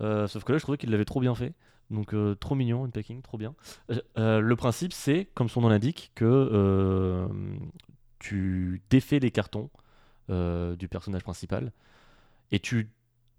[0.02, 1.54] Euh, sauf que là, je trouvais qu'il l'avait trop bien fait.
[1.90, 3.54] Donc, euh, trop mignon, Unpacking, trop bien.
[3.90, 7.26] Euh, euh, le principe, c'est, comme son nom l'indique, que euh,
[8.18, 9.70] tu défais les cartons
[10.30, 11.72] euh, du personnage principal
[12.50, 12.90] et tu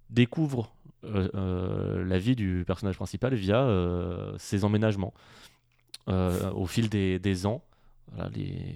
[0.10, 5.14] découvres euh, euh, la vie du personnage principal via euh, ses emménagements.
[6.10, 7.64] Euh, au fil des, des ans,
[8.12, 8.76] voilà, les,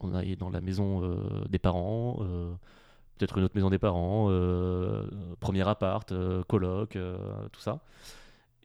[0.00, 1.16] on est dans la maison euh,
[1.48, 2.52] des parents, euh,
[3.16, 5.06] peut-être une autre maison des parents, euh,
[5.40, 7.80] premier appart, euh, euh, tout ça.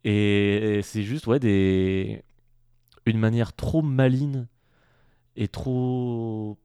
[0.03, 2.23] Et, et c'est juste ouais, des...
[3.05, 4.47] une manière trop maligne
[5.37, 6.57] et trop,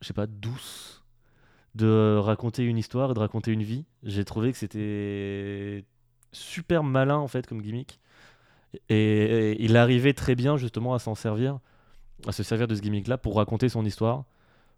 [0.00, 1.03] je sais pas, douce
[1.74, 3.84] de raconter une histoire et de raconter une vie.
[4.02, 5.84] J'ai trouvé que c'était
[6.32, 8.00] super malin en fait comme gimmick.
[8.88, 11.58] Et, et il arrivait très bien justement à s'en servir,
[12.26, 14.24] à se servir de ce gimmick là pour raconter son histoire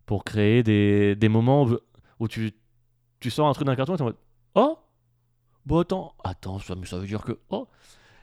[0.07, 1.69] pour créer des, des moments
[2.21, 2.53] où, tu,
[3.21, 4.17] tu sors un truc d'un carton et t'es en mode
[4.55, 4.79] Oh
[5.67, 7.41] Bon, attends, attends, ça, veut dire que.
[7.51, 7.67] Oh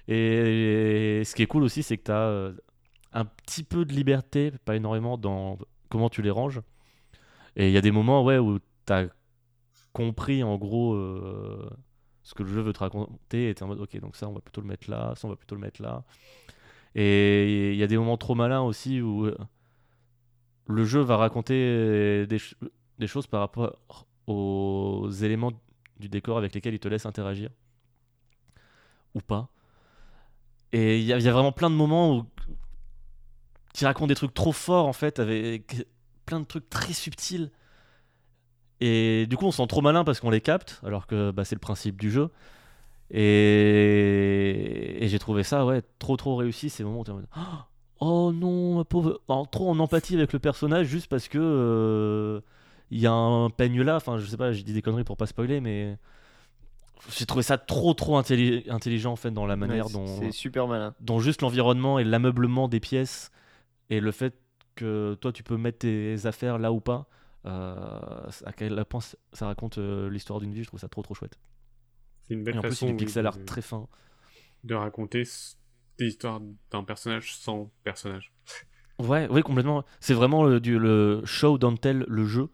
[0.08, 2.54] Et, ce qui est cool aussi, c'est que tu as
[3.12, 5.58] un petit peu de liberté, pas énormément, dans
[5.90, 6.62] comment tu les ranges.
[7.56, 9.08] Et il y a des moments ouais, où tu as
[9.94, 11.70] compris en gros euh,
[12.24, 14.34] ce que le jeu veut te raconter et tu en mode ok, donc ça on
[14.34, 16.04] va plutôt le mettre là, ça on va plutôt le mettre là.
[16.96, 19.38] Et il y a des moments trop malins aussi où euh,
[20.68, 22.56] le jeu va raconter des, ch-
[23.00, 23.78] des choses par rapport
[24.28, 25.52] aux éléments
[26.00, 27.50] du décor avec lesquels il te laisse interagir.
[29.16, 29.50] Ou pas.
[30.72, 32.26] Et il y, a- vraiment plein de moments où
[33.74, 35.88] qui racontent des trucs trop forts en fait, avec
[36.26, 37.52] plein de trucs très subtils.
[38.82, 41.46] Et du coup, on se sent trop malin parce qu'on les capte, alors que bah,
[41.46, 42.30] c'est le principe du jeu.
[43.64, 47.28] Et, et j'ai trouvé ça ouais, trop trop réussi ces moments où t'es en mode
[48.00, 49.22] Oh non, ma pauvre.
[49.52, 52.42] Trop en empathie avec le personnage juste parce que euh,
[52.92, 53.96] il y a un peigne là.
[53.96, 55.98] Enfin, je sais pas, j'ai dit des conneries pour pas spoiler, mais
[57.16, 60.32] j'ai trouvé ça trop trop intelli- intelligent en fait dans la manière Ouais, dont C'est
[60.32, 60.94] super malin.
[61.00, 63.32] dont juste l'environnement et l'ameublement des pièces
[63.90, 64.34] et le fait
[64.76, 67.08] que toi tu peux mettre tes affaires là ou pas,
[67.46, 69.02] euh, à quel point
[69.34, 71.40] ça raconte euh, l'histoire d'une vie, je trouve ça trop trop chouette.
[72.24, 73.88] C'est une belle Et en plus, façon c'est du oui, pixel art très fin.
[74.64, 75.24] de raconter
[75.98, 76.42] des histoires
[76.72, 78.34] d'un personnage sans personnage.
[79.00, 79.84] Ouais, oui, complètement.
[80.00, 82.50] C'est vraiment le, du, le show don't tell, le jeu.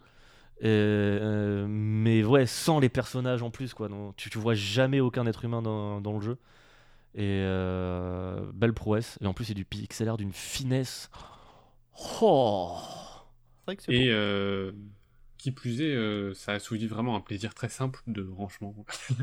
[0.62, 3.90] Et, euh, mais ouais, sans les personnages en plus, quoi.
[3.90, 6.38] Donc, tu, tu vois jamais aucun être humain dans, dans le jeu.
[7.16, 9.18] Et euh, belle prouesse.
[9.22, 11.10] Et en plus, c'est du pixel art d'une finesse.
[11.16, 11.39] Oh
[13.60, 14.72] C'est vrai que c'est Et euh,
[15.38, 18.76] qui plus est, euh, ça assouvit vraiment un plaisir très simple de rangement.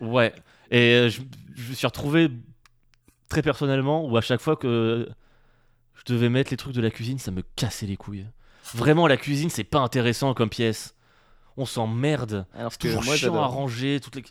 [0.00, 0.34] Ouais,
[0.72, 1.20] et euh, je,
[1.54, 2.28] je me suis retrouvé
[3.28, 5.08] très personnellement où à chaque fois que
[5.94, 8.26] je devais mettre les trucs de la cuisine, ça me cassait les couilles.
[8.74, 10.94] Vraiment, la cuisine, c'est pas intéressant comme pièce.
[11.56, 12.46] On s'emmerde.
[12.54, 14.00] Alors C'est toujours moi chiant à ranger.
[14.00, 14.24] Toutes les...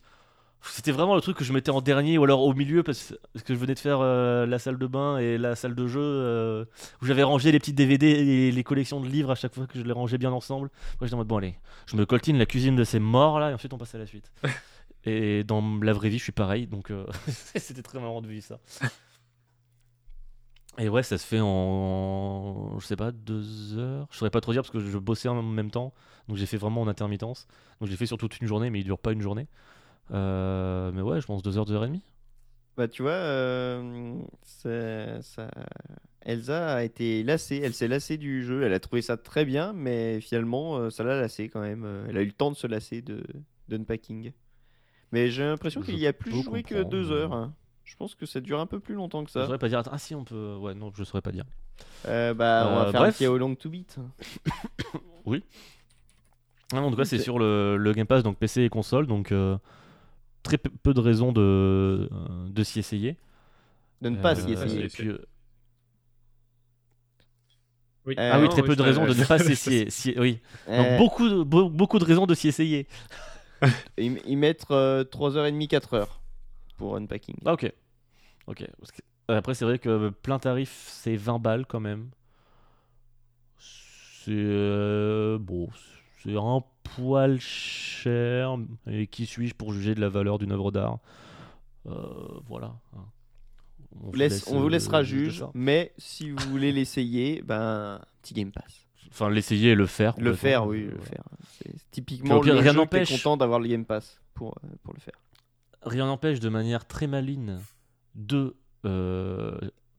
[0.63, 3.15] C'était vraiment le truc que je mettais en dernier ou alors au milieu parce
[3.45, 5.99] que je venais de faire euh, la salle de bain et la salle de jeu
[6.01, 6.65] euh,
[7.01, 9.79] où j'avais rangé les petites DVD et les collections de livres à chaque fois que
[9.79, 10.69] je les rangeais bien ensemble.
[10.99, 11.55] Moi j'étais en mode bon allez,
[11.87, 14.05] je me coltine la cuisine de ces morts là et ensuite on passe à la
[14.05, 14.31] suite.
[15.03, 17.07] et dans la vraie vie je suis pareil donc euh,
[17.55, 18.59] c'était très marrant de vivre ça.
[20.77, 24.07] Et ouais, ça se fait en, je sais pas, deux heures.
[24.09, 25.93] Je saurais pas trop dire parce que je bossais en même temps.
[26.29, 27.45] Donc j'ai fait vraiment en intermittence.
[27.81, 29.47] Donc j'ai fait sur toute une journée, mais il dure pas une journée.
[30.11, 32.03] Euh, mais ouais, je pense deux heures, deux heures et demie.
[32.77, 34.13] Bah tu vois, euh,
[34.43, 35.49] ça...
[36.23, 39.73] Elsa a été lassée, elle s'est lassée du jeu, elle a trouvé ça très bien,
[39.73, 42.05] mais finalement euh, ça l'a lassée quand même.
[42.09, 43.23] Elle a eu le temps de se lasser de
[43.69, 44.31] d'unpacking.
[45.11, 47.33] Mais j'ai l'impression Je qu'il y a plus joué que comprendre, deux mais- heures.
[47.33, 47.53] hein.
[47.83, 49.45] Je pense que ça dure un peu plus longtemps que Je ça.
[49.45, 49.81] saurais pas dire.
[49.91, 50.55] Ah si, on peut.
[50.57, 51.43] Ouais, non, je saurais pas dire.
[52.07, 53.15] Euh, bah on va Euh, faire bref.
[53.15, 53.97] un petit How Long to Beat.
[56.73, 59.05] Ah, en tout cas, c'est sur le, le Game Pass, donc PC et console.
[59.07, 59.57] Donc euh,
[60.43, 61.41] très peu, de raisons de,
[62.11, 63.17] euh, de s'y essayer.
[64.01, 64.85] De ne pas Euh, s'y essayer.
[64.85, 65.17] et puis, euh,
[68.05, 68.15] Oui.
[68.17, 69.89] Euh, ah oui, non, très peu de raisons de ne pas je- s'y essayer.
[69.91, 70.39] s'y- Oui.
[70.67, 72.87] Donc, beaucoup, de, beau- beaucoup de raisons de s'y essayer.
[73.97, 76.07] ils, mettent euh, 3h30, 4h
[76.77, 77.35] pour unpacking.
[77.45, 77.71] Ah, ok.
[78.47, 78.65] Ok.
[78.79, 82.09] Parce que- Après, c'est vrai que plein tarif, c'est 20 balles quand même.
[83.59, 84.31] C'est.
[84.31, 85.69] euh, bon.
[86.23, 88.55] C'est un poil cher.
[88.87, 90.99] Et qui suis-je pour juger de la valeur d'une œuvre d'art
[91.87, 91.91] Euh,
[92.47, 92.75] Voilà.
[92.93, 97.99] On On, laisse- on vous euh, laissera juger juge, mais si vous voulez l'essayer, ben
[98.21, 98.87] petit Game Pass.
[99.09, 100.13] Enfin, l'essayer et le faire.
[100.17, 101.23] Le faire, oui, le faire.
[101.57, 103.11] C'est typiquement pire, le rien n'empêche.
[103.11, 105.15] content d'avoir le Game Pass pour, euh, pour le faire.
[105.83, 107.57] Rien n'empêche de manière très maligne
[108.15, 109.57] de euh,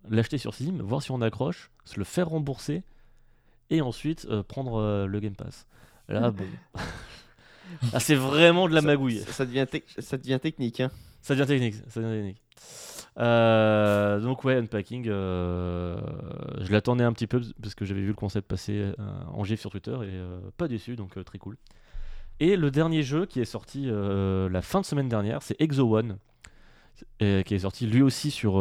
[0.09, 2.85] l'acheter sur Steam, voir si on accroche, se le faire rembourser
[3.69, 5.67] et ensuite euh, prendre le Game Pass.
[6.09, 6.45] Là, bon.
[7.93, 9.19] Ah, c'est vraiment de la Ça- magouille.
[9.21, 10.81] Ça, ça devient, tec- ça devient technique.
[10.81, 10.91] Hein.
[11.23, 11.75] Ça devient technique.
[11.89, 12.43] Ça devient technique.
[13.19, 16.01] Euh, donc ouais, Unpacking, euh,
[16.61, 18.95] je l'attendais un petit peu parce que j'avais vu le concept passer euh,
[19.33, 21.57] en gif sur Twitter et euh, pas déçu, donc euh, très cool.
[22.41, 25.95] Et le dernier jeu qui est sorti euh, la fin de semaine dernière, c'est Exo
[25.95, 26.17] One,
[27.21, 28.53] et qui est sorti lui aussi sur,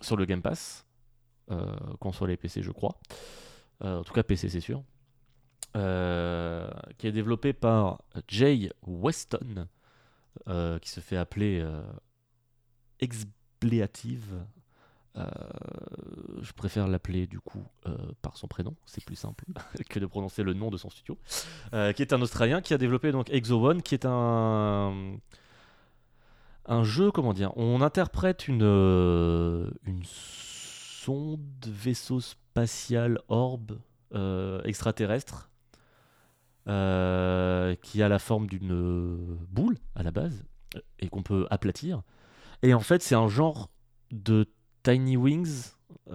[0.00, 0.86] sur le Game Pass,
[1.98, 2.98] console et PC je crois.
[3.80, 4.82] En tout cas PC c'est sûr.
[5.76, 9.68] Euh, qui est développé par Jay Weston,
[10.48, 11.82] euh, qui se fait appeler euh,
[13.00, 14.44] Expleative.
[15.16, 15.26] Euh,
[16.40, 17.64] je préfère l'appeler du coup
[18.22, 19.44] par son prénom, c'est plus simple
[19.88, 21.18] que de prononcer le nom de son studio.
[21.70, 25.18] Qui est un Australien qui a développé donc Exo One, qui est un
[26.66, 28.62] un jeu, comment dire, on interprète une
[29.84, 33.78] une sonde vaisseau spatial orbe
[34.64, 35.50] extraterrestre
[36.68, 39.16] euh, qui a la forme d'une euh,
[39.50, 40.44] boule à la base
[40.76, 42.02] euh, et qu'on peut aplatir.
[42.62, 43.70] Et en fait, c'est un genre
[44.10, 44.46] de
[44.82, 45.72] Tiny Wings
[46.10, 46.14] dans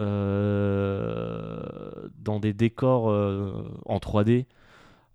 [2.40, 3.06] des décors
[3.86, 4.48] en 3D,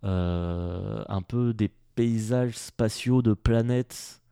[0.05, 4.23] euh, un peu des paysages spatiaux de planètes.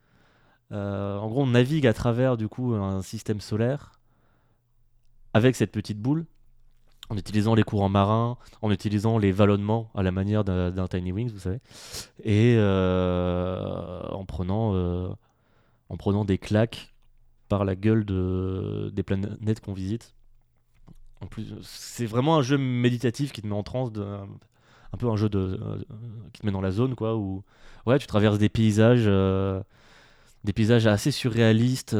[0.71, 3.93] En gros, on navigue à travers du coup un système solaire
[5.35, 6.27] avec cette petite boule,
[7.09, 11.31] en utilisant les courants marins, en utilisant les vallonnements à la manière d'un Tiny Wings,
[11.31, 11.61] vous savez,
[12.25, 15.09] et euh, en prenant euh,
[15.89, 16.95] en prenant des claques
[17.49, 20.15] par la gueule de, des planètes qu'on visite.
[21.21, 25.17] En plus, c'est vraiment un jeu méditatif qui te met en transe, un peu un
[25.17, 25.79] jeu de, euh,
[26.33, 27.43] qui te met dans la zone, quoi, où
[27.87, 29.07] ouais, tu traverses des paysages,
[30.45, 31.97] des paysages assez surréalistes.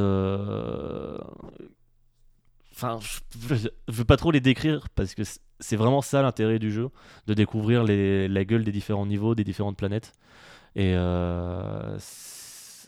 [2.77, 5.23] Enfin, je, veux pas trop les décrire parce que
[5.61, 6.91] c'est vraiment ça l'intérêt du jeu,
[7.27, 10.13] de découvrir les, la gueule des différents niveaux, des différentes planètes.
[10.75, 11.99] Et euh,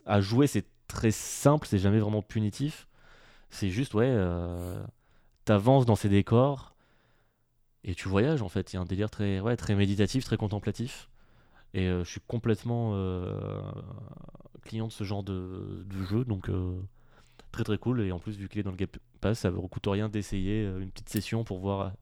[0.05, 2.87] à jouer, c'est très simple, c'est jamais vraiment punitif.
[3.49, 4.79] C'est juste, ouais, euh,
[5.47, 6.75] t'avances dans ces décors
[7.83, 8.71] et tu voyages en fait.
[8.75, 11.09] Il y a un délire très, ouais, très méditatif, très contemplatif.
[11.73, 12.93] Et euh, je suis complètement
[14.65, 16.51] client de ce genre de, jeu, donc
[17.53, 18.03] très très cool.
[18.03, 18.77] Et en plus, vu qu'il est dans le
[19.19, 21.93] Pass, ça ne coûte rien d'essayer euh, une petite session pour voir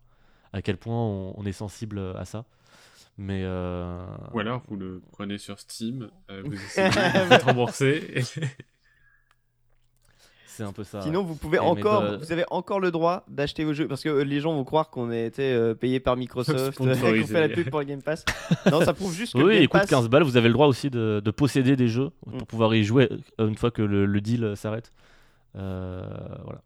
[0.52, 2.44] à, quel point on, on est sensible à ça.
[3.18, 8.22] Mais euh, Ou alors vous le prenez sur Steam, euh, vous essayez, vous faites rembourser.
[10.46, 11.02] c'est un peu ça.
[11.02, 14.02] Sinon, vous pouvez Et encore, de- vous avez encore le droit d'acheter vos jeux parce
[14.02, 17.26] que euh, les gens vont croire qu'on a été euh, payé par Microsoft, euh, qu'on
[17.26, 18.24] fait la pub pour le Game Pass.
[18.70, 20.22] Non, ça prouve juste que Oui, Game il coûte Pass, 15 balles.
[20.22, 22.38] Vous avez le droit aussi de, de posséder des jeux Mm.
[22.38, 23.08] pour pouvoir y jouer
[23.40, 24.92] euh, une fois que le, le deal euh, s'arrête.
[25.56, 26.06] Euh,
[26.44, 26.62] voilà.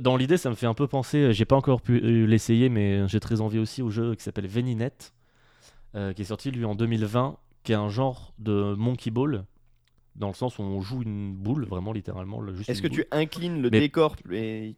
[0.00, 1.18] Dans l'idée, ça me fait un peu penser.
[1.18, 4.22] euh, J'ai pas encore pu euh, l'essayer, mais j'ai très envie aussi au jeu qui
[4.22, 4.92] s'appelle Veninet,
[5.94, 9.44] euh, qui est sorti lui en 2020, qui est un genre de Monkey Ball,
[10.16, 12.42] dans le sens où on joue une boule, vraiment littéralement.
[12.68, 12.96] Est-ce que boule.
[12.98, 14.74] tu inclines le Mais- décor et...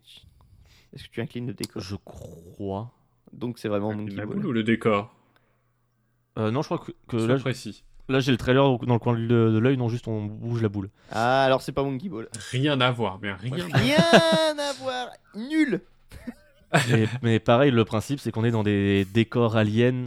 [0.92, 1.82] Est-ce que tu inclines le décor?
[1.82, 2.92] Je crois.
[3.32, 4.36] Donc c'est vraiment Monkey la Ball.
[4.36, 5.12] boule ou le décor?
[6.38, 7.84] Euh, non, je crois que, que là, précis.
[8.08, 10.68] Là j'ai le trailer dans le coin de, de l'œil, non, juste on bouge la
[10.68, 10.90] boule.
[11.10, 12.28] Ah, alors c'est pas Monkey Ball.
[12.50, 13.66] Rien à voir, mais rien.
[13.72, 15.80] à- Rien à voir, nul.
[17.22, 20.06] Mais pareil, le principe, c'est qu'on est dans des décors aliens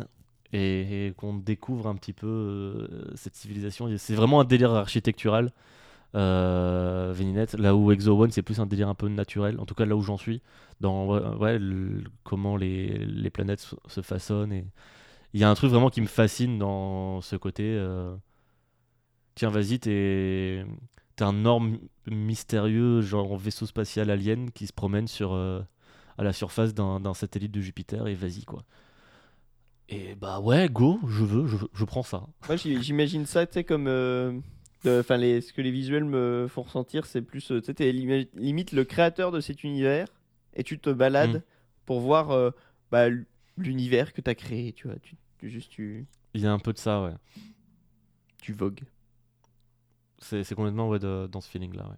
[0.53, 3.89] et, et qu'on découvre un petit peu euh, cette civilisation.
[3.97, 5.51] C'est vraiment un délire architectural,
[6.15, 9.75] euh, Veninet, là où Exo One, c'est plus un délire un peu naturel, en tout
[9.75, 10.41] cas là où j'en suis,
[10.81, 14.51] dans ouais, ouais, le- comment les, les planètes se, se façonnent.
[14.53, 14.65] Et...
[15.37, 17.61] Il y a un truc vraiment qui me fascine dans ce côté.
[17.63, 18.15] euh,
[19.35, 20.65] Tiens, vas-y, t'es
[21.19, 21.77] un orme
[22.07, 25.33] mystérieux, genre vaisseau spatial alien qui se promène sur.
[25.33, 25.61] euh,
[26.17, 28.63] à la surface d'un satellite de Jupiter et vas-y quoi.
[29.89, 32.23] Et bah ouais, go, je veux, je, je prends ça.
[32.47, 33.85] Moi j'im- j'imagine ça, tu sais, comme.
[33.87, 34.31] euh,
[34.87, 37.45] Enfin, ce que les visuels me font ressentir, c'est plus.
[37.45, 40.07] Tu sais, t'es limi- limite le créateur de cet univers
[40.55, 41.41] et tu te balades Mm.
[41.85, 42.53] pour voir
[42.91, 43.05] bah,
[43.57, 44.97] l'univers que t'as créé, tu vois.
[45.03, 47.13] Tu, tu- juste tu, Il y a un peu de ça, ouais.
[48.41, 48.83] tu vogues.
[50.19, 51.95] C'est c'est complètement ouais, de- dans ce feeling-là, ouais.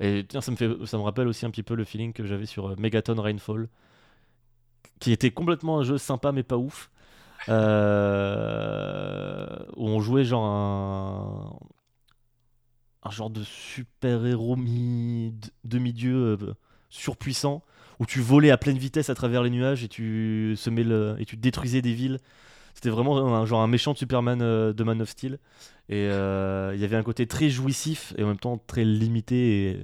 [0.00, 2.24] Et tiens, ça me, fait, ça me rappelle aussi un petit peu le feeling que
[2.24, 3.68] j'avais sur euh, Megaton Rainfall,
[4.98, 6.90] qui était complètement un jeu sympa mais pas ouf.
[7.48, 7.58] euh,
[9.76, 11.58] où on jouait genre un,
[13.02, 15.34] un genre de super-héros mi,
[15.64, 16.54] demi-dieu euh,
[16.90, 17.62] surpuissant,
[18.00, 21.26] où tu volais à pleine vitesse à travers les nuages et tu, semais le, et
[21.26, 22.18] tu détruisais des villes.
[22.74, 25.38] C'était vraiment un, genre un méchant Superman euh, de Man of Steel.
[25.90, 29.70] Et euh, il y avait un côté très jouissif et en même temps très limité
[29.70, 29.80] et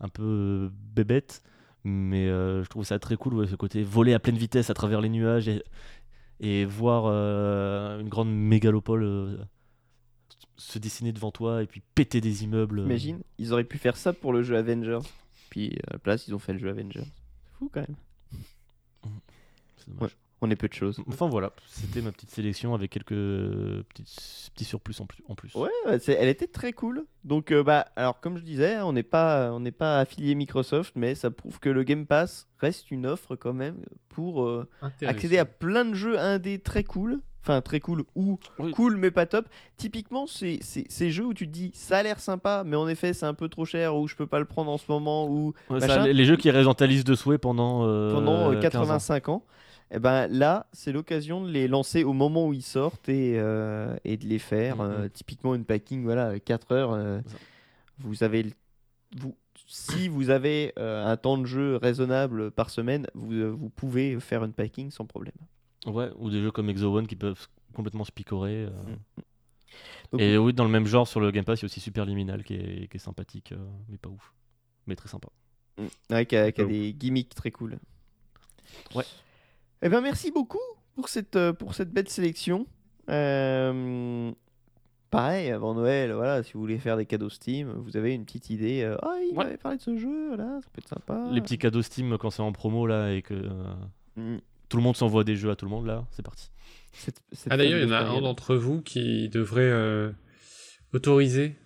[0.00, 1.42] un peu bébête.
[1.84, 5.02] Mais euh, je trouve ça très cool, ce côté voler à pleine vitesse à travers
[5.02, 5.62] les nuages et,
[6.40, 9.46] et voir une grande mégalopole
[10.56, 12.80] se dessiner devant toi et puis péter des immeubles.
[12.80, 15.00] Imagine, ils auraient pu faire ça pour le jeu Avengers.
[15.48, 17.06] Puis à la place, ils ont fait le jeu Avengers.
[17.60, 17.96] C'est fou quand même.
[19.76, 20.16] C'est dommage.
[20.42, 20.98] On est peu de choses.
[21.08, 25.22] Enfin voilà, c'était ma petite sélection avec quelques petits, petits surplus en plus.
[25.28, 25.54] En plus.
[25.54, 25.68] Ouais,
[26.08, 27.04] elle était très cool.
[27.24, 30.94] Donc, euh, bah, alors comme je disais, on n'est pas, on n'est pas affilié Microsoft,
[30.96, 33.76] mais ça prouve que le Game Pass reste une offre quand même
[34.08, 34.66] pour euh,
[35.02, 37.20] accéder à plein de jeux indés très cool.
[37.42, 38.70] Enfin, très cool ou Oui.
[38.72, 39.46] cool mais pas top.
[39.78, 42.86] Typiquement, c'est c'est- ces jeux où tu te dis ça a l'air sympa, mais en
[42.86, 45.26] effet, c'est un peu trop cher ou je peux pas le prendre en ce moment
[45.26, 46.04] ou Ouais, ça, machin.
[46.04, 48.76] les, les jeux qui restent dans ta liste de souhaits pendant, euh, pendant euh, 15
[48.76, 48.80] ans.
[48.80, 49.44] 85 ans.
[49.92, 53.96] Et ben là, c'est l'occasion de les lancer au moment où ils sortent et, euh,
[54.04, 54.76] et de les faire.
[54.76, 54.82] Mhm.
[54.82, 56.92] euh, typiquement, une packing, voilà, 4 heures.
[56.92, 57.20] euh,
[57.98, 58.52] vous avez le-
[59.16, 59.36] vous,
[59.66, 64.18] si vous avez euh, un temps de jeu raisonnable par semaine, vous, euh, vous pouvez
[64.20, 65.34] faire une packing sans problème.
[65.86, 68.64] Ouais, ou des jeux comme Exo One qui peuvent complètement se picorer.
[68.66, 68.70] euh.
[70.12, 71.80] Donc, Et oui, dans le même genre sur le Game Pass, il y a aussi
[71.80, 73.58] Super Liminal qui est, qui est sympathique, euh,
[73.88, 74.32] mais pas ouf.
[74.86, 75.28] Mais très sympa.
[76.10, 77.78] Ouais, qui a, qui a des gimmicks très cool.
[78.94, 79.04] Ouais.
[79.82, 80.58] Eh ben merci beaucoup
[80.94, 82.66] pour cette, euh, pour cette belle sélection.
[83.08, 84.30] Euh,
[85.10, 88.50] pareil, avant Noël, voilà, si vous voulez faire des cadeaux Steam, vous avez une petite
[88.50, 88.84] idée.
[89.02, 89.44] Ah, il Ouais.
[89.44, 91.28] m'avait parlé de ce jeu, voilà, ça peut être sympa.
[91.32, 93.74] Les petits cadeaux Steam quand c'est en promo là et que euh,
[94.16, 94.38] Mm.
[94.68, 96.50] tout le monde s'envoie des jeux à tout le monde là, c'est parti.
[96.92, 100.10] Cette- cette Ah d'ailleurs, il y en a un d'entre vous qui devrait euh,
[100.92, 101.56] autoriser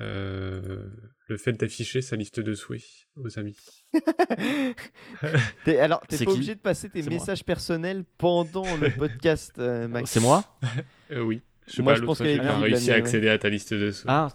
[0.00, 0.86] euh,
[1.26, 2.82] le fait d'afficher sa liste de souhaits
[3.16, 3.56] aux amis.
[5.66, 7.10] Alors, t'es C'est pas obligé de passer tes moi.
[7.10, 10.10] messages personnels pendant le podcast, euh, Max.
[10.10, 10.44] C'est moi
[11.10, 11.42] Euh, oui.
[11.66, 13.90] Je sais Moi, pas, je pense qu'elle visible, réussi à accéder à ta liste de
[13.90, 14.10] souhaits.
[14.10, 14.28] Ah,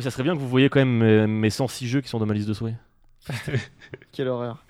[0.00, 2.26] ça serait bien que vous voyez quand même mes, mes 106 jeux qui sont dans
[2.26, 2.74] ma liste de souhaits.
[4.12, 4.64] Quelle horreur.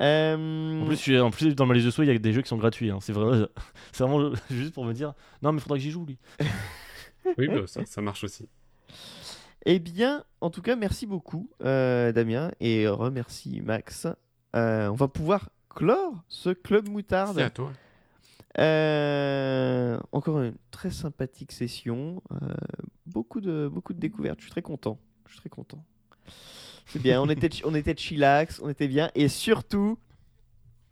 [0.00, 2.18] Euh, En plus, je suis- en plus, dans ma liste de souhaits, il y a
[2.18, 2.90] des jeux qui sont gratuits.
[2.90, 2.98] hein.
[3.00, 3.46] C'est vrai,
[3.92, 6.18] c'est vraiment juste pour me dire non, mais faudra que j'y joue lui.
[7.38, 8.48] Oui, bah, ça, ça marche aussi.
[9.68, 14.06] Eh bien, en tout cas, merci beaucoup, euh, Damien, et remercie Max.
[14.54, 17.36] Euh, on va pouvoir clore ce club moutarde.
[17.36, 17.72] C'est à toi.
[18.60, 22.22] Euh, encore une très sympathique session.
[23.06, 24.38] beaucoup, de, beaucoup de découvertes.
[24.38, 25.00] Je suis très content.
[25.26, 25.84] Je suis très content.
[26.86, 27.20] C'est bien.
[27.20, 29.10] On était, on était chillax, on était bien.
[29.16, 29.98] Et surtout,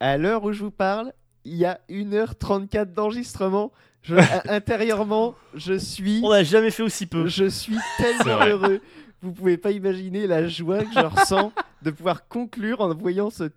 [0.01, 1.13] à l'heure où je vous parle,
[1.45, 3.71] il y a 1h34 d'enregistrement.
[4.05, 6.21] Je- à- intérieurement, je suis.
[6.23, 7.27] On n'a jamais fait aussi peu.
[7.27, 8.81] Je suis tellement heureux.
[9.23, 11.53] Vous pouvez pas imaginer la joie que je ressens
[11.83, 13.51] de pouvoir conclure en voyant ce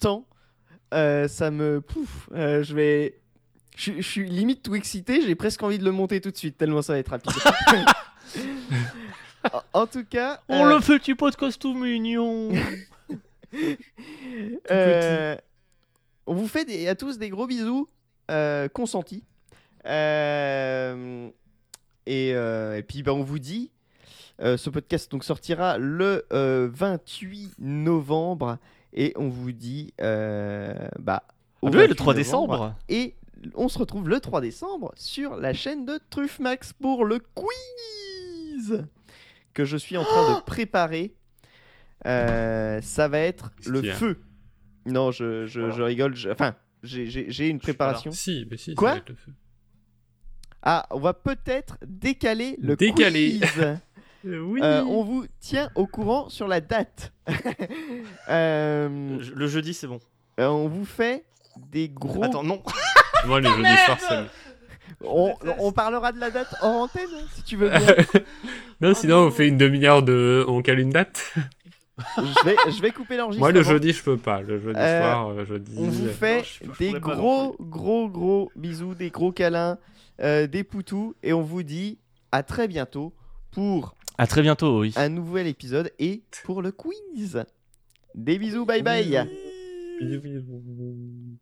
[0.00, 0.26] temps.
[0.92, 2.28] Euh, ça me pouf.
[2.34, 3.18] euh, je vais.
[3.76, 5.22] Je, suis- je suis limite tout excité.
[5.22, 7.32] J'ai presque envie de le monter tout de suite tellement ça va être rapide.
[9.52, 10.40] en, en tout cas.
[10.48, 12.50] On euh, le fait, tu podcast tout mignon.
[14.70, 15.36] euh,
[16.26, 17.88] on vous fait des- à tous des gros bisous
[18.30, 19.24] euh, consentis.
[19.86, 21.28] Euh,
[22.06, 23.70] et, euh, et puis bah, on vous dit,
[24.40, 28.58] euh, ce podcast donc sortira le euh, 28 novembre
[28.92, 31.22] et on vous dit bah
[31.62, 32.14] au Ah oui, le 28 3 novembre.
[32.14, 32.74] décembre.
[32.88, 33.14] et
[33.54, 38.84] on se retrouve le 3 décembre sur la chaîne de Truffmax pour le quiz
[39.54, 41.14] que je suis en train de préparer.
[42.06, 44.20] Euh, ça va être le feu.
[44.86, 46.16] Non, je, je, je rigole.
[46.16, 48.10] je- Enfin, j'ai- une préparation.
[48.10, 48.70] Si, mais si.
[48.72, 49.32] ça Quoi va être le feu.
[50.62, 53.40] Ah, on va peut-être décaler le Décaler.
[53.40, 53.66] quiz.
[54.24, 54.60] oui.
[54.62, 57.12] Euh, on vous tient au courant sur la date.
[58.28, 60.00] Euh, Le jeudi, c'est bon.
[60.40, 61.24] euh, on vous fait
[61.70, 62.22] des gros.
[62.24, 62.62] Attends, non.
[63.26, 64.26] Moi, les jeudis soirs, ça me-
[65.04, 67.80] on, on parlera de la date hors antenne, hein, si tu veux bien.
[68.80, 70.44] Non, sinon, on fait une demi-heure de.
[70.48, 71.32] On cale une date.
[72.16, 73.50] je, vais, je vais couper l'enregistrement.
[73.50, 74.40] Moi, le jeudi, je peux pas.
[74.42, 75.74] Le jeudi Euh, soir, euh, jeudi.
[75.76, 79.78] On vous euh, fait Non, je- je des gros, gros, gros bisous, des gros câlins,
[80.22, 81.98] euh, des poutous, et on vous dit
[82.30, 83.12] à très bientôt
[83.50, 84.92] pour À très bientôt, oui.
[84.96, 87.44] un nouvel épisode et pour le quiz.
[88.14, 89.26] Des bisous, bye bye.
[90.00, 91.38] bisous, bisous.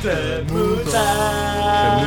[0.00, 2.04] Crème moutarde.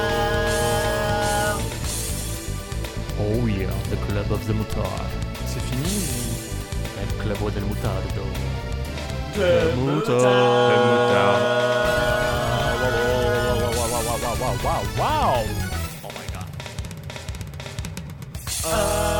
[3.20, 5.10] Oh yeah, the club of the moutarde.
[5.46, 5.98] C'est fini
[7.00, 8.24] El club del mutardo.
[9.36, 10.22] Le moutarde.
[10.68, 11.68] Crème moutarde.
[16.04, 16.48] Oh my god.
[18.64, 19.18] Ah,